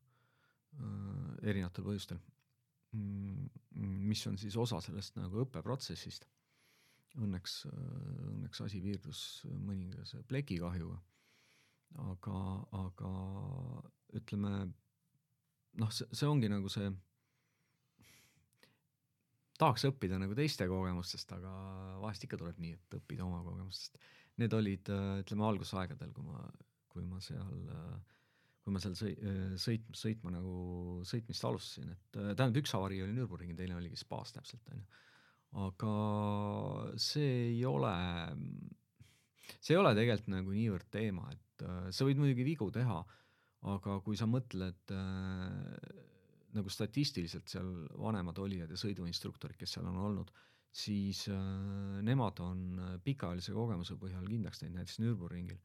erinevatel 1.42 1.86
põhjustel, 1.86 2.18
mis 2.98 4.26
on 4.26 4.38
siis 4.40 4.56
osa 4.56 4.80
sellest 4.84 5.16
nagu 5.20 5.44
õppeprotsessist. 5.44 6.26
Õnneks, 7.18 7.62
õnneks 7.70 8.60
asi 8.62 8.82
piirdus 8.84 9.20
mõningase 9.48 10.20
plekikahjuga, 10.28 10.98
aga, 12.04 12.40
aga 12.78 13.12
ütleme 14.18 14.52
noh, 15.80 15.90
see, 15.94 16.06
see 16.12 16.28
ongi 16.28 16.50
nagu 16.52 16.68
see 16.70 16.90
tahaks 19.58 19.88
õppida 19.88 20.18
nagu 20.20 20.36
teiste 20.38 20.68
kogemustest, 20.70 21.32
aga 21.34 21.52
vahest 22.02 22.24
ikka 22.26 22.38
tuleb 22.40 22.60
nii, 22.62 22.76
et 22.78 22.98
õppida 23.00 23.26
oma 23.26 23.40
kogemustest. 23.46 23.98
Need 24.38 24.54
olid, 24.54 24.90
ütleme 25.24 25.46
algusaegadel, 25.48 26.12
kui 26.14 26.26
ma, 26.26 26.44
kui 26.92 27.06
ma 27.08 27.18
seal, 27.22 27.66
kui 28.62 28.74
ma 28.74 28.82
seal 28.82 28.94
sõi-, 28.98 29.16
sõit-, 29.58 29.90
sõitma 29.96 30.32
nagu, 30.34 30.54
sõitmist 31.08 31.46
alustasin, 31.48 31.90
et 31.94 32.18
tähendab, 32.18 32.60
üks 32.62 32.74
avarii 32.78 33.02
oli 33.04 33.16
Nürburgringil, 33.16 33.58
teine 33.58 33.78
oligi 33.78 33.98
Spaas 33.98 34.34
täpselt, 34.36 34.62
on 34.70 34.82
ju. 34.82 35.04
aga 35.66 35.92
see 37.00 37.30
ei 37.48 37.62
ole, 37.66 37.94
see 39.56 39.74
ei 39.74 39.80
ole 39.80 39.94
tegelikult 39.98 40.34
nagu 40.36 40.54
niivõrd 40.54 40.90
teema, 40.94 41.30
et 41.34 41.64
äh, 41.66 41.88
sa 41.90 42.06
võid 42.06 42.20
muidugi 42.20 42.46
vigu 42.46 42.70
teha, 42.74 43.00
aga 43.74 43.98
kui 44.04 44.20
sa 44.20 44.28
mõtled 44.30 44.94
äh, 44.94 46.04
nagu 46.56 46.70
statistiliselt 46.72 47.48
seal 47.50 47.68
vanemad 48.00 48.38
olijad 48.40 48.70
ja 48.72 48.78
sõiduinstruktorid, 48.80 49.58
kes 49.60 49.76
seal 49.76 49.88
on 49.90 49.98
olnud, 50.00 50.30
siis 50.72 51.26
äh, 51.32 51.98
nemad 52.04 52.40
on 52.44 52.62
äh, 52.78 52.94
pikaajalise 53.04 53.54
kogemuse 53.56 53.96
põhjal 54.00 54.28
kindlaks 54.28 54.62
teinud 54.62 54.80
näiteks 54.80 55.00
Nürburgringil, 55.02 55.60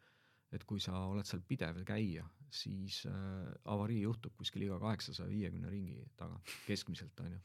et 0.53 0.63
kui 0.69 0.81
sa 0.83 0.95
oled 1.09 1.27
seal 1.27 1.41
pidev 1.47 1.81
käija, 1.87 2.25
siis 2.53 3.03
äh, 3.09 3.51
avarii 3.73 4.03
juhtub 4.03 4.35
kuskil 4.37 4.67
iga 4.67 4.79
kaheksasaja 4.81 5.29
viiekümne 5.31 5.71
ringi 5.71 5.99
taga 6.19 6.39
keskmiselt, 6.67 7.19
on 7.25 7.37
ju. 7.37 7.39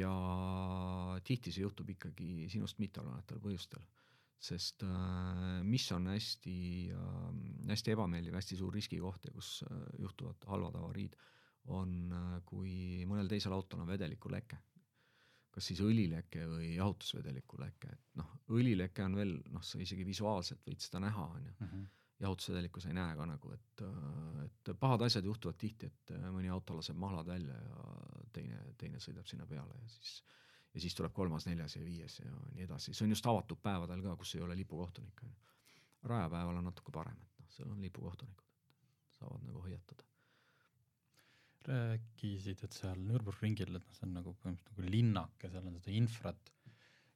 ja 0.00 0.12
tihti 1.24 1.54
see 1.54 1.64
juhtub 1.64 1.90
ikkagi 1.94 2.48
sinust 2.52 2.80
mitteolenevatel 2.82 3.40
põhjustel, 3.42 3.86
sest 4.48 4.84
äh, 4.84 5.62
mis 5.64 5.86
on 5.96 6.10
hästi 6.12 6.58
äh,, 6.92 7.30
hästi 7.70 7.96
ebameeldiv, 7.96 8.36
hästi 8.36 8.60
suur 8.60 8.74
riskikoht 8.76 9.30
ja 9.30 9.32
kus 9.34 9.62
äh, 9.70 9.80
juhtuvad 10.02 10.46
halvad 10.50 10.76
avariid, 10.82 11.16
on, 11.74 11.92
kui 12.46 13.04
mõnel 13.08 13.28
teisel 13.30 13.54
autol 13.56 13.82
on 13.82 13.90
vedelikuleke. 13.90 14.58
kas 15.56 15.70
siis 15.70 15.80
õlileke 15.80 16.42
või 16.46 16.74
jahutusvedeliku 16.74 17.56
leke, 17.62 17.88
et 17.88 18.18
noh, 18.20 18.32
õlileke 18.52 19.04
on 19.04 19.14
veel 19.16 19.30
noh, 19.48 19.62
sa 19.64 19.78
isegi 19.80 20.04
visuaalselt 20.04 20.66
võid 20.66 20.82
seda 20.84 21.00
näha, 21.00 21.24
on 21.32 21.46
ju, 21.46 21.54
jahutusvedelikku 22.20 22.80
sa 22.80 22.90
ei 22.90 22.96
näe 22.98 23.16
ka 23.16 23.24
nagu, 23.26 23.52
et, 23.52 23.82
et 24.44 24.70
pahad 24.80 25.06
asjad 25.06 25.24
juhtuvad 25.24 25.56
tihti, 25.56 25.86
et 25.86 26.12
mõni 26.32 26.52
auto 26.52 26.76
laseb 26.76 26.96
mahlad 27.00 27.26
välja 27.26 27.56
ja 27.56 27.86
teine, 28.32 28.60
teine 28.76 29.00
sõidab 29.00 29.26
sinna 29.28 29.46
peale 29.48 29.80
ja 29.80 29.88
siis 29.88 30.22
ja 30.76 30.80
siis 30.80 30.94
tuleb 30.94 31.14
kolmas, 31.16 31.46
neljas 31.48 31.76
ja 31.76 31.84
viies 31.84 32.18
ja 32.20 32.32
nii 32.52 32.66
edasi, 32.66 32.92
see 32.92 33.06
on 33.06 33.14
just 33.14 33.26
avatud 33.26 33.60
päevadel 33.64 34.02
ka, 34.04 34.16
kus 34.20 34.34
ei 34.36 34.42
ole 34.44 34.56
lipukohtunikke, 34.58 35.30
rajapäeval 36.12 36.60
on 36.60 36.68
natuke 36.68 36.92
parem, 36.92 37.16
et 37.16 37.40
noh, 37.40 37.48
seal 37.54 37.70
on 37.72 37.80
lipukohtunikud, 37.80 38.50
saavad 39.16 39.46
nagu 39.48 39.62
hoiatada. 39.64 40.05
rääkisid, 41.66 42.62
et 42.66 42.76
seal 42.76 43.00
Nürburgringil, 43.08 43.74
et 43.76 43.82
noh, 43.82 43.98
see 43.98 44.06
on 44.06 44.16
nagu 44.20 44.34
põhimõtteliselt 44.40 44.78
nagu 44.78 44.94
linnake, 44.94 45.50
seal 45.52 45.66
on 45.66 45.78
seda 45.80 45.94
infrat. 45.98 46.54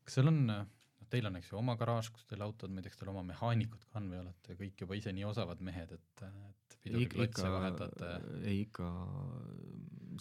kas 0.05 0.19
seal 0.19 0.31
on, 0.33 0.45
noh 0.51 1.11
teil 1.11 1.27
on 1.29 1.39
eks 1.41 1.51
ju 1.53 1.59
oma 1.59 1.77
garaaž, 1.79 2.11
kus 2.15 2.27
teil 2.31 2.45
autod, 2.45 2.73
ma 2.73 2.81
ei 2.81 2.87
tea, 2.87 2.95
kas 2.95 3.01
teil 3.01 3.13
oma 3.13 3.23
mehaanikud 3.27 3.87
ka 3.89 3.99
on 4.01 4.11
või 4.13 4.21
olete 4.23 4.57
kõik 4.59 4.85
juba 4.85 4.99
ise 4.99 5.15
nii 5.17 5.27
osavad 5.29 5.63
mehed, 5.67 5.95
et, 5.97 6.23
et 6.27 6.77
piduriklotse 6.85 7.51
vahetate? 7.51 8.13
ei 8.47 8.63
ikka 8.67 8.91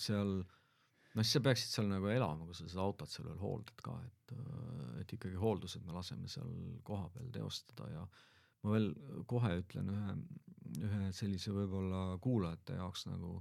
seal, 0.02 0.34
noh 1.14 1.28
siis 1.28 1.36
sa 1.38 1.44
peaksid 1.46 1.76
seal 1.76 1.92
nagu 1.92 2.10
elama, 2.12 2.48
kui 2.48 2.58
sa 2.58 2.66
seda 2.66 2.86
autot 2.86 3.12
seal 3.12 3.30
veel 3.30 3.42
hooldad 3.44 3.86
ka, 3.86 3.96
et, 4.08 4.36
et 5.04 5.16
ikkagi 5.20 5.40
hooldused 5.42 5.86
me 5.86 5.96
laseme 5.98 6.32
seal 6.32 6.50
kohapeal 6.88 7.30
teostada 7.36 7.92
ja 7.94 8.08
ma 8.64 8.76
veel 8.76 8.92
kohe 9.30 9.54
ütlen 9.62 9.94
ühe, 9.94 10.18
ühe 10.90 11.14
sellise 11.16 11.54
võib-olla 11.56 12.18
kuulajate 12.24 12.80
jaoks 12.82 13.06
nagu 13.12 13.38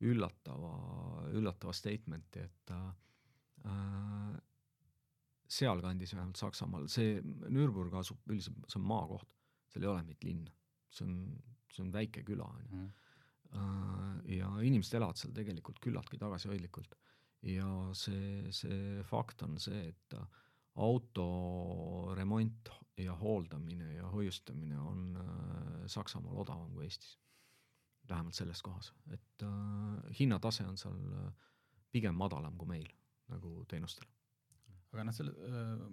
üllatava, 0.00 0.72
üllatava 1.36 1.74
statement'i, 1.76 2.44
et 2.46 2.72
äh, 2.74 4.38
sealkandis 5.50 6.14
vähemalt 6.14 6.40
Saksamaal, 6.40 6.88
see 6.88 7.18
Nürburg 7.50 7.94
asub 8.00 8.22
üldiselt, 8.30 8.58
see 8.70 8.80
on 8.80 8.88
maakoht, 8.88 9.28
seal 9.70 9.84
ei 9.84 9.92
ole 9.92 10.04
mingit 10.04 10.26
linna, 10.28 10.54
see 10.90 11.06
on, 11.06 11.16
see 11.70 11.84
on 11.84 11.92
väike 11.94 12.24
küla, 12.26 12.48
on 12.48 12.66
ju. 12.66 12.84
Äh, 13.50 14.36
ja 14.38 14.50
inimesed 14.62 14.94
elavad 14.98 15.18
seal 15.18 15.34
tegelikult 15.34 15.80
küllaltki 15.82 16.20
tagasihoidlikult 16.20 16.94
ja 17.50 17.66
see, 17.96 18.44
see 18.54 19.00
fakt 19.08 19.42
on 19.46 19.56
see, 19.60 19.88
et 19.90 20.16
auto 20.80 22.14
remont 22.16 22.70
ja 23.00 23.14
hooldamine 23.16 23.94
ja 23.94 24.08
hoiustamine 24.12 24.78
on 24.78 25.16
äh, 25.16 25.86
Saksamaal 25.86 26.44
odavam 26.44 26.70
kui 26.74 26.86
Eestis. 26.86 27.16
Vähemalt 28.10 28.36
selles 28.36 28.62
kohas, 28.66 28.92
et 29.14 29.44
äh, 29.46 30.14
hinnatase 30.20 30.66
on 30.68 30.78
seal 30.80 31.00
äh, 31.24 31.48
pigem 31.90 32.16
madalam 32.18 32.56
kui 32.58 32.70
meil 32.70 32.86
nagu 33.30 33.64
teenustel. 33.70 34.06
aga 34.90 35.04
noh, 35.06 35.14
selle 35.14 35.32
öö, 35.46 35.88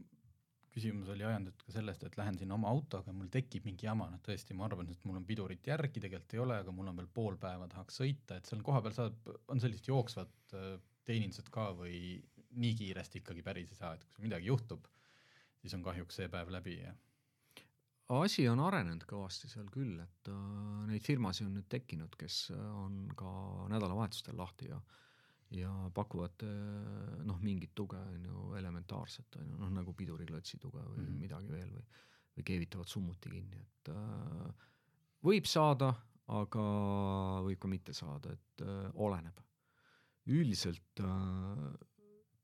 küsimus 0.73 1.09
oli 1.13 1.25
ajendatud 1.25 1.65
ka 1.67 1.73
sellest, 1.75 2.03
et 2.07 2.17
lähen 2.17 2.37
sinna 2.39 2.55
oma 2.55 2.69
autoga 2.73 3.13
mul 3.13 3.29
tekib 3.33 3.65
mingi 3.65 3.85
jama, 3.85 4.07
noh 4.09 4.21
tõesti, 4.25 4.55
ma 4.57 4.65
arvan, 4.65 4.89
et 4.93 5.05
mul 5.05 5.19
on 5.19 5.25
pidurit 5.25 5.69
järgi 5.69 6.01
tegelikult 6.01 6.33
ei 6.33 6.41
ole, 6.41 6.57
aga 6.63 6.73
mul 6.73 6.89
on 6.91 6.97
veel 6.97 7.09
pool 7.13 7.37
päeva 7.41 7.69
tahaks 7.69 8.01
sõita, 8.01 8.37
et 8.37 8.49
seal 8.49 8.63
kohapeal 8.65 8.95
saab, 8.97 9.29
on 9.53 9.61
sellist 9.61 9.89
jooksvat 9.89 10.57
öö, 10.57 10.77
teenindused 11.07 11.49
ka 11.53 11.69
või 11.77 11.97
nii 12.57 12.73
kiiresti 12.81 13.21
ikkagi 13.21 13.45
päris 13.45 13.73
ei 13.73 13.79
saa, 13.79 13.93
et 13.95 14.05
kui 14.15 14.25
midagi 14.25 14.49
juhtub, 14.49 14.89
siis 15.61 15.77
on 15.77 15.85
kahjuks 15.85 16.17
see 16.19 16.29
päev 16.31 16.49
läbi 16.53 16.79
ja 16.79 16.93
asi 18.15 18.45
on 18.47 18.61
arenenud 18.63 19.03
kõvasti 19.07 19.49
seal 19.51 19.67
küll, 19.73 19.97
et 19.99 20.29
äh, 20.31 20.37
neid 20.87 21.03
firmasid 21.03 21.47
on 21.47 21.57
nüüd 21.57 21.67
tekkinud, 21.71 22.15
kes 22.19 22.47
äh, 22.55 22.67
on 22.83 23.05
ka 23.17 23.31
nädalavahetustel 23.73 24.37
lahti 24.39 24.71
ja 24.71 24.79
ja 25.55 25.71
pakuvad 25.95 26.43
äh, 26.43 27.23
noh, 27.23 27.37
mingit 27.39 27.71
tuge, 27.75 27.99
on 27.99 28.25
ju, 28.27 28.41
elementaarset, 28.59 29.37
on 29.39 29.53
ju, 29.53 29.59
noh 29.61 29.71
nagu 29.71 29.93
piduriklotsi 29.95 30.59
tuge 30.59 30.81
või 30.83 31.03
mm 31.03 31.05
-hmm. 31.05 31.21
midagi 31.23 31.51
veel 31.51 31.71
või 31.71 31.85
või 32.37 32.43
keevitavad 32.45 32.85
summuti 32.85 33.31
kinni, 33.33 33.57
et 33.57 33.89
võib 35.25 35.47
saada, 35.49 35.87
aga 36.29 36.65
võib 37.41 37.57
ka 37.57 37.67
mitte 37.67 37.93
saada, 37.97 38.29
et 38.29 38.61
oleneb. 38.93 39.39
üldiselt 40.27 41.01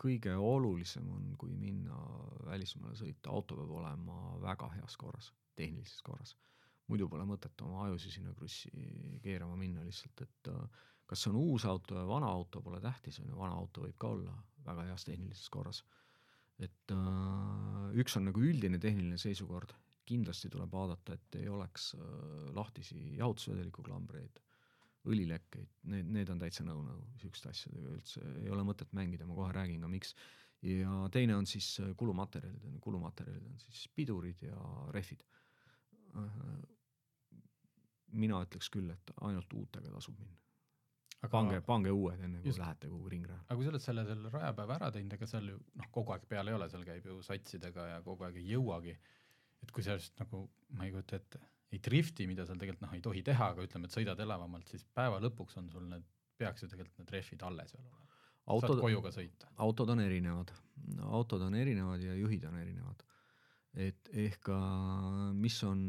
kõige 0.02 0.34
olulisem 0.34 1.12
on, 1.14 1.36
kui 1.38 1.54
minna 1.54 1.94
välismaale 2.46 2.96
sõita, 2.96 3.30
auto 3.30 3.56
peab 3.56 3.70
olema 3.70 4.18
väga 4.42 4.72
heas 4.80 4.98
korras 4.98 5.30
tehnilises 5.56 6.02
korras. 6.02 6.36
muidu 6.88 7.08
pole 7.10 7.24
mõtet 7.26 7.62
oma 7.64 7.86
ajusid 7.88 8.18
sinna 8.18 8.34
krussi 8.36 8.70
keerama 9.24 9.56
minna 9.56 9.86
lihtsalt, 9.86 10.22
et 10.26 10.50
äh, 10.52 10.82
kas 11.08 11.24
see 11.24 11.32
on 11.32 11.40
uus 11.40 11.66
auto 11.70 11.96
või 11.96 12.10
vana 12.10 12.32
auto, 12.32 12.62
pole 12.62 12.82
tähtis, 12.84 13.20
on 13.22 13.30
ju, 13.32 13.38
vana 13.40 13.56
auto 13.56 13.86
võib 13.86 13.96
ka 14.00 14.10
olla 14.16 14.34
väga 14.66 14.90
heas 14.90 15.06
tehnilises 15.08 15.50
korras. 15.54 15.84
et 16.60 16.92
äh, 16.94 17.88
üks 18.00 18.18
on 18.18 18.28
nagu 18.30 18.44
üldine 18.44 18.80
tehniline 18.80 19.18
seisukord, 19.18 19.74
kindlasti 20.06 20.50
tuleb 20.52 20.72
vaadata, 20.72 21.16
et 21.16 21.40
ei 21.40 21.48
oleks 21.50 21.94
äh, 21.96 22.04
lahtisi 22.56 23.00
jahutusvedeliku 23.18 23.84
klambreid, 23.84 24.40
õlilekkeid, 25.08 25.72
need, 25.92 26.12
need 26.16 26.30
on 26.32 26.40
täitsa 26.40 26.64
no-no, 26.64 26.96
niisuguste 27.16 27.50
asjadega 27.52 27.96
üldse 27.98 28.22
ei 28.40 28.52
ole 28.52 28.64
mõtet 28.68 28.94
mängida, 28.96 29.28
ma 29.28 29.36
kohe 29.36 29.52
räägin 29.56 29.84
ka, 29.84 29.90
miks. 29.92 30.14
ja 30.64 31.08
teine 31.12 31.36
on 31.36 31.48
siis 31.50 31.76
kulumaterjalid, 32.00 32.64
on 32.68 32.78
ju, 32.78 32.84
kulumaterjalid 32.84 33.50
on 33.50 33.58
siis 33.66 33.88
pidurid 33.96 34.46
ja 34.48 34.60
rehvid 34.96 35.26
mina 38.14 38.40
ütleks 38.46 38.70
küll, 38.74 38.92
et 38.94 39.14
ainult 39.26 39.54
uutega 39.58 39.92
tasub 39.94 40.18
minna. 40.20 40.40
pange, 41.32 41.62
pange 41.66 41.92
uued, 41.96 42.20
enne 42.20 42.42
kui 42.44 42.52
just, 42.52 42.60
lähete 42.60 42.90
kuhugi 42.92 43.14
ringrajale. 43.16 43.46
aga 43.48 43.58
kui 43.58 43.66
sa 43.66 43.72
oled 43.74 43.86
selle, 43.86 44.06
selle 44.10 44.32
rajapäeva 44.34 44.76
ära 44.76 44.92
teinud, 44.92 45.16
ega 45.18 45.30
seal 45.30 45.50
ju 45.54 45.58
noh, 45.80 45.90
kogu 45.96 46.16
aeg 46.16 46.28
peal 46.30 46.52
ei 46.52 46.58
ole, 46.58 46.68
seal 46.72 46.84
käib 46.88 47.08
ju 47.10 47.20
satsidega 47.26 47.88
ja 47.94 48.02
kogu 48.06 48.28
aeg 48.28 48.40
ei 48.42 48.50
jõuagi. 48.52 48.96
et 49.64 49.72
kui 49.72 49.86
sellest 49.86 50.20
nagu, 50.20 50.44
ma 50.76 50.88
ei 50.88 50.92
kujuta 50.92 51.16
ette, 51.22 51.40
ei 51.72 51.80
drifti, 51.80 52.28
mida 52.28 52.46
seal 52.46 52.60
tegelikult 52.60 52.86
noh, 52.86 52.98
ei 52.98 53.06
tohi 53.06 53.24
teha, 53.24 53.54
aga 53.56 53.66
ütleme, 53.66 53.88
et 53.88 53.96
sõidad 53.96 54.20
elavamalt, 54.20 54.68
siis 54.70 54.84
päeva 55.00 55.22
lõpuks 55.24 55.58
on 55.62 55.72
sul 55.72 55.88
need, 55.90 56.04
peaks 56.38 56.66
ju 56.66 56.70
tegelikult 56.70 57.00
need 57.00 57.16
rehvid 57.16 57.48
alles 57.48 57.74
veel 57.78 57.88
olema. 57.88 58.20
autod, 58.54 58.84
koju 58.84 59.02
ka 59.08 59.16
sõita. 59.16 59.50
autod 59.66 59.96
on 59.96 60.04
erinevad, 60.04 60.52
autod 61.08 61.48
on 61.48 61.56
erinevad 61.56 62.04
ja 62.04 62.20
juhid 62.20 62.46
on 62.52 62.60
erinevad 62.60 63.08
et 63.74 64.10
ehk 64.14 64.50
mis 65.34 65.56
on, 65.66 65.80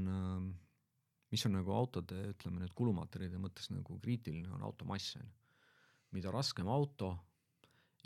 mis 1.30 1.46
on 1.46 1.56
nagu 1.58 1.74
autode, 1.76 2.20
ütleme 2.32 2.62
nüüd 2.62 2.72
kulumaterjalide 2.76 3.40
mõttes 3.42 3.68
nagu 3.74 3.98
kriitiline, 4.00 4.48
on 4.56 4.64
auto 4.64 4.86
mass, 4.88 5.16
on 5.18 5.26
ju. 5.26 5.32
mida 6.16 6.30
raskem 6.32 6.68
auto 6.70 7.10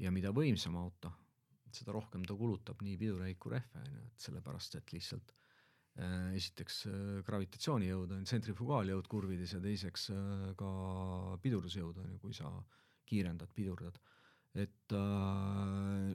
ja 0.01 0.11
mida 0.14 0.33
võimsam 0.35 0.79
auto, 0.81 1.12
seda 1.74 1.93
rohkem 1.93 2.24
ta 2.26 2.37
kulutab 2.39 2.81
nii 2.83 2.97
pidureid 2.99 3.39
kui 3.39 3.53
rehve, 3.55 3.83
on 3.83 3.93
ju, 3.93 4.07
et 4.09 4.26
sellepärast, 4.26 4.79
et 4.79 4.95
lihtsalt 4.95 5.35
äh, 6.01 6.35
esiteks 6.39 6.81
äh, 6.89 7.01
gravitatsioonijõud 7.26 8.14
on 8.16 8.26
tsentrifugaaljõud 8.29 9.11
kurvides 9.11 9.55
ja 9.57 9.61
teiseks 9.62 10.09
äh, 10.14 10.47
ka 10.59 10.70
pidurdusjõud 11.45 12.01
on 12.05 12.14
ju, 12.14 12.20
kui 12.22 12.37
sa 12.37 12.53
kiirendad, 13.09 13.53
pidurdad. 13.57 14.01
et 14.55 14.97
äh, 14.97 16.14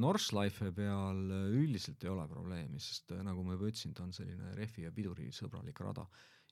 Northlife 0.00 0.70
peal 0.74 1.20
üldiselt 1.54 2.02
ei 2.04 2.10
ole 2.10 2.26
probleemi, 2.30 2.80
sest 2.82 3.12
äh, 3.14 3.22
nagu 3.26 3.44
ma 3.46 3.54
juba 3.54 3.70
ütlesin, 3.70 3.94
ta 3.94 4.04
on 4.06 4.14
selline 4.16 4.54
rehvi 4.58 4.86
ja 4.86 4.92
piduri 4.94 5.30
sõbralik 5.34 5.80
rada. 5.84 6.06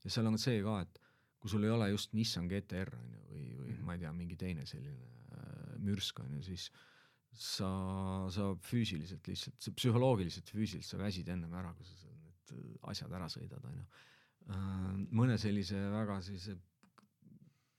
ja 0.04 0.10
seal 0.10 0.28
on 0.30 0.38
see 0.38 0.62
ka, 0.62 0.80
et 0.82 1.00
kui 1.42 1.50
sul 1.50 1.66
ei 1.66 1.74
ole 1.74 1.90
just 1.90 2.14
Nissan 2.14 2.48
GTR 2.50 2.94
on 2.98 3.12
ju, 3.16 3.20
või, 3.30 3.44
või 3.58 3.74
mm. 3.74 3.84
ma 3.86 3.96
ei 3.96 4.02
tea, 4.04 4.12
mingi 4.14 4.38
teine 4.38 4.66
selline 4.66 5.10
äh, 5.34 5.76
mürsk 5.82 6.22
on 6.22 6.36
ju, 6.38 6.42
siis 6.52 6.68
sa, 7.32 7.68
sa 8.30 8.50
füüsiliselt 8.62 9.26
lihtsalt, 9.26 9.58
sa 9.62 9.72
psühholoogiliselt, 9.74 10.50
füüsiliselt 10.52 10.94
sa 10.94 11.00
väsid 11.00 11.30
ennem 11.32 11.54
ära, 11.58 11.72
kui 11.74 11.88
sa 11.88 12.10
need 12.10 12.56
äh, 12.56 12.74
asjad 12.92 13.14
ära 13.18 13.30
sõidad, 13.32 13.64
on 13.68 13.80
ju. 13.80 13.88
Äh, 14.52 14.92
mõne 15.14 15.38
sellise 15.40 15.78
väga 15.92 16.20
sellise 16.22 16.58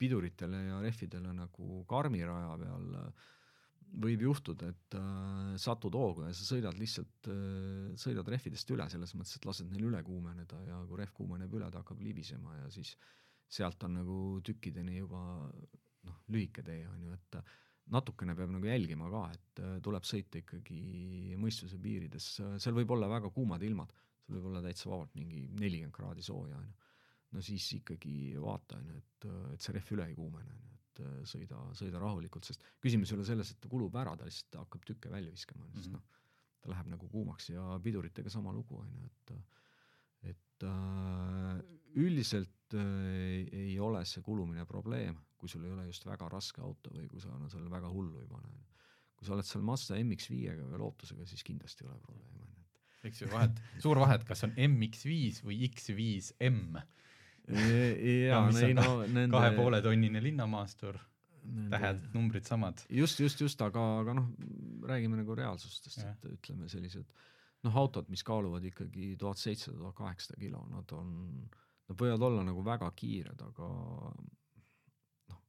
piduritele 0.00 0.64
ja 0.66 0.80
rehvidele 0.82 1.32
nagu 1.36 1.84
karmi 1.88 2.20
raja 2.26 2.56
peal 2.60 2.98
äh, 3.00 3.30
võib 4.04 4.24
juhtuda, 4.26 4.68
et 4.72 4.96
äh, 4.98 5.54
satud 5.60 5.94
hoogu 5.96 6.26
ja 6.26 6.32
sa 6.34 6.46
sõidad 6.46 6.78
lihtsalt 6.78 7.28
äh,, 7.30 7.92
sõidad 8.00 8.28
rehvidest 8.30 8.70
üle, 8.74 8.86
selles 8.90 9.14
mõttes, 9.16 9.36
et 9.38 9.46
lased 9.48 9.68
neil 9.70 9.88
üle 9.90 10.00
kuumeneda 10.06 10.60
ja 10.68 10.80
kui 10.88 11.00
rehv 11.00 11.12
kuumeneb 11.16 11.52
üle, 11.54 11.70
ta 11.70 11.82
hakkab 11.82 12.02
libisema 12.02 12.56
ja 12.62 12.70
siis 12.74 12.94
sealt 13.54 13.82
on 13.86 13.98
nagu 14.00 14.18
tükkideni 14.46 14.98
juba 14.98 15.20
noh, 16.08 16.18
lühike 16.34 16.64
tee 16.66 16.82
on 16.90 17.06
ju, 17.06 17.14
et 17.14 17.38
natukene 17.94 18.34
peab 18.36 18.50
nagu 18.54 18.66
jälgima 18.68 19.10
ka, 19.12 19.24
et 19.36 19.62
äh, 19.62 19.76
tuleb 19.84 20.08
sõita 20.08 20.40
ikkagi 20.40 21.36
mõistuse 21.40 21.78
piirides, 21.80 22.30
seal 22.58 22.76
võib 22.76 22.96
olla 22.96 23.10
väga 23.12 23.30
kuumad 23.34 23.62
ilmad, 23.62 23.92
seal 24.24 24.38
võib 24.38 24.50
olla 24.52 24.64
täitsa 24.64 24.90
vabalt 24.90 25.14
mingi 25.18 25.46
nelikümmend 25.60 25.94
kraadi 25.94 26.24
sooja 26.24 26.58
on 26.58 26.70
ju. 26.70 26.92
no 27.34 27.42
siis 27.42 27.72
ikkagi 27.78 28.34
vaata 28.40 28.80
on 28.80 28.90
ju, 28.90 29.02
et, 29.02 29.28
et 29.54 29.66
see 29.66 29.76
rehv 29.76 29.98
üle 29.98 30.08
ei 30.10 30.18
kuumene 30.18 30.50
on 30.54 30.62
ju 30.68 30.73
et 30.94 31.02
äh, 31.04 31.22
sõida, 31.28 31.58
sõida 31.76 32.00
rahulikult, 32.02 32.46
sest 32.46 32.64
küsimus 32.82 33.10
ei 33.10 33.18
ole 33.18 33.26
selles, 33.26 33.50
et 33.50 33.60
ta 33.62 33.70
kulub 33.70 33.94
ära, 33.98 34.14
ta 34.18 34.28
lihtsalt 34.28 34.60
hakkab 34.62 34.86
tükke 34.86 35.10
välja 35.12 35.32
viskama, 35.34 35.66
sest 35.74 35.90
mm 35.90 35.96
-hmm. 35.96 35.98
noh, 35.98 36.22
ta 36.62 36.70
läheb 36.72 36.90
nagu 36.94 37.08
kuumaks 37.08 37.50
ja 37.50 37.78
piduritega 37.82 38.30
sama 38.30 38.52
lugu, 38.52 38.78
on 38.78 38.90
ju, 38.94 39.04
et 39.04 39.34
et 40.30 40.62
äh, 40.62 41.62
üldiselt 41.94 42.74
äh, 42.74 43.46
ei 43.52 43.78
ole 43.80 44.04
see 44.04 44.22
kulumine 44.22 44.64
probleem, 44.66 45.18
kui 45.36 45.48
sul 45.48 45.64
ei 45.64 45.72
ole 45.72 45.86
just 45.86 46.06
väga 46.06 46.28
raske 46.28 46.62
auto 46.62 46.90
või 46.94 47.08
kui 47.08 47.20
sa 47.20 47.28
no, 47.38 47.48
seal 47.48 47.68
väga 47.70 47.88
hullu 47.88 48.20
ei 48.20 48.26
pane. 48.26 48.48
kui 49.16 49.26
sa 49.26 49.34
oled 49.34 49.46
seal 49.46 49.62
Mazda 49.62 49.96
MX-5-ga 49.96 50.64
või 50.70 50.78
Lotusega, 50.78 51.26
siis 51.26 51.42
kindlasti 51.42 51.84
ei 51.84 51.90
ole 51.90 52.00
probleemi, 52.00 52.40
on 52.40 52.48
ju, 52.48 52.64
et 52.64 53.04
eks 53.10 53.20
ju 53.20 53.28
vahet, 53.30 53.60
suur 53.82 53.98
vahet, 53.98 54.24
kas 54.24 54.42
on 54.44 54.54
MX5 54.56 55.44
või 55.44 55.60
X5M 55.68 56.80
jaa, 57.48 58.46
ei 58.60 58.76
no 58.76 59.02
nende 59.04 59.32
kahe 59.34 59.50
poole 59.56 59.80
tonnine 59.84 60.22
linnamaastur, 60.24 60.98
tähed, 61.70 62.06
numbrid 62.14 62.46
samad. 62.48 62.84
just, 62.88 63.20
just, 63.20 63.40
just, 63.40 63.60
aga, 63.64 63.82
aga 64.00 64.16
noh, 64.16 64.30
räägime 64.88 65.20
nagu 65.20 65.36
reaalsustest, 65.36 66.00
et 66.08 66.28
ütleme 66.30 66.68
sellised 66.72 67.10
noh, 67.64 67.76
autod, 67.80 68.08
mis 68.12 68.24
kaaluvad 68.24 68.64
ikkagi 68.68 69.14
tuhat 69.20 69.40
seitsesada, 69.40 69.78
tuhat 69.80 69.98
kaheksasada 69.98 70.40
kilo, 70.40 70.62
nad 70.72 70.96
on, 70.96 71.10
nad 71.88 72.00
võivad 72.00 72.24
olla 72.28 72.46
nagu 72.46 72.64
väga 72.64 72.90
kiired, 72.96 73.44
aga 73.48 73.68
noh, 75.32 75.42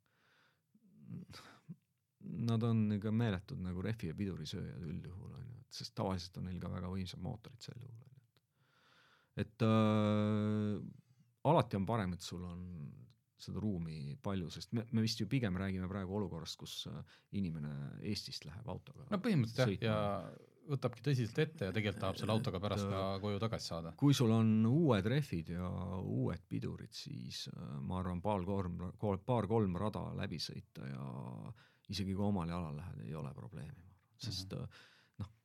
nad 2.51 2.67
on 2.67 2.85
ikka 2.97 3.13
meeletud 3.15 3.63
nagu 3.63 3.83
rehvi 3.85 4.11
ja 4.11 4.17
pidurisööjad 4.17 4.83
üldjuhul 4.83 5.31
on 5.39 5.47
ju, 5.47 5.63
et 5.63 5.79
sest 5.79 5.95
tavaliselt 5.95 6.41
on 6.41 6.49
neil 6.49 6.59
ka 6.59 6.71
väga 6.71 6.91
võimsad 6.91 7.23
mootorid 7.23 7.67
sel 7.67 7.79
juhul 7.79 8.03
on 8.03 8.11
ju, 8.11 8.13
et 8.15 9.45
et 9.45 9.67
äh, 9.67 10.79
alati 11.51 11.77
on 11.79 11.85
parem, 11.85 12.15
et 12.17 12.25
sul 12.25 12.43
on 12.45 12.63
seda 13.45 13.61
ruumi 13.61 14.15
palju, 14.23 14.49
sest 14.53 14.73
me, 14.75 14.85
me 14.95 15.03
vist 15.03 15.19
ju 15.19 15.27
pigem 15.29 15.57
räägime 15.59 15.87
praegu 15.91 16.15
olukorrast, 16.19 16.57
kus 16.59 16.75
äh, 16.89 17.15
inimene 17.37 17.73
Eestist 18.01 18.47
läheb 18.47 18.67
autoga 18.71 19.07
no 19.11 19.19
põhimõtteliselt 19.21 19.83
jah, 19.83 19.91
ja 19.91 20.53
võtabki 20.71 21.03
tõsiselt 21.05 21.41
ette 21.43 21.67
ja 21.67 21.75
tegelikult 21.75 22.01
tahab 22.01 22.19
selle 22.19 22.33
autoga 22.33 22.61
pärast 22.63 22.87
ka 22.89 23.03
koju 23.21 23.41
tagasi 23.43 23.69
saada. 23.73 23.93
kui 23.99 24.15
sul 24.17 24.31
on 24.33 24.53
uued 24.69 25.09
rehvid 25.11 25.51
ja 25.57 25.69
uued 25.99 26.47
pidurid, 26.49 26.93
siis 26.95 27.45
äh, 27.51 27.75
ma 27.85 27.99
arvan, 28.01 28.23
paar-kolm, 28.23 28.87
paar-kolm 29.27 29.77
rada 29.81 30.07
läbi 30.17 30.39
sõita 30.41 30.87
ja 30.89 31.05
isegi 31.91 32.15
kui 32.15 32.25
omal 32.25 32.49
jalal 32.49 32.79
lähed, 32.79 33.03
ei 33.05 33.19
ole 33.19 33.33
probleemi, 33.35 33.75
ma 33.75 33.91
arvan, 33.91 34.15
sest 34.29 34.55
mm 34.55 34.63
-hmm. 34.63 35.21
noh, 35.21 35.35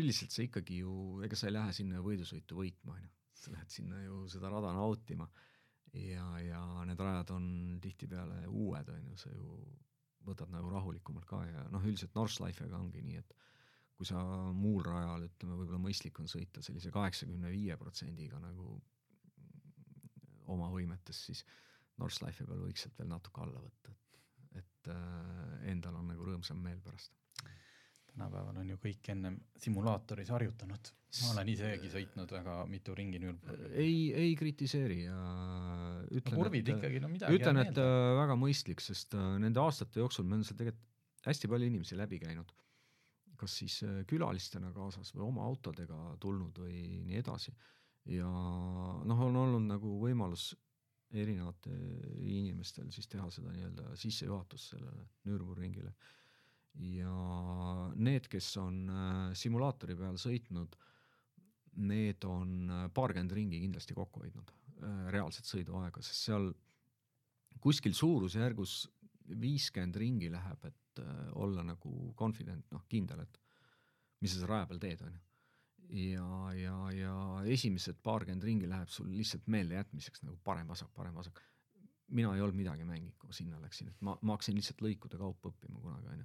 üldiselt 0.00 0.34
sa 0.34 0.44
ikkagi 0.44 0.82
ju, 0.82 1.22
ega 1.24 1.38
sa 1.38 1.48
ei 1.48 1.56
lähe 1.56 1.72
sinna 1.72 2.02
võidusõitu 2.04 2.58
võitma, 2.58 2.98
on 2.98 3.06
ju 3.06 3.14
sa 3.40 3.52
lähed 3.54 3.72
sinna 3.72 4.02
ju 4.04 4.24
seda 4.30 4.50
rada 4.52 4.72
nautima. 4.76 5.28
Ja, 5.92 6.26
ja 6.38 6.62
need 6.86 7.00
rajad 7.02 7.32
on 7.34 7.46
tihtipeale 7.82 8.44
uued, 8.46 8.90
on 8.94 9.06
ju, 9.10 9.16
sa 9.18 9.32
ju 9.32 9.56
võtad 10.26 10.52
nagu 10.52 10.70
rahulikumalt 10.70 11.26
ka 11.26 11.40
ja 11.48 11.64
noh, 11.72 11.82
üldiselt 11.82 12.14
Northlifiga 12.14 12.78
ongi 12.78 13.02
nii, 13.02 13.22
et 13.22 13.34
kui 13.98 14.06
sa 14.06 14.20
muul 14.56 14.84
rajal, 14.86 15.26
ütleme, 15.26 15.56
võib-olla 15.58 15.80
mõistlik 15.82 16.20
on 16.22 16.30
sõita 16.30 16.62
sellise 16.64 16.92
kaheksakümne 16.94 17.50
viie 17.52 17.76
protsendiga 17.80 18.38
nagu 18.40 18.76
oma 20.54 20.70
võimetes, 20.72 21.24
siis 21.26 21.42
Northlifi 22.00 22.46
peal 22.48 22.62
võiks 22.64 22.86
sealt 22.86 22.96
veel 23.00 23.10
natuke 23.10 23.42
alla 23.44 23.60
võtta, 23.64 23.92
et, 23.92 24.22
et 24.62 24.92
äh, 24.94 25.56
endal 25.72 25.98
on 26.00 26.08
nagu 26.12 26.30
rõõmsam 26.30 26.62
meel 26.64 26.80
pärast 26.84 27.12
tänapäeval 28.20 28.60
on 28.60 28.72
ju 28.74 28.78
kõik 28.80 29.08
ennem 29.14 29.36
simulaatoris 29.60 30.30
harjutanud. 30.34 30.90
ma 31.22 31.32
olen 31.32 31.48
isegi 31.50 31.88
sõitnud 31.90 32.30
väga 32.36 32.56
mitu 32.70 32.94
ringi 32.94 33.18
Nürburgris. 33.18 33.72
ei, 33.72 34.12
ei 34.14 34.36
kritiseeri 34.38 35.00
ja 35.04 35.16
ütlen 36.10 36.38
no,, 36.38 36.46
et 36.46 36.68
ikkagi, 36.74 37.00
no 37.02 37.10
ütlen, 37.10 37.62
et 37.64 37.72
meelde. 37.72 37.86
Äh, 37.86 38.12
väga 38.20 38.36
mõistlik, 38.38 38.84
sest 38.84 39.16
äh, 39.18 39.34
nende 39.42 39.62
aastate 39.62 40.02
jooksul 40.02 40.28
meil 40.28 40.42
on 40.42 40.46
seal 40.46 40.60
tegelikult 40.60 41.26
hästi 41.26 41.50
palju 41.52 41.68
inimesi 41.68 41.98
läbi 41.98 42.20
käinud, 42.22 42.52
kas 43.40 43.58
siis 43.62 43.80
äh, 43.88 44.00
külalistena 44.08 44.72
kaasas 44.76 45.12
või 45.16 45.26
oma 45.26 45.44
autodega 45.48 45.98
tulnud 46.22 46.62
või 46.62 47.02
nii 47.08 47.20
edasi. 47.24 47.56
ja 48.10 48.28
noh, 48.28 49.26
on 49.26 49.36
olnud 49.36 49.66
nagu 49.66 49.98
võimalus 50.04 50.52
erinevatel 51.10 51.74
inimestel 52.22 52.90
siis 52.94 53.08
teha 53.10 53.26
seda 53.34 53.50
nii-öelda 53.50 53.96
sissejuhatust 53.98 54.76
sellele 54.76 55.08
Nürburgringile. 55.26 55.90
Ja 56.78 57.90
need, 57.96 58.28
kes 58.30 58.52
on 58.62 58.80
äh, 58.88 59.18
simulaatori 59.38 59.96
peal 59.98 60.18
sõitnud, 60.20 60.76
need 61.86 62.24
on 62.28 62.52
äh, 62.70 62.84
paarkümmend 62.94 63.34
ringi 63.36 63.60
kindlasti 63.62 63.96
kokku 63.96 64.24
hoidnud, 64.24 64.52
äh, 64.80 65.00
reaalset 65.14 65.48
sõiduaega, 65.48 66.02
sest 66.04 66.28
seal 66.28 66.50
kuskil 67.60 67.94
suurusjärgus 67.96 68.84
viiskümmend 69.40 69.98
ringi 70.00 70.30
läheb, 70.32 70.64
et 70.66 70.76
olla 71.38 71.62
nagu 71.64 72.12
confident, 72.18 72.64
noh, 72.74 72.82
kindel, 72.90 73.22
et 73.22 73.36
mis 74.20 74.32
sa 74.32 74.40
seal 74.40 74.50
raja 74.50 74.66
peal 74.70 74.80
teed, 74.82 75.04
on 75.06 75.14
ju 75.14 75.20
ja, 75.90 76.52
ja, 76.54 76.74
ja 76.94 77.14
esimesed 77.50 77.98
paarkümmend 78.04 78.44
ringi 78.46 78.68
läheb 78.70 78.90
sul 78.92 79.08
lihtsalt 79.14 79.48
meeldejätmiseks 79.50 80.22
nagu 80.26 80.38
parem-vasak, 80.44 80.90
parem-vasak. 80.94 81.40
mina 82.10 82.32
ei 82.34 82.40
olnud 82.42 82.56
midagi 82.58 82.84
mänginud, 82.84 83.14
kui 83.18 83.28
ma 83.30 83.34
sinna 83.34 83.58
läksin, 83.62 83.88
et 83.88 84.00
ma, 84.02 84.16
ma 84.22 84.34
hakkasin 84.34 84.56
lihtsalt 84.58 84.80
lõikude 84.82 85.18
kaupa 85.18 85.52
õppima 85.52 85.78
kunagi, 85.78 86.08
on 86.10 86.22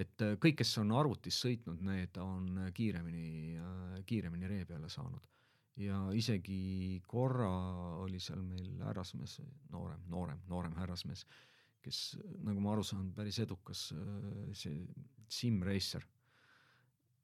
Et 0.00 0.24
äh, 0.26 0.34
kõik, 0.40 0.58
kes 0.62 0.74
on 0.82 0.92
arvutis 0.96 1.38
sõitnud, 1.44 1.82
need 1.86 2.18
on 2.22 2.66
kiiremini, 2.74 3.28
äh, 3.60 3.96
kiiremini 4.06 4.50
ree 4.50 4.66
peale 4.68 4.90
saanud. 4.90 5.30
ja 5.76 5.96
isegi 6.14 7.00
korra 7.06 7.50
oli 8.04 8.20
seal 8.22 8.42
meil 8.46 8.82
härrasmees, 8.86 9.40
noorem, 9.72 10.04
noorem, 10.06 10.42
noorem 10.46 10.76
härrasmees, 10.78 11.24
kes, 11.82 12.16
nagu 12.46 12.60
ma 12.62 12.72
aru 12.72 12.84
saan, 12.86 13.08
päris 13.14 13.40
edukas 13.42 13.88
äh, 13.92 14.52
see 14.54 14.86
sim 15.28 15.62
racer 15.62 16.04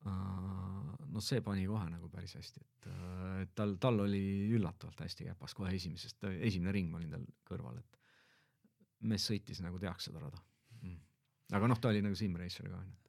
no 0.00 1.20
see 1.20 1.42
pani 1.44 1.66
kohe 1.68 1.90
nagu 1.92 2.08
päris 2.08 2.32
hästi, 2.38 2.60
et, 2.64 2.86
tal, 3.54 3.74
tal 3.76 4.00
oli 4.06 4.48
üllatavalt 4.56 5.02
hästi 5.04 5.26
käpas 5.28 5.54
kohe 5.54 5.74
esimesest, 5.76 6.24
esimene 6.40 6.72
ring 6.72 6.88
ma 6.88 6.96
olin 6.96 7.10
tal 7.12 7.26
kõrval, 7.50 7.82
et 7.82 7.98
mees 9.10 9.26
sõitis 9.28 9.60
nagu 9.60 9.78
teaks 9.82 10.08
seda 10.08 10.22
rada. 10.22 10.40
Aga 11.50 11.70
noh, 11.70 11.78
ta 11.80 11.90
oli 11.90 12.02
nagu 12.04 12.18
simracer 12.18 12.68
ka, 12.70 12.80
onju 12.80 13.00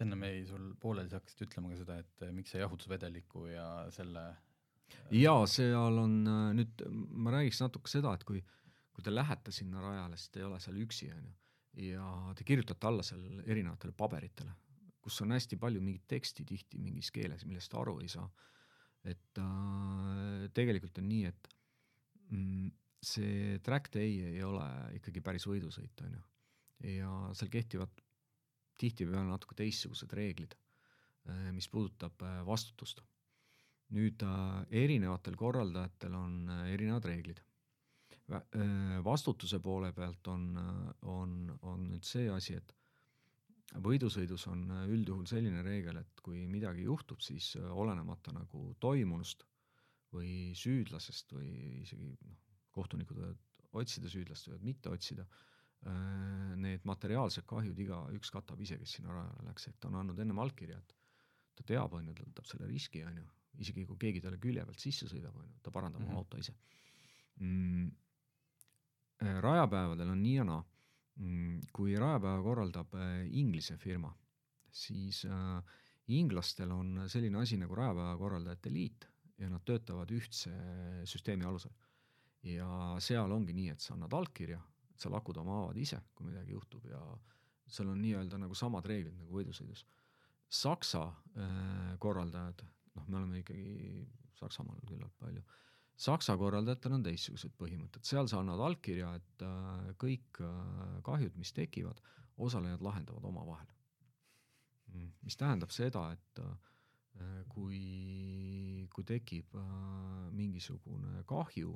sa 0.00 0.06
ennem 0.06 0.22
jäi 0.24 0.44
sul 0.48 0.70
pooleli, 0.80 1.10
sa 1.12 1.18
hakkasid 1.20 1.42
ütlema 1.44 1.74
ka 1.74 1.82
seda, 1.82 1.98
et 2.00 2.22
miks 2.32 2.54
see 2.54 2.62
jahutusvedeliku 2.62 3.50
ja 3.50 3.66
selle 3.92 4.22
jaa, 5.12 5.42
seal 5.50 6.00
on 6.00 6.16
nüüd, 6.56 6.84
ma 7.20 7.34
räägiks 7.34 7.60
natuke 7.60 7.92
seda, 7.92 8.14
et 8.16 8.24
kui, 8.24 8.40
kui 8.94 9.04
te 9.04 9.12
lähete 9.12 9.52
sinna 9.52 9.82
rajale, 9.84 10.16
siis 10.16 10.32
te 10.32 10.40
ei 10.40 10.46
ole 10.48 10.60
seal 10.62 10.80
üksi, 10.80 11.10
on 11.12 11.28
ju, 11.28 11.36
ja 11.90 12.06
te 12.38 12.46
kirjutate 12.48 12.88
alla 12.88 13.04
seal 13.06 13.42
erinevatele 13.44 13.92
paberitele, 13.96 14.56
kus 15.04 15.20
on 15.24 15.36
hästi 15.36 15.60
palju 15.60 15.84
mingit 15.84 16.08
teksti 16.08 16.48
tihti 16.48 16.80
mingis 16.80 17.12
keeles, 17.12 17.44
millest 17.48 17.76
aru 17.76 17.98
ei 18.00 18.08
saa. 18.08 18.28
et 19.04 19.38
äh, 19.40 20.48
tegelikult 20.52 20.98
on 21.00 21.06
nii, 21.08 21.28
et 21.28 21.52
mm, 22.28 22.72
see 23.00 23.60
track 23.64 23.92
day 23.92 24.18
ei 24.32 24.42
ole 24.44 24.66
ikkagi 24.98 25.22
päris 25.24 25.46
võidusõit, 25.48 26.02
on 26.04 26.18
ju. 26.18 26.26
Ja 26.84 27.10
seal 27.36 27.50
kehtivad 27.52 28.00
tihtipeale 28.80 29.28
natuke 29.28 29.56
teistsugused 29.58 30.12
reeglid, 30.16 30.56
äh, 31.28 31.50
mis 31.56 31.68
puudutab 31.68 32.22
äh, 32.26 32.40
vastutust. 32.46 33.02
nüüd 33.90 34.22
äh, 34.22 34.66
erinevatel 34.84 35.34
korraldajatel 35.34 36.14
on 36.14 36.34
erinevad 36.70 37.08
reeglid 37.10 37.40
vastutuse 39.02 39.58
poole 39.58 39.88
pealt 39.92 40.28
on, 40.30 40.44
on, 41.10 41.32
on 41.66 41.88
nüüd 41.90 42.06
see 42.06 42.28
asi, 42.30 42.54
et 42.54 42.70
võidusõidus 43.82 44.44
on 44.46 44.62
üldjuhul 44.86 45.26
selline 45.26 45.64
reegel, 45.66 45.98
et 45.98 46.22
kui 46.22 46.44
midagi 46.46 46.84
juhtub, 46.86 47.18
siis 47.26 47.56
olenemata 47.58 48.30
nagu 48.36 48.68
toimunust 48.78 49.42
või 50.14 50.54
süüdlasest 50.54 51.34
või 51.34 51.50
isegi 51.80 52.12
noh, 52.12 52.38
kohtunikud 52.70 53.18
võivad 53.18 53.82
otsida 53.82 54.06
süüdlast, 54.14 54.46
võivad 54.46 54.68
mitte 54.70 54.94
otsida, 54.94 55.26
äh, 55.26 55.49
need 56.60 56.84
materiaalsed 56.84 57.46
kahjud 57.48 57.78
igaüks 57.80 58.30
katab 58.34 58.60
ise, 58.60 58.76
kes 58.78 58.98
sinna 58.98 59.14
rajale 59.14 59.46
läks, 59.46 59.68
et 59.70 59.78
ta 59.80 59.88
on 59.88 60.00
andnud 60.02 60.18
ennem 60.20 60.38
allkirja, 60.42 60.76
et 60.76 60.96
ta 61.56 61.64
teab, 61.72 61.94
on 61.96 62.10
ju, 62.10 62.14
ta 62.18 62.26
võtab 62.26 62.50
selle 62.50 62.68
riski, 62.68 63.00
on 63.08 63.16
ju, 63.16 63.24
isegi 63.64 63.86
kui 63.88 63.96
keegi 64.00 64.20
talle 64.20 64.38
külje 64.42 64.64
pealt 64.66 64.82
sisse 64.82 65.08
sõidab, 65.08 65.38
on 65.40 65.48
ju, 65.48 65.62
ta 65.64 65.72
parandab 65.72 66.02
oma 66.02 66.10
mm 66.10 66.14
-hmm. 66.14 66.18
auto 66.18 66.36
ise 66.38 66.54
mm,. 67.40 67.90
rajapäevadel 69.40 70.12
on 70.12 70.22
nii 70.22 70.36
ja 70.36 70.44
naa 70.44 70.62
Mm, 71.20 71.60
kui 71.76 71.96
rajapäeva 72.00 72.40
korraldab 72.42 72.94
äh, 72.96 73.26
Inglise 73.36 73.76
firma, 73.76 74.08
siis 74.72 75.24
äh, 75.28 75.58
inglastel 76.16 76.70
on 76.72 77.04
selline 77.12 77.42
asi 77.42 77.58
nagu 77.60 77.76
rajapäeva 77.76 78.14
korraldajate 78.18 78.72
liit 78.72 79.04
ja 79.40 79.50
nad 79.50 79.64
töötavad 79.66 80.10
ühtse 80.16 80.52
süsteemi 81.08 81.44
alusel. 81.44 81.72
ja 82.42 82.96
seal 83.04 83.32
ongi 83.32 83.52
nii, 83.52 83.68
et 83.74 83.84
sa 83.84 83.92
annad 83.92 84.14
allkirja, 84.16 84.56
et 85.00 85.06
sa 85.06 85.12
lakud 85.12 85.40
oma 85.40 85.62
haavad 85.62 85.80
ise, 85.80 86.02
kui 86.14 86.28
midagi 86.28 86.52
juhtub 86.52 86.84
ja 86.90 87.00
seal 87.70 87.88
on 87.88 88.02
nii-öelda 88.02 88.38
nagu 88.42 88.56
samad 88.58 88.86
reeglid 88.86 89.16
nagu 89.16 89.32
võidusõidus. 89.38 89.86
Saksa 90.50 91.06
äh, 91.08 91.96
korraldajad, 92.02 92.64
noh, 92.98 93.08
me 93.08 93.22
oleme 93.22 93.40
ikkagi 93.40 94.06
Saksamaal 94.40 94.80
küllalt 94.88 95.16
palju 95.20 95.40
äh,, 95.40 95.58
Saksa 96.00 96.32
korraldajatel 96.40 96.94
on 96.96 97.02
teistsugused 97.04 97.52
põhimõtted, 97.60 98.06
seal 98.08 98.28
sa 98.30 98.38
annad 98.40 98.60
allkirja, 98.64 99.10
et 99.18 99.42
äh, 99.44 99.90
kõik 100.00 100.38
äh, 100.40 100.94
kahjud, 101.04 101.34
mis 101.36 101.52
tekivad, 101.52 102.00
osalejad 102.40 102.80
lahendavad 102.80 103.26
omavahel. 103.28 103.68
Mm, 104.94 105.10
mis 105.26 105.36
tähendab 105.36 105.74
seda, 105.76 106.06
et 106.16 106.40
äh, 106.40 107.34
kui, 107.52 107.82
kui 108.94 109.04
tekib 109.04 109.58
mingisugune 110.32 111.20
kahju, 111.28 111.74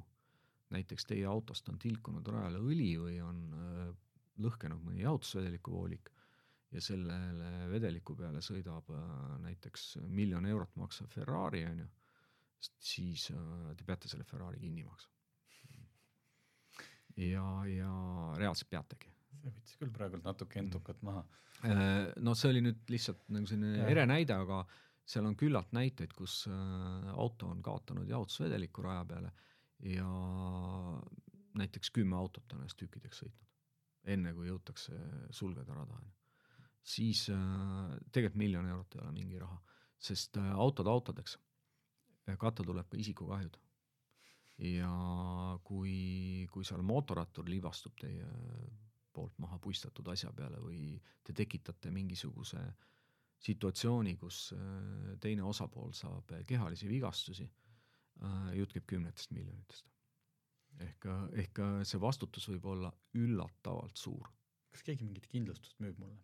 näiteks 0.74 1.08
teie 1.10 1.24
autost 1.30 1.68
on 1.72 1.78
tilkunud 1.78 2.26
rajale 2.28 2.60
õli 2.62 2.90
või 3.00 3.20
on 3.24 3.40
lõhkenud 4.44 4.82
mõni 4.82 5.04
jahutusvedeliku 5.04 5.72
voolik 5.72 6.10
ja 6.74 6.82
sellele 6.82 7.68
vedeliku 7.70 8.16
peale 8.18 8.42
sõidab 8.42 8.90
näiteks 9.44 9.94
miljon 10.10 10.46
eurot 10.50 10.74
maksev 10.80 11.06
Ferrari, 11.12 11.62
on 11.70 11.84
ju 11.84 11.90
siis 12.80 13.30
äh, 13.34 13.74
te 13.76 13.84
peate 13.84 14.10
selle 14.10 14.24
Ferrari 14.28 14.60
kinni 14.60 14.84
maksma. 14.84 15.12
ja, 17.16 17.44
ja 17.70 17.90
reaalselt 18.40 18.70
peategi. 18.70 19.12
see 19.34 19.52
võttis 19.52 19.78
küll 19.80 19.92
praegult 19.94 20.24
natuke 20.26 20.58
entukat 20.58 21.02
maha. 21.06 21.24
Äh, 21.64 22.10
no 22.24 22.34
see 22.38 22.50
oli 22.52 22.64
nüüd 22.64 22.90
lihtsalt 22.90 23.22
nagu 23.34 23.48
selline 23.50 23.86
ere 23.90 24.06
näide, 24.08 24.36
aga 24.36 24.64
seal 25.04 25.26
on 25.28 25.36
küllalt 25.36 25.74
näiteid, 25.76 26.14
kus 26.16 26.44
äh, 26.48 27.10
auto 27.14 27.50
on 27.52 27.62
kaotanud 27.62 28.08
jahutusvedeliku 28.08 28.86
raja 28.86 29.04
peale 29.08 29.32
ja 29.84 30.08
näiteks 31.54 31.90
kümme 31.94 32.16
autot 32.16 32.52
on 32.52 32.62
ennast 32.62 32.78
tükkideks 32.80 33.22
sõitnud, 33.22 33.48
enne 34.14 34.32
kui 34.34 34.48
jõutakse 34.48 34.96
sulgeda 35.30 35.76
rada, 35.76 35.98
on 35.98 36.06
ju. 36.08 36.14
siis 36.82 37.26
tegelikult 38.12 38.40
miljon 38.40 38.68
eurot 38.68 38.96
ei 38.96 39.04
ole 39.04 39.12
mingi 39.12 39.38
raha, 39.40 39.60
sest 39.98 40.40
autod 40.56 40.88
autodeks 40.90 41.38
katta 42.38 42.64
tuleb 42.64 42.88
ka 42.88 42.98
isikukahjud. 42.98 43.58
ja 44.64 44.90
kui, 45.66 46.46
kui 46.52 46.64
seal 46.64 46.82
mootorrattur 46.86 47.48
libastub 47.50 47.96
teie 47.98 48.26
poolt 49.12 49.38
maha 49.38 49.58
puistatud 49.58 50.06
asja 50.08 50.30
peale 50.32 50.60
või 50.62 50.94
te 51.26 51.34
tekitate 51.34 51.90
mingisuguse 51.90 52.60
situatsiooni, 53.44 54.14
kus 54.16 54.52
äh, 54.54 55.16
teine 55.20 55.42
osapool 55.42 55.92
saab 55.92 56.30
kehalisi 56.46 56.88
vigastusi, 56.88 57.44
äh, 57.44 57.63
jutt 58.54 58.72
käib 58.72 58.86
kümnetest 58.86 59.32
miljonitest. 59.34 59.90
ehk, 60.80 61.06
ehk 61.42 61.60
see 61.86 62.00
vastutus 62.00 62.48
võib 62.48 62.64
olla 62.70 62.92
üllatavalt 63.14 63.96
suur. 63.98 64.30
kas 64.70 64.82
keegi 64.82 65.04
mingit 65.04 65.26
kindlustust 65.30 65.80
müüb 65.82 65.98
mulle 65.98 66.18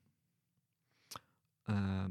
äh,? 1.68 2.10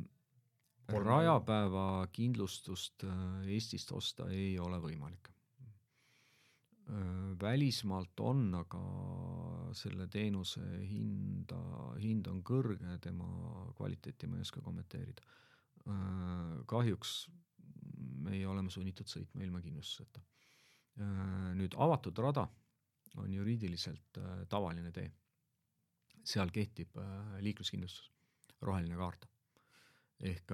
rajapäeva 0.98 2.08
kindlustust 2.12 3.04
äh, 3.04 3.50
Eestist 3.54 3.92
osta 3.92 4.30
ei 4.34 4.58
ole 4.60 4.80
võimalik. 4.82 5.30
Äh, 6.90 7.34
välismaalt 7.42 8.20
on, 8.26 8.48
aga 8.58 8.82
selle 9.78 10.08
teenuse 10.12 10.64
hinda, 10.82 11.60
hind 12.02 12.28
on 12.32 12.42
kõrge, 12.44 12.98
tema 13.04 13.30
kvaliteeti 13.78 14.28
ma 14.28 14.40
ei 14.40 14.48
oska 14.48 14.64
kommenteerida. 14.66 15.26
Äh, 15.86 16.58
kahjuks 16.70 17.22
meie 18.24 18.48
oleme 18.48 18.72
sunnitud 18.74 19.08
sõitma 19.10 19.44
ilma 19.46 19.62
kindlustuseta. 19.62 20.22
nüüd 21.56 21.76
avatud 21.80 22.18
rada 22.20 22.48
on 23.18 23.34
juriidiliselt 23.34 24.20
tavaline 24.50 24.92
tee. 24.92 25.12
seal 26.24 26.52
kehtib 26.52 26.98
liikluskindlustus, 27.42 28.12
roheline 28.62 28.98
kaart 29.00 29.26
ehk 30.20 30.52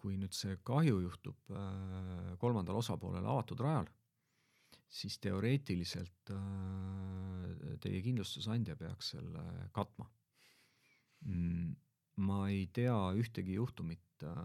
kui 0.00 0.16
nüüd 0.20 0.34
see 0.36 0.56
kahju 0.66 1.00
juhtub 1.04 1.54
äh, 1.54 2.34
kolmandal 2.42 2.78
osapoolel 2.80 3.26
avatud 3.26 3.62
rajal, 3.64 3.88
siis 4.86 5.18
teoreetiliselt 5.24 6.32
äh, 6.34 7.74
teie 7.82 8.02
kindlustusandja 8.04 8.76
peaks 8.78 9.14
selle 9.16 9.44
katma 9.76 10.08
mm,. 11.26 11.74
ma 12.26 12.46
ei 12.48 12.66
tea 12.72 12.96
ühtegi 13.18 13.58
juhtumit, 13.58 14.06
äh, 14.24 14.38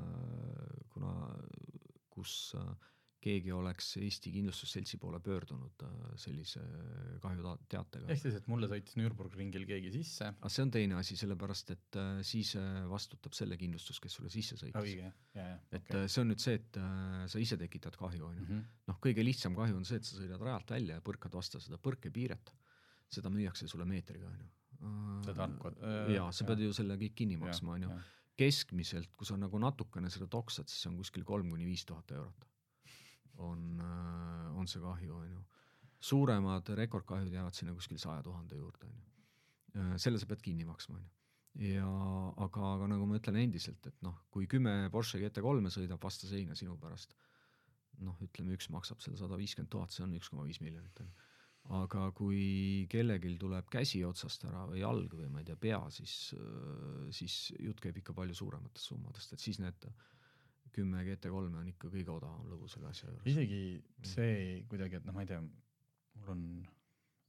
kuna, 0.93 1.13
kus 2.21 2.37
keegi 3.21 3.51
oleks 3.53 3.91
Eesti 4.01 4.31
Kindlustusseltsi 4.33 4.97
poole 5.01 5.19
pöördunud 5.23 5.83
äh, 5.85 5.97
sellise 6.19 6.61
kahjuteatega. 7.21 8.07
ehk 8.09 8.21
siis, 8.23 8.37
et 8.39 8.47
mulle 8.49 8.69
sõitis 8.71 8.97
Nürburgringil 8.97 9.67
keegi 9.69 9.91
sisse. 9.93 10.31
aga 10.31 10.51
see 10.51 10.65
on 10.65 10.71
teine 10.73 10.97
asi, 10.97 11.17
sellepärast 11.19 11.73
et 11.75 11.99
äh, 12.01 12.21
siis 12.25 12.55
äh, 12.59 12.79
vastutab 12.89 13.37
selle 13.37 13.57
kindlustus, 13.61 14.01
kes 14.01 14.17
sulle 14.17 14.31
sisse 14.33 14.57
sõitis. 14.59 14.95
ja. 14.97 15.11
et 15.69 15.83
okay. 15.83 16.07
see 16.09 16.23
on 16.23 16.31
nüüd 16.33 16.41
see, 16.41 16.57
et 16.57 16.79
sa 17.31 17.41
ise 17.41 17.59
tekitad 17.61 17.97
kahju, 17.99 18.25
on 18.31 18.39
ju. 18.41 18.47
Mhm. 18.47 18.63
noh, 18.89 19.01
kõige 19.03 19.25
lihtsam 19.25 19.57
kahju 19.57 19.77
on 19.77 19.85
see, 19.87 20.01
et 20.01 20.07
sa 20.07 20.17
sõidad 20.17 20.41
rajalt 20.41 20.73
välja 20.77 20.97
ja 20.97 21.05
põrkad 21.05 21.37
vastu 21.37 21.61
seda 21.61 21.77
põrkepiiret, 21.81 22.55
seda 23.11 23.29
müüakse 23.33 23.69
sulle 23.69 23.85
meetriga, 23.89 24.31
on 24.31 24.41
ju. 24.41 24.49
seda 25.27 25.37
tarkvat. 25.43 25.85
jaa, 26.15 26.31
sa 26.33 26.49
pead 26.49 26.65
ju 26.65 26.73
selle 26.73 26.97
kõik 26.97 27.19
kinni 27.21 27.37
maksma, 27.41 27.77
on 27.77 27.87
ju. 27.87 28.01
Keskmiselt, 28.41 29.13
kui 29.17 29.29
sa 29.29 29.37
nagu 29.37 29.61
natukene 29.61 30.09
seda 30.13 30.27
toksad, 30.31 30.69
siis 30.71 30.89
on 30.89 30.97
kuskil 30.99 31.23
kolm 31.27 31.53
kuni 31.53 31.69
viis 31.69 31.85
tuhat 31.85 32.11
eurot 32.17 32.47
on, 33.41 33.79
äh, 33.79 34.57
on 34.57 34.67
see 34.67 34.81
kahju, 34.81 35.15
on 35.15 35.31
ju. 35.31 35.39
suuremad 36.01 36.69
rekordkahjud 36.77 37.33
jäävad 37.33 37.53
sinna 37.53 37.73
kuskil 37.77 37.99
saja 38.01 38.23
tuhande 38.25 38.57
juurde, 38.57 38.87
on 38.87 38.93
ju. 38.95 39.25
Äh, 39.77 39.97
selle 40.01 40.19
sa 40.19 40.25
pead 40.29 40.41
kinni 40.41 40.65
maksma, 40.65 40.97
on 40.97 41.03
ju 41.03 41.09
ja 41.71 41.87
aga, 42.39 42.61
aga 42.75 42.87
nagu 42.93 43.05
ma 43.09 43.17
ütlen 43.19 43.41
endiselt, 43.41 43.83
et 43.87 43.97
noh, 44.05 44.15
kui 44.31 44.47
kümme 44.47 44.87
Porsche 44.91 45.19
GT3-e 45.19 45.73
sõidab 45.73 45.99
vastu 46.03 46.29
seina 46.29 46.55
sinu 46.55 46.77
pärast, 46.79 47.15
noh, 48.05 48.15
ütleme 48.23 48.55
üks 48.55 48.69
maksab 48.71 49.01
seal 49.03 49.17
sada 49.19 49.39
viiskümmend 49.39 49.71
tuhat, 49.73 49.91
see 49.91 50.05
on 50.05 50.15
üks 50.15 50.31
koma 50.31 50.45
viis 50.47 50.61
miljonit, 50.63 51.03
on 51.03 51.09
ju. 51.09 51.27
Aga 51.71 52.07
kui 52.15 52.85
kellelgi 52.91 53.35
tuleb 53.39 53.69
käsi 53.71 54.01
otsast 54.03 54.43
ära 54.49 54.65
või 54.69 54.81
jalg 54.81 55.13
või 55.15 55.29
ma 55.31 55.41
ei 55.41 55.47
tea, 55.47 55.59
pea, 55.59 55.81
siis, 55.93 56.15
äh, 56.35 57.07
siis 57.15 57.37
jutt 57.59 57.79
käib 57.83 58.01
ikka 58.01 58.15
palju 58.17 58.35
suurematest 58.37 58.91
summadest, 58.91 59.35
et 59.35 59.43
siis 59.43 59.61
need 59.63 59.87
kümme 60.75 61.03
GT3-e 61.03 61.61
on 61.61 61.71
ikka 61.71 61.89
kõige 61.91 62.13
odavam 62.13 62.47
lõbu 62.51 62.69
selle 62.71 62.91
asja 62.91 63.09
juures. 63.09 63.27
isegi 63.27 63.63
see 64.07 64.61
kuidagi, 64.71 64.99
et 64.99 65.07
noh, 65.07 65.15
ma 65.15 65.25
ei 65.25 65.31
tea, 65.31 65.41
mul 65.41 66.31
on 66.35 66.45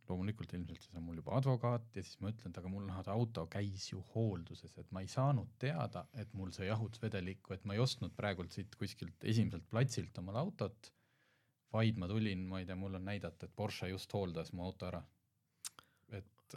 loomulikult 0.09 0.53
ilmselt 0.57 0.83
siis 0.83 0.97
on 0.99 1.05
mul 1.07 1.21
juba 1.21 1.37
advokaat 1.39 1.97
ja 1.97 2.05
siis 2.05 2.19
ma 2.23 2.33
ütlen, 2.33 2.53
et 2.53 2.59
aga 2.61 2.71
mul 2.71 2.87
noh, 2.89 2.99
auto 3.15 3.45
käis 3.51 3.89
ju 3.93 4.03
hoolduses, 4.13 4.75
et 4.79 4.91
ma 4.95 5.03
ei 5.05 5.11
saanud 5.11 5.53
teada, 5.63 6.05
et 6.19 6.33
mul 6.39 6.51
see 6.55 6.67
jahutusvedelikku, 6.69 7.55
et 7.55 7.65
ma 7.69 7.77
ei 7.77 7.83
ostnud 7.83 8.15
praegult 8.19 8.55
siit 8.55 8.75
kuskilt 8.79 9.27
esimeselt 9.33 9.69
platsilt 9.71 10.19
omale 10.23 10.43
autot, 10.43 10.93
vaid 11.73 11.99
ma 12.01 12.09
tulin, 12.11 12.45
ma 12.49 12.61
ei 12.61 12.69
tea, 12.69 12.77
mul 12.79 12.99
on 12.99 13.05
näidata, 13.09 13.49
et 13.49 13.55
Porsche 13.57 13.89
just 13.93 14.13
hooldas 14.13 14.53
mu 14.53 14.67
auto 14.67 14.89
ära. 14.91 15.03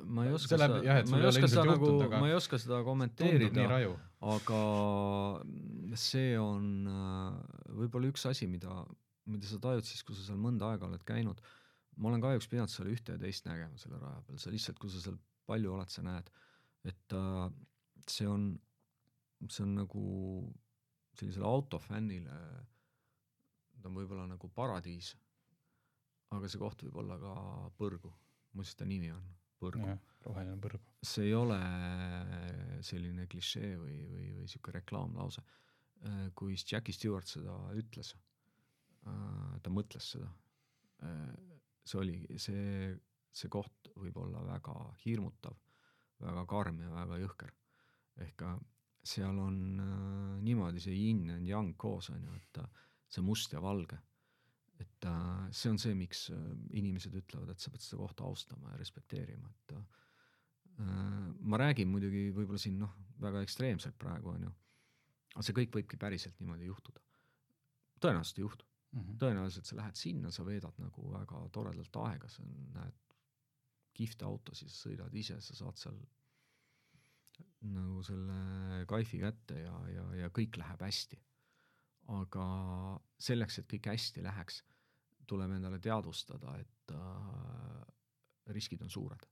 Ma 0.04 0.26
ei 0.28 0.34
oska 0.36 0.58
seda, 0.60 0.68
ma 1.08 1.20
ei 1.22 1.28
oska 1.30 1.48
seda 1.48 1.64
nagu, 1.70 1.90
ma 2.12 2.26
ei 2.28 2.36
oska 2.36 2.58
seda 2.60 2.82
kommenteerida, 2.84 3.68
aga 4.28 4.60
see 6.00 6.34
on 6.40 6.66
äh, 6.92 7.38
võib-olla 7.80 8.10
üks 8.12 8.26
asi, 8.28 8.50
mida, 8.52 8.82
mida 9.32 9.48
sa 9.48 9.62
tajud 9.64 9.88
siis, 9.88 10.04
kui 10.04 10.18
sa 10.18 10.26
seal 10.26 10.42
mõnda 10.42 10.74
aega 10.74 10.90
oled 10.90 11.06
käinud. 11.08 11.40
ma 11.96 12.10
olen 12.10 12.26
kahjuks 12.26 12.50
pidanud 12.52 12.74
seal 12.74 12.92
ühte 12.92 13.16
ja 13.16 13.22
teist 13.22 13.48
nägema 13.48 13.80
selle 13.80 14.02
raja 14.02 14.20
peal, 14.28 14.42
sa 14.42 14.52
lihtsalt, 14.52 14.82
kui 14.84 14.92
sa 14.92 15.00
seal 15.00 15.16
palju 15.48 15.72
oled, 15.78 15.94
sa 15.94 16.04
näed, 16.04 16.32
et 16.92 17.16
äh, 17.16 17.48
see 18.12 18.28
on, 18.28 18.50
see 19.48 19.64
on 19.64 19.78
nagu 19.80 20.06
sellisele 21.16 21.48
autofännile, 21.48 22.36
ta 23.86 23.92
on 23.92 24.00
võib-olla 24.00 24.24
nagu 24.26 24.48
paradiis, 24.50 25.12
aga 26.34 26.48
see 26.50 26.58
koht 26.58 26.82
võib 26.88 26.96
olla 27.04 27.20
ka 27.22 27.34
põrgu, 27.78 28.10
mis 28.58 28.72
ta 28.74 28.86
nimi 28.90 29.12
on 29.14 29.26
põrgu. 29.62 29.92
roheline 30.26 30.58
põrgu. 30.58 30.80
see 31.06 31.28
ei 31.28 31.36
ole 31.38 31.60
selline 32.82 33.28
klišee 33.30 33.76
või, 33.78 34.00
või, 34.10 34.32
või 34.40 34.48
sihuke 34.50 34.74
reklaamlause. 34.74 35.44
Kui 36.34 36.58
Jackie 36.58 36.96
Stewart 36.98 37.30
seda 37.30 37.54
ütles, 37.78 38.16
ta 39.06 39.74
mõtles 39.74 40.08
seda. 40.16 40.32
See 41.86 42.00
oli, 42.02 42.16
see, 42.42 42.90
see 43.30 43.54
koht 43.54 43.92
võib 44.02 44.18
olla 44.24 44.42
väga 44.48 44.74
hirmutav, 45.04 45.60
väga 46.26 46.48
karm 46.50 46.82
ja 46.82 46.90
väga 46.90 47.22
jõhker. 47.22 47.54
ehk 48.26 48.42
seal 49.06 49.38
on 49.38 49.62
niimoodi 50.42 50.82
see 50.82 50.98
yin 50.98 51.30
and 51.38 51.46
yang 51.46 51.76
koos, 51.78 52.10
on 52.10 52.26
ju, 52.26 52.34
et 52.42 52.62
see 53.10 53.24
must 53.24 53.54
ja 53.54 53.62
valge 53.62 54.00
et 54.80 55.08
äh, 55.08 55.48
see 55.56 55.72
on 55.72 55.80
see, 55.80 55.96
miks 55.98 56.28
äh, 56.34 56.42
inimesed 56.80 57.16
ütlevad, 57.16 57.54
et 57.54 57.64
sa 57.64 57.72
pead 57.72 57.84
seda 57.84 58.02
kohta 58.02 58.26
austama 58.28 58.74
ja 58.74 58.80
respekteerima, 58.82 59.52
et 59.52 59.76
äh, 59.78 59.84
ma 61.48 61.60
räägin 61.62 61.88
muidugi 61.92 62.28
võib-olla 62.36 62.60
siin 62.60 62.80
noh, 62.82 62.96
väga 63.24 63.44
ekstreemselt 63.46 63.98
praegu 64.02 64.34
on 64.34 64.48
ju, 64.48 64.54
aga 65.36 65.46
see 65.48 65.56
kõik 65.62 65.78
võibki 65.78 66.00
päriselt 66.00 66.40
niimoodi 66.42 66.68
juhtuda. 66.68 67.04
tõenäoliselt 68.04 68.42
ei 68.42 68.44
juhtu 68.44 68.66
mm. 68.66 69.00
-hmm. 69.00 69.18
tõenäoliselt 69.24 69.70
sa 69.70 69.80
lähed 69.80 69.96
sinna, 69.96 70.32
sa 70.32 70.46
veedad 70.46 70.76
nagu 70.84 71.12
väga 71.14 71.46
toredalt 71.56 72.02
aega, 72.04 72.30
sa 72.30 72.44
näed 72.44 73.00
kihvte 73.96 74.26
autosid, 74.26 74.70
sa 74.70 74.90
sõidad 74.90 75.14
ise, 75.16 75.40
sa 75.42 75.56
saad 75.56 75.80
seal 75.80 76.02
nagu 77.72 78.04
selle 78.04 78.84
kaifi 78.88 79.20
kätte 79.20 79.60
ja, 79.60 79.76
ja, 79.90 80.04
ja 80.16 80.30
kõik 80.30 80.60
läheb 80.60 80.84
hästi 80.84 81.20
aga 82.14 82.46
selleks, 83.18 83.60
et 83.60 83.70
kõik 83.70 83.90
hästi 83.90 84.24
läheks, 84.26 84.62
tuleb 85.30 85.56
endale 85.56 85.80
teadvustada, 85.82 86.54
et 86.62 86.94
äh, 86.94 88.54
riskid 88.54 88.84
on 88.86 88.90
suured. 88.94 89.26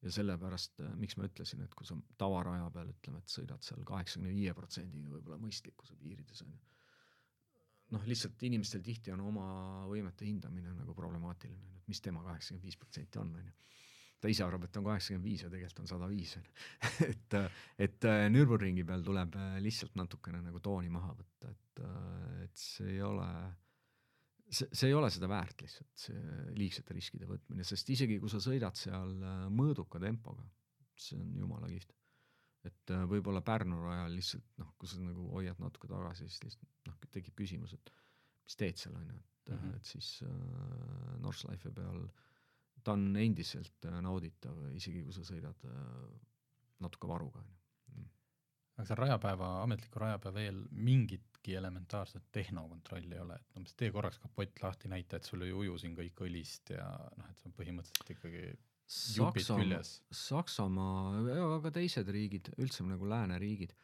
ja 0.00 0.08
sellepärast 0.08 0.78
äh,, 0.80 0.92
miks 0.96 1.18
ma 1.20 1.26
ütlesin, 1.28 1.60
et 1.60 1.74
kui 1.76 1.84
sa 1.84 1.92
tavaraja 2.16 2.70
peal 2.72 2.88
ütleme, 2.88 3.18
et 3.20 3.28
sõidad 3.28 3.60
seal 3.60 3.82
kaheksakümne 3.84 4.30
viie 4.32 4.54
protsendiga 4.56 5.10
võib-olla 5.12 5.36
mõistlikkuse 5.42 5.96
piirides 6.00 6.40
on 6.46 6.54
ju, 6.54 6.60
noh, 7.96 8.06
lihtsalt 8.08 8.40
inimestel 8.48 8.80
tihti 8.86 9.12
on 9.12 9.20
oma 9.28 9.48
võimete 9.90 10.24
hindamine 10.24 10.72
nagu 10.78 10.94
problemaatiline, 10.96 11.74
et 11.76 11.90
mis 11.92 12.00
tema 12.00 12.22
kaheksakümmend 12.24 12.64
viis 12.64 12.80
protsenti 12.80 13.20
on, 13.20 13.34
on 13.42 13.50
ju 13.50 13.58
ta 14.20 14.28
ise 14.30 14.44
arvab, 14.44 14.66
et 14.66 14.76
on 14.76 14.86
kaheksakümmend 14.86 15.26
viis 15.26 15.44
ja 15.44 15.50
tegelikult 15.52 15.82
on 15.84 15.88
sada 15.88 16.08
viis, 16.10 16.34
on 16.38 16.44
ju. 16.44 16.52
et, 17.10 17.36
et 17.86 18.06
äh, 18.08 18.26
Nürburgringi 18.32 18.84
peal 18.88 19.04
tuleb 19.06 19.36
äh, 19.40 19.56
lihtsalt 19.64 19.96
natukene 19.98 20.42
nagu 20.44 20.60
tooni 20.64 20.92
maha 20.92 21.14
võtta, 21.16 21.52
et, 21.54 21.82
äh, 21.86 22.42
et 22.44 22.60
see 22.64 22.96
ei 22.96 23.00
ole, 23.06 23.28
see, 24.48 24.68
see 24.68 24.90
ei 24.90 24.96
ole 24.98 25.10
seda 25.14 25.30
väärt 25.30 25.64
lihtsalt, 25.64 25.92
see 26.04 26.34
liigsete 26.58 26.96
riskide 26.96 27.30
võtmine, 27.30 27.64
sest 27.66 27.94
isegi 27.96 28.20
kui 28.20 28.32
sa 28.32 28.42
sõidad 28.44 28.76
seal 28.78 29.16
mõõduka 29.56 30.02
tempoga, 30.02 30.44
see 31.00 31.18
on 31.20 31.32
jumala 31.40 31.72
kihvt. 31.72 31.96
et 32.68 32.92
võib-olla 33.08 33.40
Pärnu 33.40 33.80
rajal 33.86 34.18
lihtsalt 34.18 34.60
noh, 34.60 34.74
kui 34.76 34.88
sa 34.90 35.00
nagu 35.00 35.30
hoiad 35.32 35.60
natuke 35.62 35.88
tagasi, 35.88 36.28
siis 36.28 36.44
lihtsalt 36.44 36.90
noh, 36.90 36.98
tekib 37.08 37.38
küsimus, 37.40 37.72
et 37.72 37.94
mis 38.44 38.58
teed 38.60 38.76
seal, 38.76 38.98
on 39.00 39.06
ju, 39.08 39.16
et 39.16 39.54
mm, 39.54 39.62
-hmm. 39.62 39.76
et 39.76 39.84
siis 39.94 40.18
äh, 40.26 41.20
Northlife 41.22 41.72
peal 41.72 42.04
äh, 42.04 42.29
ta 42.84 42.96
on 42.96 43.08
endiselt 43.20 43.88
äh, 43.88 43.98
nauditav, 44.04 44.58
isegi 44.76 45.02
kui 45.06 45.14
sa 45.16 45.24
sõidad 45.26 45.66
äh, 45.68 45.80
natuke 46.84 47.10
varuga, 47.10 47.42
on 47.42 47.50
ju. 47.50 47.58
Mm. 47.96 48.08
aga 48.76 48.86
seal 48.88 49.00
rajapäeva, 49.02 49.50
ametliku 49.64 50.02
rajapäeva 50.02 50.46
eel 50.46 50.62
mingitki 50.88 51.56
elementaarset 51.58 52.30
tehnokontrolli 52.32 53.16
ei 53.16 53.22
ole, 53.22 53.38
et 53.40 53.60
umbes 53.60 53.76
tee 53.76 53.92
korraks 53.94 54.20
kapott 54.22 54.62
lahti, 54.64 54.90
näita, 54.92 55.20
et 55.20 55.28
sul 55.28 55.44
ei 55.46 55.54
uju 55.56 55.78
siin 55.82 55.96
kõik 55.98 56.24
õlist 56.26 56.74
ja 56.76 56.88
noh, 57.16 57.30
et 57.30 57.40
see 57.40 57.50
on 57.50 57.56
põhimõtteliselt 57.58 58.14
ikkagi 58.16 58.44
Saksamaa, 58.90 59.84
Saksamaa 60.10 61.20
ja 61.28 61.42
ka 61.62 61.70
teised 61.76 62.08
riigid, 62.10 62.48
üldse 62.58 62.82
nagu 62.82 63.06
lääneriigid, 63.06 63.74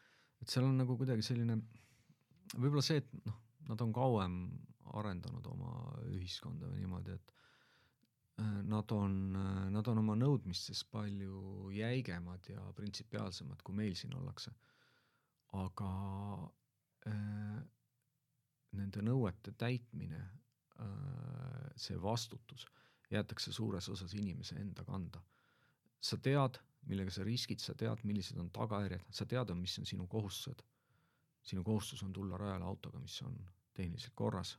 et 0.42 0.50
seal 0.50 0.66
on 0.66 0.80
nagu 0.80 0.96
kuidagi 0.98 1.22
selline, 1.22 1.60
võib-olla 2.56 2.82
see, 2.82 2.98
et 3.04 3.12
noh, 3.28 3.36
nad 3.68 3.84
on 3.84 3.92
kauem 3.94 4.40
arendanud 4.98 5.46
oma 5.50 5.72
ühiskonda 6.10 6.66
või 6.70 6.82
niimoodi, 6.82 7.14
et 7.14 7.35
nad 8.42 8.90
on, 8.92 9.36
äh, 9.36 9.70
nad 9.70 9.88
on 9.88 9.98
oma 10.02 10.16
nõudmistes 10.18 10.82
palju 10.92 11.70
jäigemad 11.72 12.48
ja 12.50 12.64
printsipiaalsemad, 12.76 13.62
kui 13.64 13.74
meil 13.74 13.94
siin 13.96 14.14
ollakse. 14.16 14.52
aga 15.56 15.90
äh, 17.08 17.60
nende 18.76 19.02
nõuete 19.02 19.54
täitmine 19.56 20.18
äh,, 20.20 21.70
see 21.76 21.96
vastutus 22.02 22.66
jäetakse 23.10 23.52
suures 23.52 23.88
osas 23.88 24.14
inimese 24.14 24.58
enda 24.60 24.84
kanda. 24.84 25.22
sa 26.00 26.16
tead, 26.16 26.58
millega 26.86 27.10
sa 27.10 27.24
riskid, 27.24 27.58
sa 27.58 27.74
tead, 27.74 28.02
millised 28.04 28.38
on 28.38 28.50
tagajärjed, 28.50 29.06
sa 29.10 29.24
tead, 29.24 29.54
mis 29.54 29.78
on 29.78 29.86
sinu 29.86 30.06
kohustused. 30.06 30.62
sinu 31.42 31.64
kohustus 31.64 32.02
on 32.02 32.12
tulla 32.12 32.36
rajale 32.36 32.64
autoga, 32.64 32.98
mis 32.98 33.22
on 33.22 33.38
tehniliselt 33.74 34.12
korras 34.14 34.58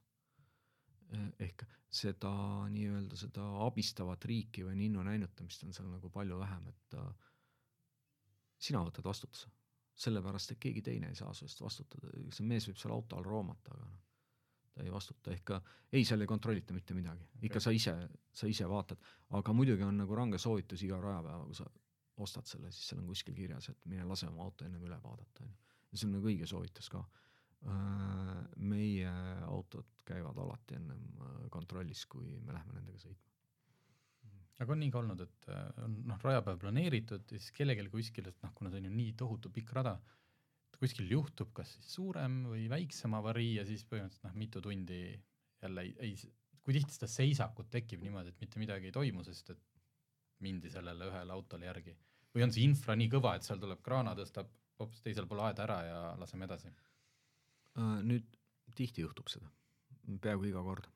ehk 1.39 1.63
seda 1.89 2.31
nii-öelda 2.71 3.17
seda 3.19 3.45
abistavat 3.65 4.25
riiki 4.27 4.65
või 4.67 4.75
ninnu 4.81 5.03
näinutamist 5.07 5.63
on 5.63 5.75
seal 5.75 5.87
nagu 5.91 6.09
palju 6.13 6.39
vähem, 6.39 6.67
et 6.73 6.97
äh, 6.99 7.29
sina 8.59 8.83
võtad 8.83 9.05
vastutuse. 9.05 9.53
sellepärast, 9.97 10.51
et 10.51 10.59
keegi 10.61 10.81
teine 10.85 11.07
ei 11.09 11.15
saa 11.17 11.31
su 11.33 11.45
eest 11.47 11.61
vastutada, 11.61 12.11
see 12.29 12.45
mees 12.45 12.67
võib 12.69 12.77
seal 12.77 12.91
auto 12.93 13.17
all 13.17 13.25
roomata, 13.25 13.71
aga 13.73 13.85
noh, 13.85 14.03
ta 14.75 14.83
ei 14.83 14.91
vastuta, 14.93 15.31
ehk 15.33 15.51
ei, 15.91 16.03
seal 16.05 16.21
ei 16.21 16.29
kontrollita 16.29 16.73
mitte 16.75 16.93
midagi 16.93 17.23
okay., 17.23 17.47
ikka 17.49 17.61
sa 17.63 17.73
ise, 17.73 17.95
sa 18.29 18.47
ise 18.47 18.67
vaatad, 18.69 19.01
aga 19.39 19.55
muidugi 19.57 19.83
on 19.87 19.97
nagu 19.97 20.15
range 20.15 20.37
soovitus 20.37 20.83
iga 20.85 20.99
rajapäeva, 21.01 21.45
kui 21.45 21.57
sa 21.57 21.65
ostad 22.21 22.45
selle, 22.45 22.69
siis 22.71 22.91
seal 22.91 23.01
on 23.01 23.07
kuskil 23.09 23.33
kirjas, 23.37 23.71
et 23.73 23.89
mine 23.89 24.05
lase 24.05 24.29
oma 24.29 24.45
auto 24.45 24.65
ennem 24.65 24.85
üle 24.85 24.99
vaadata, 25.01 25.47
on 25.47 25.49
ju. 25.49 25.57
ja 25.91 25.97
see 25.97 26.09
on 26.09 26.15
nagu 26.19 26.29
õige 26.29 26.49
soovitus 26.49 26.91
ka 26.93 27.01
meie 27.67 29.13
autod 29.47 30.03
käivad 30.07 30.37
alati 30.39 30.77
ennem 30.77 31.01
kontrollis, 31.53 32.05
kui 32.09 32.37
me 32.43 32.55
läheme 32.55 32.77
nendega 32.77 33.01
sõitma. 33.01 33.25
aga 34.63 34.73
on 34.73 34.79
nii 34.81 34.91
ka 34.93 35.01
olnud, 35.01 35.23
et 35.25 35.49
on 35.83 35.97
noh, 36.09 36.21
rajapäev 36.23 36.61
planeeritud 36.63 37.33
ja 37.33 37.41
siis 37.41 37.51
kellelgi 37.55 37.91
kuskil, 37.93 38.29
et 38.31 38.39
noh, 38.43 38.53
kuna 38.57 38.71
see 38.71 38.81
on 38.81 38.89
ju 38.89 38.93
nii 38.95 39.13
tohutu 39.19 39.51
pikk 39.53 39.75
rada, 39.77 39.97
kuskil 40.77 41.09
juhtub 41.11 41.53
kas 41.57 41.75
siis 41.75 41.93
suurem 41.97 42.43
või 42.51 42.67
väiksem 42.69 43.13
avarii 43.17 43.55
ja 43.57 43.65
siis 43.67 43.85
põhimõtteliselt 43.89 44.27
noh, 44.29 44.35
mitu 44.37 44.61
tundi 44.61 45.01
jälle 45.61 45.85
ei, 45.87 45.95
ei, 46.05 46.33
kui 46.61 46.75
tihti 46.75 46.93
seda 46.93 47.09
seisakut 47.09 47.71
tekib 47.73 48.03
niimoodi, 48.05 48.33
et 48.33 48.43
mitte 48.43 48.61
midagi 48.61 48.89
ei 48.89 48.95
toimu, 48.95 49.25
sest 49.25 49.55
et 49.55 49.63
mindi 50.45 50.69
sellele 50.69 51.09
ühele 51.09 51.33
autole 51.33 51.65
järgi 51.65 51.95
või 52.37 52.45
on 52.45 52.53
see 52.53 52.67
infra 52.67 52.95
nii 52.97 53.09
kõva, 53.09 53.33
et 53.37 53.47
seal 53.47 53.61
tuleb 53.61 53.81
kraana, 53.85 54.13
tõstab 54.17 54.49
hoopis 54.77 55.01
teisel 55.01 55.25
pool 55.29 55.41
aeda 55.47 55.65
ära 55.65 55.77
ja 55.87 55.99
laseme 56.21 56.45
edasi? 56.45 56.69
Äh, 57.77 57.97
nüüd 58.09 58.25
tihti 58.77 59.03
juhtub 59.03 59.29
seda, 59.29 59.49
peaaegu 60.21 60.49
iga 60.49 60.63
kord. 60.65 60.87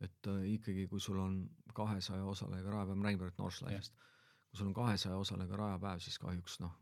et 0.00 0.28
äh, 0.32 0.44
ikkagi, 0.54 0.86
kui 0.88 1.00
sul 1.00 1.18
on 1.20 1.34
kahesaja 1.76 2.24
osalega 2.24 2.70
rajapäev, 2.72 2.96
ma 2.96 3.08
räägin 3.08 3.20
praegu 3.20 3.42
Northline'ist, 3.42 3.98
kui 4.48 4.60
sul 4.60 4.70
on 4.70 4.76
kahesaja 4.78 5.16
osalega 5.20 5.58
rajapäev, 5.60 6.00
siis 6.00 6.16
kahjuks 6.22 6.56
noh, 6.62 6.76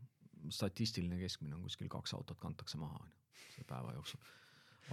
statistiline 0.54 1.18
keskmine 1.18 1.56
on 1.56 1.64
kuskil 1.66 1.88
kaks 1.90 2.14
autot 2.14 2.38
kantakse 2.38 2.78
maha, 2.78 3.00
on 3.02 3.10
ju, 3.10 3.48
selle 3.56 3.66
päeva 3.72 3.96
jooksul. 3.96 4.20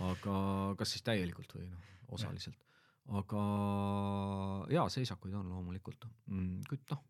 aga 0.07 0.37
kas 0.79 0.95
siis 0.95 1.05
täielikult 1.05 1.53
või 1.55 1.67
noh, 1.69 1.91
osaliselt. 2.17 2.63
Aga 3.19 3.41
jaa, 4.73 4.87
seisakuid 4.89 5.35
on 5.37 5.51
loomulikult. 5.53 6.07
Mm,, 6.25 6.63
kuid 6.69 6.87
noh, 6.89 7.03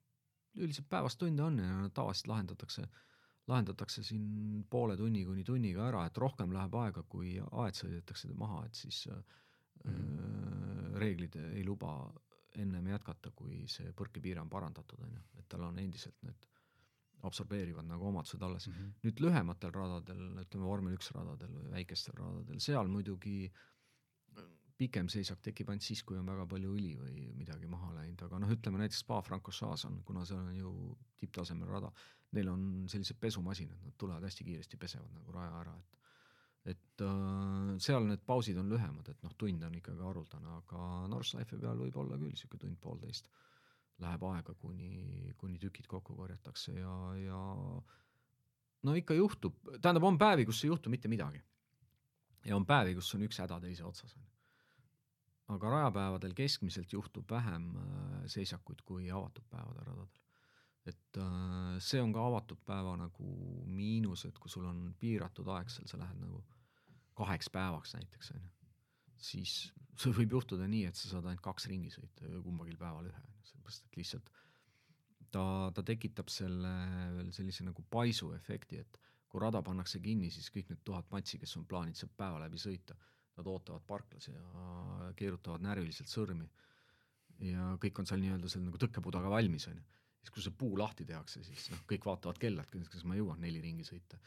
üldiselt 0.59 0.89
päevast 0.91 1.21
tunde 1.21 1.43
on 1.43 1.61
ja 1.63 1.89
tavaliselt 1.95 2.27
lahendatakse, 2.33 2.89
lahendatakse 3.47 4.03
siin 4.03 4.65
poole 4.69 4.97
tunni 4.97 5.23
kuni 5.25 5.43
tunniga 5.43 5.87
ära, 5.87 6.05
et 6.09 6.17
rohkem 6.17 6.53
läheb 6.53 6.75
aega, 6.81 7.03
kui 7.09 7.35
aed 7.39 7.77
sõidetakse 7.77 8.33
maha, 8.33 8.65
et 8.65 8.73
siis 8.73 9.05
mm 9.07 9.91
-hmm. 9.91 10.97
reeglid 11.01 11.35
ei 11.35 11.63
luba 11.65 12.13
ennem 12.55 12.87
jätkata, 12.87 13.31
kui 13.35 13.63
see 13.67 13.93
põrkepiire 13.93 14.41
on 14.41 14.49
parandatud, 14.49 14.99
on 15.03 15.13
ju, 15.13 15.23
et 15.39 15.47
tal 15.49 15.63
on 15.67 15.79
endiselt 15.79 16.21
need 16.23 16.47
absorbeerivad 17.25 17.87
nagu 17.89 18.07
omadused 18.07 18.41
alles 18.41 18.67
mm. 18.67 18.73
-hmm. 18.73 18.91
nüüd 19.03 19.21
lühematel 19.21 19.71
radadel, 19.73 20.25
ütleme 20.41 20.65
vormel 20.65 20.93
üks 20.93 21.11
radadel 21.11 21.53
või 21.57 21.71
väikestel 21.71 22.17
radadel, 22.17 22.59
seal 22.59 22.87
muidugi 22.87 23.51
pikem 24.77 25.07
seisak 25.11 25.39
tekib 25.43 25.69
ainult 25.71 25.85
siis, 25.85 26.01
kui 26.03 26.17
on 26.19 26.27
väga 26.27 26.45
palju 26.51 26.73
õli 26.75 26.93
või 26.99 27.29
midagi 27.37 27.67
maha 27.71 27.93
läinud, 27.95 28.21
aga 28.27 28.39
noh, 28.43 28.51
ütleme 28.51 28.81
näiteks 28.81 29.03
Spa-Francorchamps 29.05 29.85
on, 29.89 30.01
kuna 30.07 30.25
seal 30.27 30.43
on 30.43 30.57
ju 30.57 30.71
tipptasemel 31.21 31.69
rada, 31.71 31.91
neil 32.35 32.51
on 32.51 32.65
sellised 32.91 33.19
pesumasinad, 33.21 33.79
nad 33.85 33.95
tulevad 33.97 34.27
hästi 34.27 34.47
kiiresti, 34.47 34.79
pesevad 34.81 35.13
nagu 35.15 35.35
raja 35.35 35.61
ära, 35.61 35.75
et 35.79 36.01
et 36.65 37.01
äh, 37.05 37.75
seal 37.77 38.07
need 38.09 38.23
pausid 38.25 38.57
on 38.57 38.71
lühemad, 38.73 39.05
et 39.11 39.19
noh, 39.21 39.33
tund 39.37 39.61
on 39.67 39.75
ikkagi 39.77 40.01
haruldane, 40.01 40.55
aga 40.63 40.79
Northlife 41.11 41.59
peal 41.61 41.77
võib 41.77 41.99
olla 42.01 42.17
küll 42.17 42.31
niisugune 42.31 42.63
tund-poolteist. 42.63 43.29
Läheb 44.01 44.23
aega, 44.27 44.55
kuni, 44.59 45.29
kuni 45.39 45.59
tükid 45.61 45.85
kokku 45.87 46.17
korjatakse 46.17 46.73
ja, 46.73 46.95
ja 47.21 47.41
no 48.89 48.95
ikka 48.97 49.15
juhtub, 49.15 49.61
tähendab, 49.77 50.09
on 50.09 50.17
päevi, 50.19 50.49
kus 50.49 50.63
ei 50.65 50.73
juhtu 50.73 50.89
mitte 50.89 51.07
midagi. 51.07 51.39
ja 52.49 52.57
on 52.57 52.65
päevi, 52.65 52.97
kus 52.97 53.13
on 53.15 53.23
üks 53.29 53.39
häda 53.45 53.61
teise 53.61 53.85
otsas, 53.85 54.17
on 54.17 54.25
ju 54.25 54.34
aga 55.53 55.69
rajapäevadel 55.69 56.33
keskmiselt 56.37 56.93
juhtub 56.93 57.29
vähem 57.29 57.69
äh, 57.77 58.21
seisakuid 58.31 58.81
kui 58.85 59.11
avatud 59.11 59.45
päevade 59.49 59.83
radadel. 59.85 60.21
et 60.85 61.17
äh, 61.17 61.77
see 61.79 62.01
on 62.01 62.13
ka 62.13 62.25
avatud 62.27 62.61
päeva 62.65 62.95
nagu 62.97 63.29
miinus, 63.65 64.25
et 64.25 64.37
kui 64.39 64.49
sul 64.49 64.65
on 64.69 64.93
piiratud 64.99 65.47
aeg 65.57 65.69
seal, 65.73 65.87
sa 65.89 66.01
lähed 66.01 66.21
nagu 66.21 66.43
kaheks 67.15 67.49
päevaks 67.49 67.95
näiteks, 67.95 68.31
on 68.35 68.41
ju, 68.41 68.51
siis 69.29 69.53
sul 69.95 70.13
võib 70.17 70.35
juhtuda 70.37 70.67
nii, 70.67 70.89
et 70.89 70.99
sa 70.99 71.13
saad 71.13 71.29
ainult 71.29 71.45
kaks 71.45 71.69
ringi 71.71 71.93
sõita 71.93 72.29
kumbagil 72.43 72.77
päeval 72.77 73.09
ühe, 73.09 73.23
sellepärast 73.47 73.87
et 73.87 74.01
lihtsalt 74.01 74.33
ta, 75.31 75.45
ta 75.75 75.83
tekitab 75.85 76.29
selle 76.31 76.73
veel 77.17 77.31
sellise 77.35 77.65
nagu 77.67 77.85
paisuefekti, 77.91 78.81
et 78.83 79.01
kui 79.29 79.41
rada 79.43 79.61
pannakse 79.65 79.99
kinni, 80.03 80.29
siis 80.31 80.51
kõik 80.53 80.69
need 80.71 80.83
tuhat 80.87 81.09
matsi, 81.11 81.39
kes 81.41 81.55
on 81.59 81.65
plaaninud 81.69 81.99
seal 81.99 82.11
päeva 82.17 82.41
läbi 82.45 82.59
sõita, 82.61 82.97
nad 83.37 83.47
ootavad 83.51 83.83
parklas 83.87 84.29
ja 84.29 85.11
keerutavad 85.19 85.63
närviliselt 85.63 86.11
sõrmi. 86.11 86.47
ja 87.43 87.73
kõik 87.83 87.99
on 87.99 88.07
seal 88.07 88.21
nii-öelda 88.23 88.49
seal 88.51 88.63
nagu 88.63 88.79
tõkkepudaga 88.79 89.29
valmis, 89.31 89.67
on 89.67 89.79
ju. 89.79 89.83
siis 90.21 90.33
kui 90.35 90.43
see 90.43 90.55
puu 90.59 90.77
lahti 90.79 91.05
tehakse, 91.05 91.43
siis 91.43 91.69
noh, 91.73 91.81
kõik 91.89 92.05
vaatavad 92.07 92.39
kella, 92.39 92.63
et 92.63 92.91
kas 92.91 93.03
ma 93.03 93.17
jõuan 93.17 93.41
neli 93.41 93.61
ringi 93.61 93.83
sõita. 93.83 94.19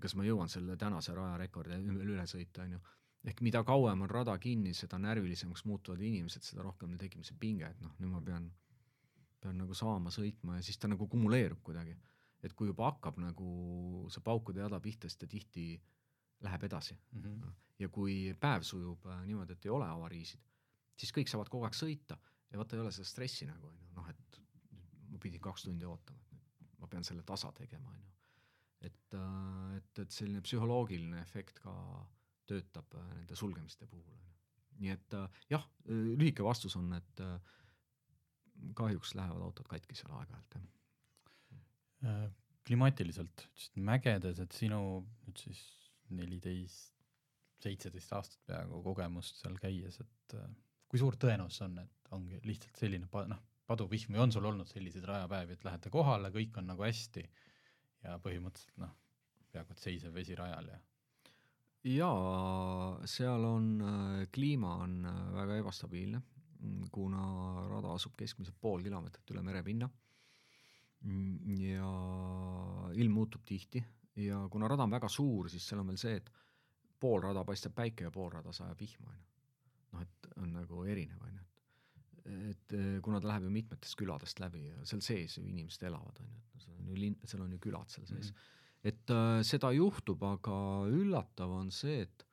kas 0.00 0.14
ma 0.14 0.26
jõuan 0.26 0.48
selle 0.52 0.76
tänase 0.76 1.14
rajarekordi 1.14 1.80
üle 1.96 2.26
sõita, 2.26 2.62
on 2.62 2.76
ju. 2.76 2.80
ehk 3.24 3.42
mida 3.42 3.64
kauem 3.64 4.06
on 4.06 4.10
rada 4.10 4.38
kinni, 4.38 4.74
seda 4.74 4.98
närvilisemaks 4.98 5.64
muutuvad 5.64 6.00
inimesed, 6.00 6.42
seda 6.42 6.62
rohkem 6.62 6.90
neil 6.90 7.02
tekib 7.02 7.24
see 7.24 7.36
pinge, 7.40 7.66
et 7.66 7.80
noh, 7.80 7.96
nüüd 7.98 8.12
ma 8.12 8.20
pean, 8.22 8.52
pean 9.40 9.58
nagu 9.58 9.74
saama 9.74 10.10
sõitma 10.14 10.60
ja 10.60 10.62
siis 10.62 10.78
ta 10.78 10.88
nagu 10.88 11.08
kumuleerub 11.08 11.62
kuidagi. 11.62 11.96
et 12.42 12.52
kui 12.52 12.68
juba 12.68 12.92
hakkab 12.92 13.16
nagu 13.18 14.06
see 14.12 14.22
paukude 14.22 14.60
jada 14.60 14.78
pihta, 14.80 15.08
siis 15.08 15.18
ta 15.18 15.26
tihti 15.26 15.80
läheb 16.44 16.64
edasi 16.68 16.94
mm. 17.12 17.22
-hmm. 17.22 17.52
ja 17.78 17.88
kui 17.88 18.34
päev 18.40 18.62
sujub 18.62 19.06
äh, 19.06 19.24
niimoodi, 19.26 19.52
et 19.52 19.64
ei 19.64 19.70
ole 19.70 19.88
avariisid, 19.88 20.40
siis 20.96 21.12
kõik 21.12 21.30
saavad 21.30 21.48
kogu 21.52 21.64
aeg 21.64 21.76
sõita 21.76 22.18
ja 22.50 22.58
vaata, 22.58 22.76
ei 22.76 22.82
ole 22.82 22.92
seda 22.92 23.08
stressi 23.08 23.46
nagu 23.46 23.66
on 23.68 23.78
ju, 23.80 23.88
noh 23.96 24.10
et 24.10 24.40
ma 25.08 25.18
pidin 25.22 25.40
kaks 25.40 25.66
tundi 25.68 25.84
ootama, 25.84 26.20
et 26.32 26.78
ma 26.78 26.86
pean 26.86 27.04
selle 27.04 27.22
tasa 27.22 27.52
tegema, 27.52 27.90
on 27.90 28.00
ju. 28.00 28.12
et, 28.90 29.14
äh, 29.14 29.76
et, 29.76 29.98
et 29.98 30.10
selline 30.10 30.42
psühholoogiline 30.42 31.20
efekt 31.20 31.60
ka 31.64 31.74
töötab 32.46 32.94
äh, 32.94 33.12
nende 33.16 33.36
sulgemiste 33.36 33.86
puhul, 33.86 34.08
on 34.12 34.24
ju. 34.24 34.32
nii 34.78 34.90
et 34.92 35.14
jah, 35.50 35.68
lühike 35.88 36.44
vastus 36.44 36.76
on, 36.76 36.92
et 36.92 37.20
kahjuks 38.76 39.14
lähevad 39.14 39.40
autod 39.42 39.68
katki 39.68 39.96
seal 39.96 40.12
aeg-ajalt, 40.12 40.58
jah 40.58 42.32
klimaatiliselt, 42.66 43.48
mägedes, 43.74 44.40
et 44.42 44.52
sinu 44.52 44.80
nüüd 45.24 45.40
siis 45.40 45.60
neliteist, 46.14 46.94
seitseteist 47.62 48.12
aastat 48.12 48.42
peaaegu 48.46 48.82
kogemust 48.84 49.40
seal 49.42 49.56
käies, 49.60 50.00
et 50.04 50.36
äh, 50.38 50.48
kui 50.86 51.00
suur 51.00 51.16
tõenäosus 51.20 51.64
on, 51.66 51.78
et 51.82 52.12
ongi 52.16 52.40
lihtsalt 52.46 52.82
selline 52.82 53.08
pa-, 53.10 53.26
noh, 53.30 53.40
paduvihm 53.66 54.14
või 54.14 54.22
on 54.26 54.34
sul 54.34 54.46
olnud 54.46 54.68
selliseid 54.70 55.06
rajapäevi, 55.08 55.56
et 55.56 55.64
lähete 55.66 55.90
kohale, 55.90 56.30
kõik 56.34 56.60
on 56.60 56.70
nagu 56.70 56.86
hästi 56.86 57.24
ja 58.04 58.18
põhimõtteliselt 58.22 58.84
noh, 58.84 58.92
peaaegu 59.52 59.74
et 59.74 59.82
seisev 59.82 60.14
vesi 60.14 60.36
rajal 60.38 60.70
ja? 60.74 60.78
Jaa, 61.86 63.06
seal 63.06 63.44
on, 63.46 63.66
äh, 63.80 64.22
kliima 64.34 64.72
on 64.82 65.04
äh, 65.06 65.18
väga 65.36 65.60
ebastabiilne, 65.60 66.18
mm, 66.58 66.88
kuna 66.94 67.26
rada 67.70 67.92
asub 67.94 68.16
keskmiselt 68.18 68.56
pool 68.60 68.82
kilomeetrit 68.82 69.30
üle 69.34 69.44
merepinna. 69.46 69.88
Mm, 71.06 71.54
ja 71.60 71.90
ilm 72.98 73.14
muutub 73.14 73.44
tihti, 73.46 73.84
ja 74.16 74.40
kuna 74.50 74.68
rada 74.68 74.86
on 74.86 74.94
väga 74.94 75.08
suur, 75.12 75.50
siis 75.52 75.66
seal 75.68 75.82
on 75.82 75.90
veel 75.92 76.00
see, 76.00 76.16
et 76.20 76.30
pool 77.00 77.20
rada 77.24 77.44
paistab 77.44 77.74
päike 77.76 78.06
ja 78.06 78.12
pool 78.12 78.30
rada 78.32 78.52
sajab 78.56 78.78
vihma, 78.80 79.10
on 79.10 79.18
ju. 79.18 79.26
noh, 79.92 80.06
et 80.06 80.30
on 80.42 80.54
nagu 80.56 80.84
erinev, 80.88 81.22
on 81.22 81.34
ju, 81.34 81.42
et 81.42 81.56
et 82.26 82.72
eh, 82.74 82.96
kuna 83.04 83.20
ta 83.22 83.30
läheb 83.30 83.44
ju 83.46 83.52
mitmetest 83.54 83.94
küladest 84.00 84.40
läbi 84.42 84.64
ja 84.64 84.80
seal 84.88 85.02
sees 85.04 85.36
ju 85.38 85.44
inimesed 85.46 85.84
elavad, 85.86 86.16
on 86.24 86.32
ju, 86.32 86.40
et 86.56 86.64
seal 86.64 86.80
on 86.80 86.88
ju 86.90 86.96
linn, 86.98 87.18
seal 87.22 87.44
on 87.44 87.52
ju 87.54 87.60
külad 87.62 87.92
seal 87.92 88.06
sees 88.08 88.32
mm. 88.32 88.40
-hmm. 88.40 88.88
et 88.90 89.12
äh, 89.14 89.42
seda 89.46 89.70
juhtub, 89.72 90.24
aga 90.26 90.56
üllatav 90.90 91.52
on 91.60 91.70
see, 91.70 92.00
et 92.02 92.26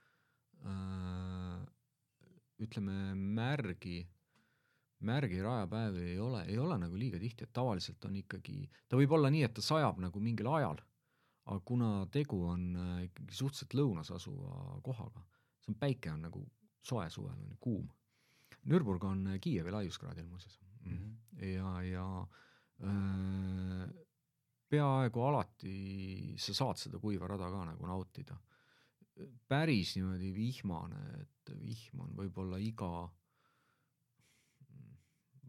äh, 0.66 1.62
ütleme, 2.64 3.14
märgi 3.14 4.08
märgi 5.04 5.42
rajapäevi 5.44 6.04
ei 6.14 6.20
ole, 6.20 6.46
ei 6.48 6.58
ole 6.58 6.78
nagu 6.80 6.98
liiga 6.98 7.20
tihti, 7.20 7.44
et 7.44 7.54
tavaliselt 7.54 8.06
on 8.06 8.16
ikkagi, 8.16 8.70
ta 8.88 8.98
võib 8.98 9.12
olla 9.12 9.30
nii, 9.30 9.44
et 9.44 9.54
ta 9.54 9.62
sajab 9.62 10.00
nagu 10.00 10.20
mingil 10.24 10.48
ajal 10.48 10.80
aga 11.46 11.60
kuna 11.66 11.90
tegu 12.12 12.40
on 12.48 12.70
äh, 12.76 13.04
ikkagi 13.10 13.36
suhteliselt 13.36 13.76
lõunas 13.80 14.12
asuva 14.16 14.80
kohaga, 14.86 15.26
see 15.60 15.74
on 15.74 15.80
päike 15.80 16.12
on 16.14 16.24
nagu 16.28 16.44
soe 16.84 17.10
suvel, 17.12 17.36
on 17.36 17.52
ju, 17.52 17.60
kuum. 17.64 17.90
Nürburg 18.72 19.04
on 19.08 19.28
äh, 19.34 19.40
Kiievi 19.44 19.72
laiuskraadil 19.72 20.28
muuseas 20.28 20.60
mm. 20.86 20.98
-hmm. 20.98 21.46
ja, 21.50 21.82
ja 21.84 22.08
äh, 22.84 23.90
peaaegu 24.70 25.26
alati 25.28 26.36
sa 26.38 26.54
saad 26.54 26.80
seda 26.82 27.00
kuiva 27.00 27.28
rada 27.28 27.52
ka 27.52 27.66
nagu 27.66 27.88
nautida. 27.88 28.38
päris 29.48 29.96
niimoodi 29.96 30.32
vihmane, 30.34 31.02
et 31.22 31.52
vihm 31.60 32.00
on 32.02 32.16
võib-olla 32.18 32.58
iga, 32.58 33.12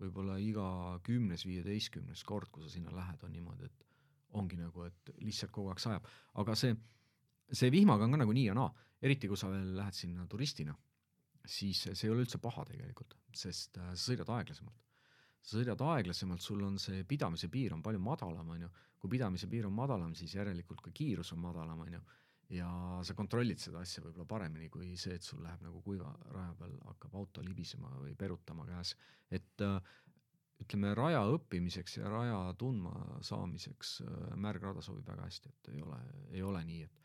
võib-olla 0.02 0.36
iga 0.36 0.66
kümnes, 1.02 1.46
viieteistkümnes 1.46 2.24
kord, 2.28 2.50
kui 2.52 2.62
sa 2.62 2.68
sinna 2.68 2.92
lähed, 2.92 3.22
on 3.24 3.32
niimoodi, 3.32 3.64
et 3.64 3.93
ongi 4.40 4.58
nagu, 4.58 4.86
et 4.88 5.12
lihtsalt 5.22 5.52
kogu 5.54 5.72
aeg 5.72 5.82
sajab, 5.82 6.08
aga 6.42 6.56
see, 6.58 6.74
see 7.52 7.70
vihmaga 7.74 8.06
on 8.06 8.16
ka 8.16 8.22
nagu 8.22 8.34
nii 8.36 8.48
ja 8.48 8.56
naa, 8.56 8.70
eriti 9.04 9.30
kui 9.30 9.38
sa 9.40 9.50
veel 9.52 9.74
lähed 9.78 9.96
sinna 9.96 10.26
turistina, 10.30 10.74
siis 11.44 11.84
see 11.90 12.08
ei 12.08 12.12
ole 12.14 12.24
üldse 12.24 12.40
paha 12.42 12.64
tegelikult, 12.70 13.18
sest 13.36 13.78
äh, 13.78 13.92
sa 13.92 14.10
sõidad 14.10 14.32
aeglasemalt. 14.38 14.80
sa 15.44 15.58
sõidad 15.58 15.80
aeglasemalt, 15.84 16.40
sul 16.40 16.62
on 16.64 16.78
see 16.80 17.04
pidamise 17.04 17.50
piir 17.52 17.74
on 17.76 17.82
palju 17.84 18.00
madalam, 18.00 18.48
on 18.54 18.62
ju, 18.64 18.68
kui 18.98 19.10
pidamise 19.12 19.48
piir 19.50 19.66
on 19.68 19.74
madalam, 19.76 20.14
siis 20.16 20.34
järelikult 20.34 20.80
ka 20.80 20.90
kiirus 20.90 21.34
on 21.36 21.42
madalam, 21.42 21.82
on 21.84 21.98
ju, 21.98 22.00
ja 22.56 22.68
sa 23.04 23.16
kontrollid 23.16 23.60
seda 23.60 23.82
asja 23.84 24.02
võib-olla 24.04 24.26
paremini 24.28 24.70
kui 24.72 24.94
see, 25.00 25.18
et 25.18 25.26
sul 25.26 25.42
läheb 25.44 25.62
nagu 25.64 25.82
kuiva 25.84 26.10
raja 26.32 26.54
peal 26.58 26.74
hakkab 26.88 27.16
auto 27.20 27.44
libisema 27.44 27.92
või 28.00 28.14
perutama 28.16 28.66
käes, 28.68 28.94
et 29.30 29.64
äh, 29.64 29.76
ütleme, 30.64 30.92
raja 30.96 31.22
õppimiseks 31.34 31.98
ja 32.00 32.10
raja 32.10 32.38
tundma 32.58 32.94
saamiseks 33.24 33.96
äh, 34.04 34.28
märgrada 34.40 34.84
sobib 34.84 35.06
väga 35.08 35.28
hästi, 35.28 35.52
et 35.52 35.72
ei 35.74 35.82
ole, 35.84 36.00
ei 36.32 36.44
ole 36.44 36.62
nii, 36.66 36.86
et 36.88 37.02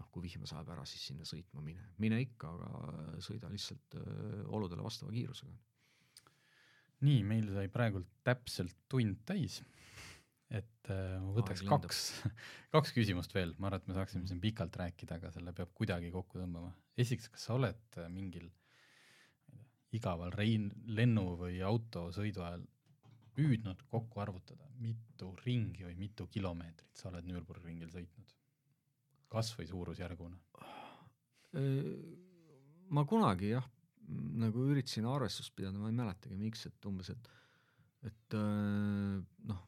noh, 0.00 0.08
kui 0.12 0.24
vihma 0.24 0.48
sajab 0.48 0.70
ära, 0.76 0.86
siis 0.88 1.10
sinna 1.10 1.26
sõitma 1.28 1.64
mine, 1.64 1.90
mine 2.00 2.20
ikka, 2.24 2.54
aga 2.54 3.18
sõida 3.20 3.50
lihtsalt 3.52 3.98
öö, 4.00 4.46
oludele 4.56 4.80
vastava 4.80 5.12
kiirusega. 5.12 5.52
nii, 7.04 7.20
meil 7.28 7.50
sai 7.52 7.68
praegult 7.72 8.08
täpselt 8.24 8.78
tund 8.88 9.20
täis 9.28 9.60
et 10.50 10.90
äh, 10.90 11.18
ma 11.22 11.34
võtaks 11.36 11.62
Aeg 11.62 11.70
kaks, 11.70 12.00
kaks 12.74 12.94
küsimust 12.96 13.34
veel, 13.34 13.54
ma 13.58 13.68
arvan, 13.70 13.82
et 13.82 13.90
me 13.90 13.96
saaksime 13.96 14.26
siin 14.28 14.40
pikalt 14.42 14.76
rääkida, 14.80 15.20
aga 15.20 15.30
selle 15.34 15.54
peab 15.56 15.70
kuidagi 15.76 16.10
kokku 16.14 16.40
tõmbama. 16.40 16.72
esiteks, 16.98 17.30
kas 17.34 17.46
sa 17.46 17.56
oled 17.58 18.00
äh, 18.00 18.08
mingil 18.12 18.48
igaval 19.94 20.34
rein, 20.34 20.68
lennu 20.90 21.34
või 21.38 21.60
autosõidu 21.66 22.44
ajal 22.46 22.66
püüdnud 23.40 23.86
kokku 23.88 24.20
arvutada, 24.20 24.68
mitu 24.84 25.32
ringi 25.46 25.88
või 25.88 25.96
mitu 25.96 26.28
kilomeetrit 26.28 27.00
sa 27.00 27.08
oled 27.08 27.24
Nürburgringil 27.28 27.90
sõitnud? 27.94 28.36
kas 29.30 29.52
või 29.54 29.68
suurusjärguna? 29.70 30.38
Äh, 31.54 31.90
ma 32.90 33.04
kunagi 33.06 33.52
jah, 33.52 33.66
nagu 34.42 34.64
üritasin 34.72 35.06
arvestust 35.06 35.54
pidada, 35.54 35.78
ma 35.78 35.90
ei 35.90 35.96
mäletagi, 35.96 36.38
miks, 36.38 36.66
et 36.66 36.90
umbes, 36.90 37.12
et 37.14 37.36
et 38.08 38.34
äh, 38.34 39.20
noh, 39.50 39.64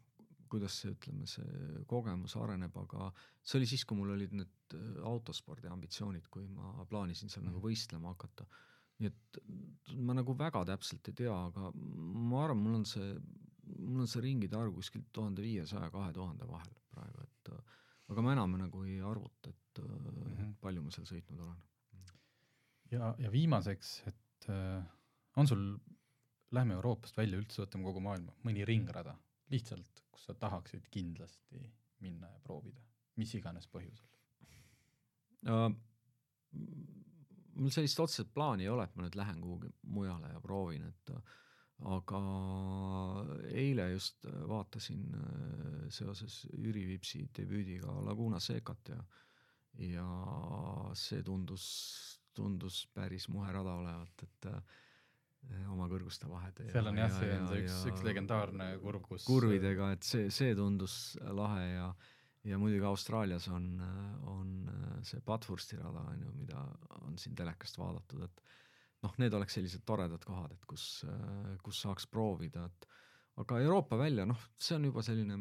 kuidas 0.53 0.79
see, 0.81 0.93
ütleme, 0.95 1.27
see 1.29 1.83
kogemus 1.89 2.35
areneb, 2.41 2.77
aga 2.81 3.11
see 3.45 3.59
oli 3.59 3.69
siis, 3.69 3.85
kui 3.89 3.99
mul 3.99 4.15
olid 4.15 4.35
need 4.37 4.77
äh, 4.77 5.01
autospordi 5.09 5.69
ambitsioonid, 5.69 6.29
kui 6.33 6.47
ma 6.49 6.87
plaanisin 6.89 7.33
seal 7.33 7.45
nagu 7.45 7.59
mhm. 7.59 7.67
võistlema 7.69 8.15
hakata. 8.15 8.49
nii 9.03 9.09
et 9.11 9.39
ma 9.99 10.15
nagu 10.15 10.35
väga 10.39 10.63
täpselt 10.69 11.09
ei 11.11 11.17
tea, 11.25 11.35
aga 11.35 11.73
ma 11.75 12.45
arvan, 12.45 12.61
mul 12.63 12.81
on 12.81 12.85
see, 12.89 13.15
mul 13.79 14.05
on 14.05 14.11
see 14.11 14.23
ringide 14.25 14.59
arv 14.59 14.75
kuskil 14.75 15.05
tuhande 15.13 15.43
viiesaja, 15.45 15.91
kahe 15.95 16.13
tuhande 16.13 16.49
vahel 16.49 16.75
praegu, 16.93 17.27
et 17.27 17.53
aga 18.13 18.25
ma 18.25 18.35
enam 18.37 18.57
nagu 18.61 18.85
ei 18.89 19.01
arvuta, 19.01 19.51
et 19.51 19.83
mm 19.83 20.35
-hmm. 20.37 20.55
palju 20.61 20.83
ma 20.83 20.91
seal 20.91 21.07
sõitnud 21.07 21.41
olen. 21.41 21.63
ja, 22.91 23.15
ja 23.19 23.33
viimaseks, 23.33 24.03
et 24.07 24.49
äh, 24.49 24.85
on 25.37 25.47
sul, 25.49 25.79
lähme 26.51 26.75
Euroopast 26.75 27.17
välja, 27.17 27.39
üldse 27.39 27.63
võtame 27.63 27.85
kogu 27.85 28.01
maailma, 28.01 28.35
mõni 28.45 28.65
ringrada, 28.69 29.17
lihtsalt 29.51 30.03
kus 30.11 30.25
sa 30.25 30.35
tahaksid 30.35 30.89
kindlasti 30.91 31.63
minna 32.01 32.29
ja 32.29 32.39
proovida, 32.45 32.83
mis 33.17 33.35
iganes 33.35 33.69
põhjusel 33.69 34.09
uh,? 35.49 35.73
mul 37.53 37.71
sellist 37.71 38.01
otseselt 38.01 38.33
plaani 38.35 38.65
ei 38.65 38.69
ole, 38.73 38.85
et 38.85 38.95
ma 38.97 39.05
nüüd 39.05 39.17
lähen 39.17 39.41
kuhugi 39.41 39.71
mujale 39.83 40.31
ja 40.33 40.41
proovin, 40.41 40.87
et 40.89 41.11
aga 41.91 42.21
eile 43.59 43.89
just 43.93 44.27
vaatasin 44.49 45.03
äh, 45.19 45.89
seoses 45.91 46.43
Jüri 46.53 46.85
Vipsi 46.87 47.25
debüüdiga 47.37 47.95
Laguna 48.07 48.41
Secat 48.41 48.95
ja 48.95 49.03
ja 49.81 50.07
see 50.99 51.23
tundus, 51.25 51.65
tundus 52.37 52.85
päris 52.93 53.29
muhe 53.33 53.53
rada 53.53 53.73
olevat, 53.81 54.25
et 54.27 54.49
äh, 54.51 54.81
oma 55.73 55.89
kõrguste 55.91 56.29
vahed. 56.31 56.61
seal 56.71 56.91
on 56.91 57.01
jah, 57.01 57.13
see 57.17 57.31
on 57.39 57.47
see 57.49 57.63
üks, 57.65 57.79
üks 57.91 58.05
legendaarne 58.07 58.69
kurv, 58.83 59.03
kus 59.07 59.25
kurvidega, 59.27 59.93
et 59.97 60.05
see, 60.07 60.29
see 60.31 60.53
tundus 60.59 61.17
lahe 61.25 61.69
ja 61.73 61.93
ja 62.45 62.59
muidugi 62.59 62.85
Austraalias 62.85 63.47
on, 63.55 63.67
on 64.27 64.49
see 65.07 65.23
Padhursti 65.25 65.79
rada, 65.79 66.03
on 66.11 66.25
ju, 66.27 66.33
mida 66.35 66.63
on 67.07 67.19
siin 67.19 67.37
telekast 67.39 67.79
vaadatud, 67.79 68.25
et 68.27 68.43
noh, 69.03 69.17
need 69.19 69.35
oleks 69.35 69.59
sellised 69.59 69.85
toredad 69.89 70.23
kohad, 70.27 70.55
et 70.55 70.69
kus, 70.69 71.05
kus 71.65 71.83
saaks 71.85 72.07
proovida, 72.11 72.69
et 72.71 72.89
aga 73.43 73.59
Euroopa 73.65 73.99
välja, 73.99 74.27
noh, 74.29 74.39
see 74.61 74.77
on 74.79 74.87
juba 74.91 75.05
selline, 75.07 75.39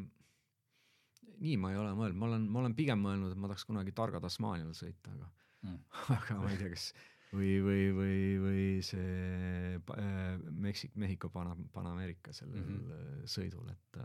nii 1.41 1.57
ma 1.61 1.73
ei 1.73 1.79
ole 1.81 1.93
mõelnud, 1.97 2.17
ma 2.17 2.29
olen, 2.29 2.49
ma 2.49 2.63
olen 2.63 2.75
pigem 2.77 3.01
mõelnud, 3.03 3.33
et 3.33 3.41
ma 3.41 3.51
tahaks 3.51 3.67
kunagi 3.69 3.93
Targa 3.97 4.21
Tasmaanial 4.23 4.73
sõita, 4.77 5.13
aga 5.13 5.31
mm. 5.67 5.79
aga 6.17 6.39
ma 6.41 6.51
ei 6.53 6.61
tea, 6.61 6.73
kas 6.73 6.91
või, 7.31 7.53
või, 7.63 7.85
või, 7.95 8.19
või 8.43 8.65
see 8.85 9.77
äh, 9.77 10.35
Meksik-, 10.65 10.97
Mehhiko 10.99 11.31
Pana-, 11.33 11.57
Panamerika 11.73 12.33
sellel 12.35 12.61
mm 12.61 12.77
-hmm. 12.77 13.25
sõidul, 13.37 13.71
et 13.71 14.03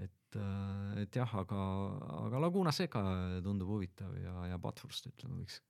et, 0.00 0.36
äh, 0.40 1.02
et 1.02 1.16
jah, 1.16 1.34
aga, 1.42 1.62
aga 2.24 2.40
Laguna 2.40 2.72
Seca 2.72 3.02
tundub 3.44 3.68
huvitav 3.68 4.16
ja, 4.16 4.46
ja 4.48 4.58
Bathurst, 4.58 5.10
ütleme, 5.12 5.42
võiks 5.42 5.60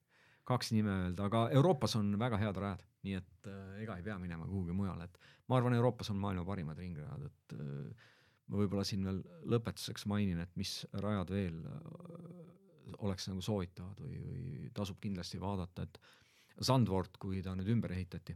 kaks 0.50 0.72
nime 0.74 0.92
öelda, 1.06 1.26
aga 1.30 1.46
Euroopas 1.56 1.96
on 2.00 2.12
väga 2.20 2.38
head 2.42 2.60
rajad, 2.60 2.86
nii 3.06 3.18
et 3.18 3.50
äh, 3.50 3.82
ega 3.84 3.98
ei 3.98 4.06
pea 4.06 4.18
minema 4.22 4.48
kuhugi 4.48 4.76
mujale, 4.76 5.06
et 5.06 5.20
ma 5.48 5.58
arvan, 5.58 5.76
Euroopas 5.78 6.12
on 6.12 6.20
maailma 6.22 6.46
parimad 6.48 6.78
ringrajad, 6.78 7.26
et 7.30 7.56
äh, 7.56 8.08
ma 8.50 8.62
võib-olla 8.62 8.86
siin 8.86 9.06
veel 9.06 9.20
lõpetuseks 9.54 10.06
mainin, 10.10 10.42
et 10.42 10.56
mis 10.60 10.80
rajad 11.04 11.30
veel 11.32 11.60
äh, 11.70 12.96
oleks 13.06 13.28
nagu 13.30 13.42
soovitavad 13.44 14.00
või, 14.02 14.18
või 14.26 14.72
tasub 14.74 14.98
kindlasti 15.02 15.38
vaadata, 15.42 15.86
et 15.86 16.00
äh, 16.00 16.16
Sandvort, 16.60 17.16
kui 17.20 17.40
ta 17.44 17.54
nüüd 17.56 17.68
ümber 17.72 17.94
ehitati, 17.94 18.34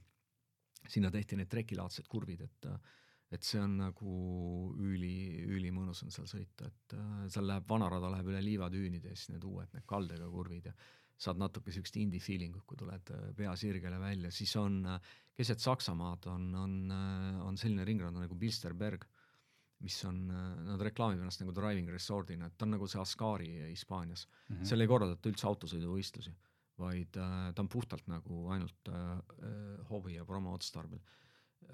sinna 0.89 1.11
tehti 1.13 1.37
need 1.37 1.51
trekilaadsed 1.53 2.09
kurvid, 2.11 2.45
et 2.47 2.71
et 3.35 3.43
see 3.43 3.59
on 3.59 3.73
nagu 3.81 4.11
üli, 4.79 5.41
ülimõnus 5.57 6.05
on 6.05 6.13
seal 6.15 6.29
sõita, 6.31 6.69
et 6.69 6.93
äh, 6.95 7.25
seal 7.33 7.49
läheb, 7.49 7.65
vanarada 7.67 8.13
läheb 8.13 8.29
üle 8.31 8.43
liivatüünide 8.45 9.11
ja 9.11 9.17
siis 9.19 9.33
need 9.33 9.47
uued, 9.49 9.73
need 9.75 9.87
kaldega 9.91 10.29
kurvid 10.31 10.69
ja 10.69 10.75
saad 11.25 11.41
natuke 11.41 11.71
niisugust 11.71 11.99
indie 12.01 12.23
feeling 12.23 12.57
ut, 12.57 12.67
kui 12.69 12.79
tuled 12.81 13.13
äh, 13.15 13.27
pea 13.37 13.57
sirgele 13.59 13.99
välja, 14.03 14.31
siis 14.35 14.55
on 14.61 14.81
äh, 14.95 15.13
keset 15.35 15.63
Saksamaad 15.65 16.29
on, 16.31 16.49
on, 16.55 16.81
on 17.43 17.57
selline 17.59 17.87
ringrada 17.89 18.21
nagu 18.23 18.37
Bilsterberg, 18.39 19.07
mis 19.85 19.97
on, 20.07 20.21
nad 20.65 20.81
reklaamib 20.81 21.21
ennast 21.21 21.43
nagu 21.43 21.53
driving 21.53 21.89
resort'ina, 21.91 22.47
et 22.47 22.55
ta 22.57 22.65
on 22.65 22.77
nagu 22.77 22.87
see 22.89 23.01
Ascari 23.03 23.49
Hispaanias 23.67 24.29
mm. 24.29 24.57
-hmm. 24.57 24.69
seal 24.69 24.81
ei 24.81 24.89
korraldata 24.89 25.29
üldse 25.29 25.49
autosõiduvõistlusi 25.51 26.33
vaid 26.81 27.19
äh, 27.21 27.53
ta 27.55 27.63
on 27.63 27.71
puhtalt 27.71 28.09
nagu 28.11 28.49
ainult 28.55 28.91
äh, 28.91 29.13
äh, 29.15 29.85
hobi 29.91 30.17
ja 30.17 30.25
promo 30.25 30.55
otstarbel. 30.55 31.03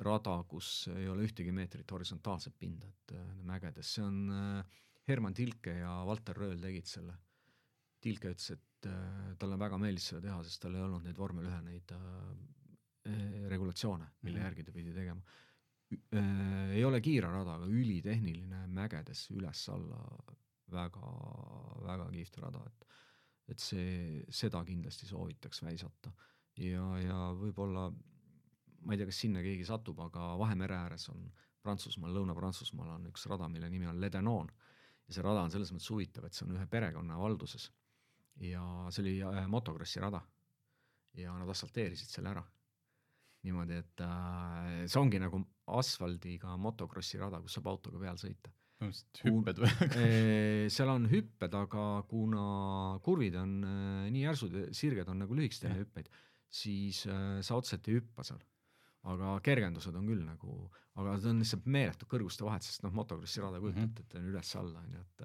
rada, 0.06 0.36
kus 0.48 0.86
ei 0.94 1.08
ole 1.10 1.24
ühtegi 1.26 1.50
meetrit 1.52 1.90
horisontaalset 1.90 2.54
pinda, 2.58 2.86
et 2.86 3.14
äh, 3.16 3.32
mägedes, 3.42 3.94
see 3.96 4.04
on 4.04 4.30
äh, 4.30 4.78
Herman 5.08 5.34
Tilke 5.34 5.74
ja 5.80 5.96
Valter 6.06 6.36
Rööl 6.36 6.60
tegid 6.62 6.86
selle. 6.86 7.16
Tilke 8.00 8.30
ütles, 8.30 8.52
et 8.54 8.62
äh, 8.88 9.34
talle 9.38 9.58
väga 9.60 9.78
meeldis 9.78 10.10
seda 10.12 10.22
teha, 10.28 10.40
sest 10.46 10.62
tal 10.62 10.76
ei 10.76 10.84
olnud 10.84 11.04
neid 11.04 11.18
vormel 11.18 11.48
ühe 11.50 11.60
neid 11.66 11.94
äh, 11.96 12.02
äh, 13.10 13.46
regulatsioone, 13.52 14.10
mille 14.22 14.38
mm 14.38 14.42
-hmm. 14.42 14.48
järgi 14.48 14.64
ta 14.64 14.72
pidi 14.72 14.94
tegema 14.94 15.22
äh,. 16.12 16.70
ei 16.76 16.84
ole 16.84 17.00
kiire 17.00 17.26
rada, 17.26 17.54
aga 17.54 17.66
ülitehniline, 17.66 18.66
mägedes 18.66 19.30
üles-alla 19.30 20.00
väga, 20.70 21.12
väga 21.86 22.10
kihvt 22.10 22.38
rada, 22.38 22.64
et 22.66 22.86
et 23.50 23.58
see, 23.58 24.24
seda 24.30 24.62
kindlasti 24.64 25.08
soovitaks 25.08 25.62
väisata. 25.62 26.12
ja, 26.60 26.84
ja 27.02 27.18
võib-olla, 27.34 27.88
ma 28.84 28.94
ei 28.94 29.00
tea, 29.00 29.08
kas 29.08 29.20
sinna 29.24 29.42
keegi 29.42 29.64
satub, 29.66 30.00
aga 30.04 30.34
Vahemere 30.38 30.76
ääres 30.76 31.08
on 31.10 31.24
Prantsusmaal, 31.64 32.14
Lõuna-Prantsusmaal 32.16 32.94
on 32.96 33.08
üks 33.10 33.26
rada, 33.30 33.48
mille 33.48 33.68
nimi 33.72 33.88
on 33.90 34.00
Le 34.00 34.10
Denon. 34.12 34.50
ja 35.08 35.14
see 35.16 35.24
rada 35.26 35.42
on 35.42 35.50
selles 35.50 35.72
mõttes 35.74 35.90
huvitav, 35.90 36.26
et 36.26 36.36
see 36.36 36.46
on 36.46 36.54
ühe 36.56 36.66
perekonna 36.70 37.18
valduses. 37.18 37.70
Ja 38.40 38.62
see 38.90 39.04
oli 39.04 39.16
äh, 39.26 39.46
motokrossi 39.48 40.00
rada. 40.00 40.22
ja 41.18 41.32
nad 41.34 41.48
asfalteerisid 41.50 42.08
selle 42.08 42.30
ära. 42.30 42.44
niimoodi, 43.42 43.80
et 43.80 44.00
äh, 44.04 44.86
see 44.86 45.00
ongi 45.00 45.20
nagu 45.20 45.42
asfaldiga 45.66 46.56
motokrossi 46.56 47.18
rada, 47.18 47.40
kus 47.40 47.56
saab 47.56 47.70
autoga 47.72 48.00
peal 48.02 48.18
sõita 48.20 48.52
hüpped 48.80 49.60
või 49.60 49.70
seal 50.74 50.92
on 50.92 51.06
hüpped, 51.10 51.54
aga 51.56 51.86
kuna 52.08 52.44
kurvid 53.04 53.36
on 53.40 53.56
äh, 53.66 54.06
nii 54.12 54.24
järsud 54.24 54.56
sirged 54.76 55.10
on 55.12 55.20
nagu 55.24 55.36
lühikesed 55.36 55.68
enne 55.68 55.82
hüppeid, 55.82 56.08
siis 56.48 57.04
äh, 57.10 57.40
sa 57.44 57.58
otseselt 57.60 57.88
ei 57.90 57.98
hüppa 58.00 58.24
seal. 58.26 58.40
aga 59.10 59.38
kergendused 59.44 59.96
on 59.96 60.08
küll 60.10 60.24
nagu, 60.24 60.70
aga 61.00 61.16
ta 61.20 61.30
on 61.30 61.40
lihtsalt 61.40 61.68
meeletud 61.72 62.08
kõrguste 62.08 62.44
vahed, 62.44 62.64
sest 62.64 62.84
noh, 62.84 62.92
motokrossi 62.96 63.40
rada 63.40 63.60
kujutate 63.60 63.86
mm, 63.86 63.94
-hmm. 63.94 64.00
et 64.04 64.12
ta 64.12 64.18
on 64.18 64.32
üles-alla 64.32 64.82
on 64.84 64.96
ju, 64.96 65.04
et 65.06 65.24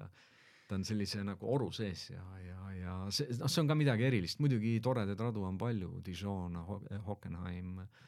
ta, 0.66 0.78
on 0.78 0.84
sellise 0.84 1.22
nagu 1.26 1.52
oru 1.52 1.70
sees 1.74 2.08
ja, 2.10 2.24
ja, 2.42 2.72
ja 2.76 2.96
see, 3.14 3.30
noh, 3.40 3.50
see 3.50 3.62
on 3.62 3.70
ka 3.70 3.78
midagi 3.78 4.06
erilist, 4.08 4.40
muidugi 4.42 4.76
toredaid 4.82 5.20
radu 5.20 5.46
on 5.46 5.58
palju, 5.60 6.00
Dijon, 6.06 6.58
Hockenheim 7.06 7.80
äh,, 7.84 8.04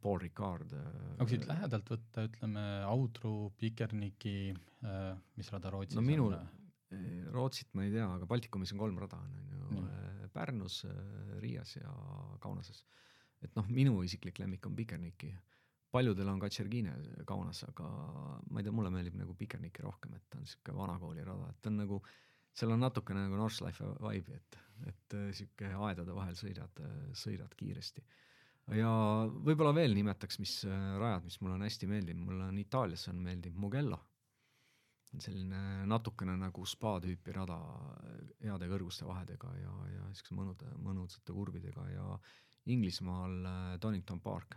Paul 0.00 0.18
Ricard. 0.18 0.72
Äh, 0.72 1.16
aga 1.18 1.28
siit 1.28 1.46
lähedalt 1.48 1.90
võtta, 1.92 2.24
ütleme, 2.28 2.64
Audru, 2.88 3.52
Pikerniki, 3.60 4.54
äh, 4.84 5.10
mis 5.38 5.50
rada 5.52 5.72
Rootsis 5.74 5.98
no 5.98 6.04
minul, 6.04 6.36
on? 6.38 6.68
Äh, 6.94 7.26
Rootsit 7.34 7.74
ma 7.76 7.84
ei 7.84 7.92
tea, 7.92 8.06
aga 8.16 8.28
Baltikumis 8.30 8.72
on 8.74 8.80
kolm 8.80 9.00
rada, 9.02 9.20
on 9.20 9.36
ju, 9.76 9.86
Pärnus, 10.34 10.80
Riias 11.38 11.76
ja 11.76 11.92
Kaunases. 12.42 12.82
et 13.44 13.52
noh, 13.54 13.66
minu 13.68 13.98
isiklik 14.02 14.38
lemmik 14.40 14.64
on 14.66 14.74
Pikerniki. 14.74 15.28
Paljudel 15.94 16.28
on 16.32 16.42
Katšergine 16.42 16.94
Kaunas, 17.28 17.62
aga 17.68 17.86
ma 18.50 18.60
ei 18.60 18.66
tea, 18.66 18.74
mulle 18.74 18.90
meeldib 18.94 19.16
nagu 19.20 19.34
Pikerniki 19.38 19.84
rohkem, 19.84 20.16
et 20.18 20.26
ta 20.28 20.38
on 20.38 20.46
niisugune 20.46 20.78
vanakooli 20.80 21.26
rada, 21.26 21.50
et 21.52 21.60
ta 21.62 21.70
on 21.70 21.82
nagu 21.84 22.00
seal 22.54 22.74
on 22.74 22.84
natukene 22.84 23.24
nagu 23.26 23.38
Northlife 23.38 23.88
vibe'i, 23.98 24.38
et, 24.38 24.58
et 24.90 25.16
sihuke 25.34 25.72
aedade 25.88 26.14
vahel 26.14 26.36
sõidad, 26.38 26.82
sõidad 27.18 27.54
kiiresti. 27.58 28.04
ja 28.78 28.90
võib-olla 29.46 29.74
veel 29.76 29.94
nimetaks, 29.98 30.38
mis 30.42 30.56
rajad, 30.70 31.26
mis 31.26 31.40
mulle 31.42 31.58
on 31.58 31.66
hästi 31.66 31.90
meeldinud, 31.90 32.26
mulle 32.30 32.50
on 32.50 32.58
Itaalias 32.62 33.08
on 33.12 33.22
meeldinud 33.26 33.58
Mugello. 33.66 34.00
selline 35.14 35.86
natukene 35.86 36.32
nagu 36.34 36.64
spa 36.66 36.96
tüüpi 37.02 37.32
rada 37.36 37.58
heade 38.42 38.66
kõrguste 38.70 39.06
vahedega 39.06 39.52
ja, 39.60 39.74
ja 39.92 40.06
siukse 40.10 40.34
mõnude, 40.34 40.72
mõnusate 40.82 41.32
kurvidega 41.32 41.86
ja 41.92 42.06
Inglismaal 42.66 43.78
Donington 43.82 44.20
Park 44.20 44.56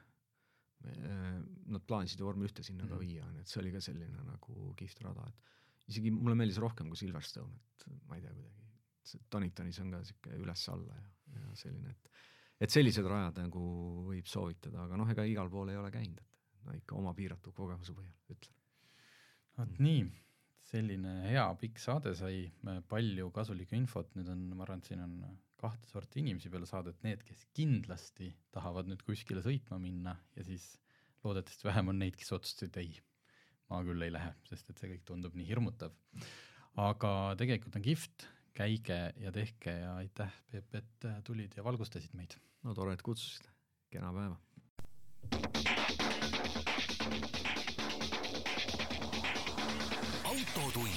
nad 1.67 1.83
plaanisid 1.87 2.21
ju 2.21 2.27
vormel 2.27 2.49
ühte 2.49 2.63
sinna 2.63 2.83
mm 2.83 2.89
-hmm. 2.89 2.93
ka 2.93 2.95
mhm. 2.95 3.07
viia, 3.07 3.31
nii 3.31 3.45
et 3.45 3.51
see 3.51 3.61
oli 3.61 3.71
ka 3.71 3.81
selline 3.81 4.23
nagu 4.27 4.73
kihvt 4.79 5.01
rada, 5.05 5.27
et 5.27 5.89
isegi 5.93 6.11
mulle 6.11 6.35
meeldis 6.35 6.59
rohkem 6.63 6.89
kui 6.91 6.99
Silverstone, 6.99 7.59
et 7.75 7.87
ma 8.07 8.15
ei 8.15 8.21
tea 8.21 8.33
kuidagi, 8.33 8.55
Doningtonis 9.31 9.79
on 9.79 9.91
ka 9.91 10.03
sihuke 10.03 10.35
üles-alla 10.35 10.95
ja, 10.95 11.09
ja 11.39 11.55
selline, 11.55 11.89
et 11.95 12.09
et 12.65 12.73
sellised 12.73 13.05
rajad 13.05 13.37
nagu 13.37 13.63
võib 14.07 14.29
soovitada, 14.29 14.85
aga 14.87 14.97
noh, 14.97 15.09
ega 15.13 15.25
igal 15.29 15.49
pool 15.53 15.69
ei 15.69 15.77
ole 15.77 15.91
käinud, 15.93 16.21
et 16.21 16.63
no 16.65 16.77
ikka 16.77 16.95
oma 16.97 17.13
piiratud 17.17 17.53
kogemuse 17.53 17.93
põhjal 17.93 18.33
ütlen. 18.33 18.55
vot 19.57 19.69
mm. 19.69 19.83
nii, 19.85 20.07
selline 20.67 21.13
hea 21.29 21.45
pikk 21.61 21.79
saade 21.79 22.15
sai, 22.17 22.47
palju 22.89 23.29
kasulikku 23.35 23.77
infot, 23.77 24.09
nüüd 24.17 24.31
on, 24.33 24.47
ma 24.57 24.65
arvan, 24.65 24.81
et 24.81 24.89
siin 24.89 25.03
on 25.05 25.19
kahte 25.57 25.89
sorti 25.89 26.21
inimesi 26.21 26.51
peale 26.53 26.67
saadet, 26.69 26.99
need, 27.05 27.23
kes 27.25 27.45
kindlasti 27.57 28.29
tahavad 28.53 28.89
nüüd 28.89 29.01
kuskile 29.05 29.41
sõitma 29.45 29.79
minna 29.81 30.13
ja 30.37 30.45
siis 30.45 30.75
loodetavasti 31.25 31.67
vähem 31.67 31.93
on 31.93 32.01
neid, 32.03 32.17
kes 32.19 32.33
otsustasid 32.37 32.77
ei, 32.81 32.93
ma 33.71 33.81
küll 33.85 34.05
ei 34.05 34.13
lähe, 34.13 34.33
sest 34.49 34.69
et 34.71 34.81
see 34.81 34.91
kõik 34.93 35.05
tundub 35.07 35.37
nii 35.37 35.47
hirmutav. 35.49 35.95
aga 36.77 37.11
tegelikult 37.39 37.79
on 37.79 37.85
kihvt, 37.85 38.27
käige 38.57 38.99
ja 39.17 39.33
tehke 39.33 39.73
ja 39.81 39.95
aitäh, 40.01 40.33
Peep, 40.51 40.75
et 40.75 41.09
tulid 41.25 41.57
ja 41.57 41.65
valgustasid 41.65 42.13
meid. 42.13 42.37
no 42.63 42.73
tore, 42.77 42.93
et 42.93 43.01
kutsusid, 43.05 43.49
kena 43.93 44.13
päeva. 44.13 44.37
autotund 50.27 50.96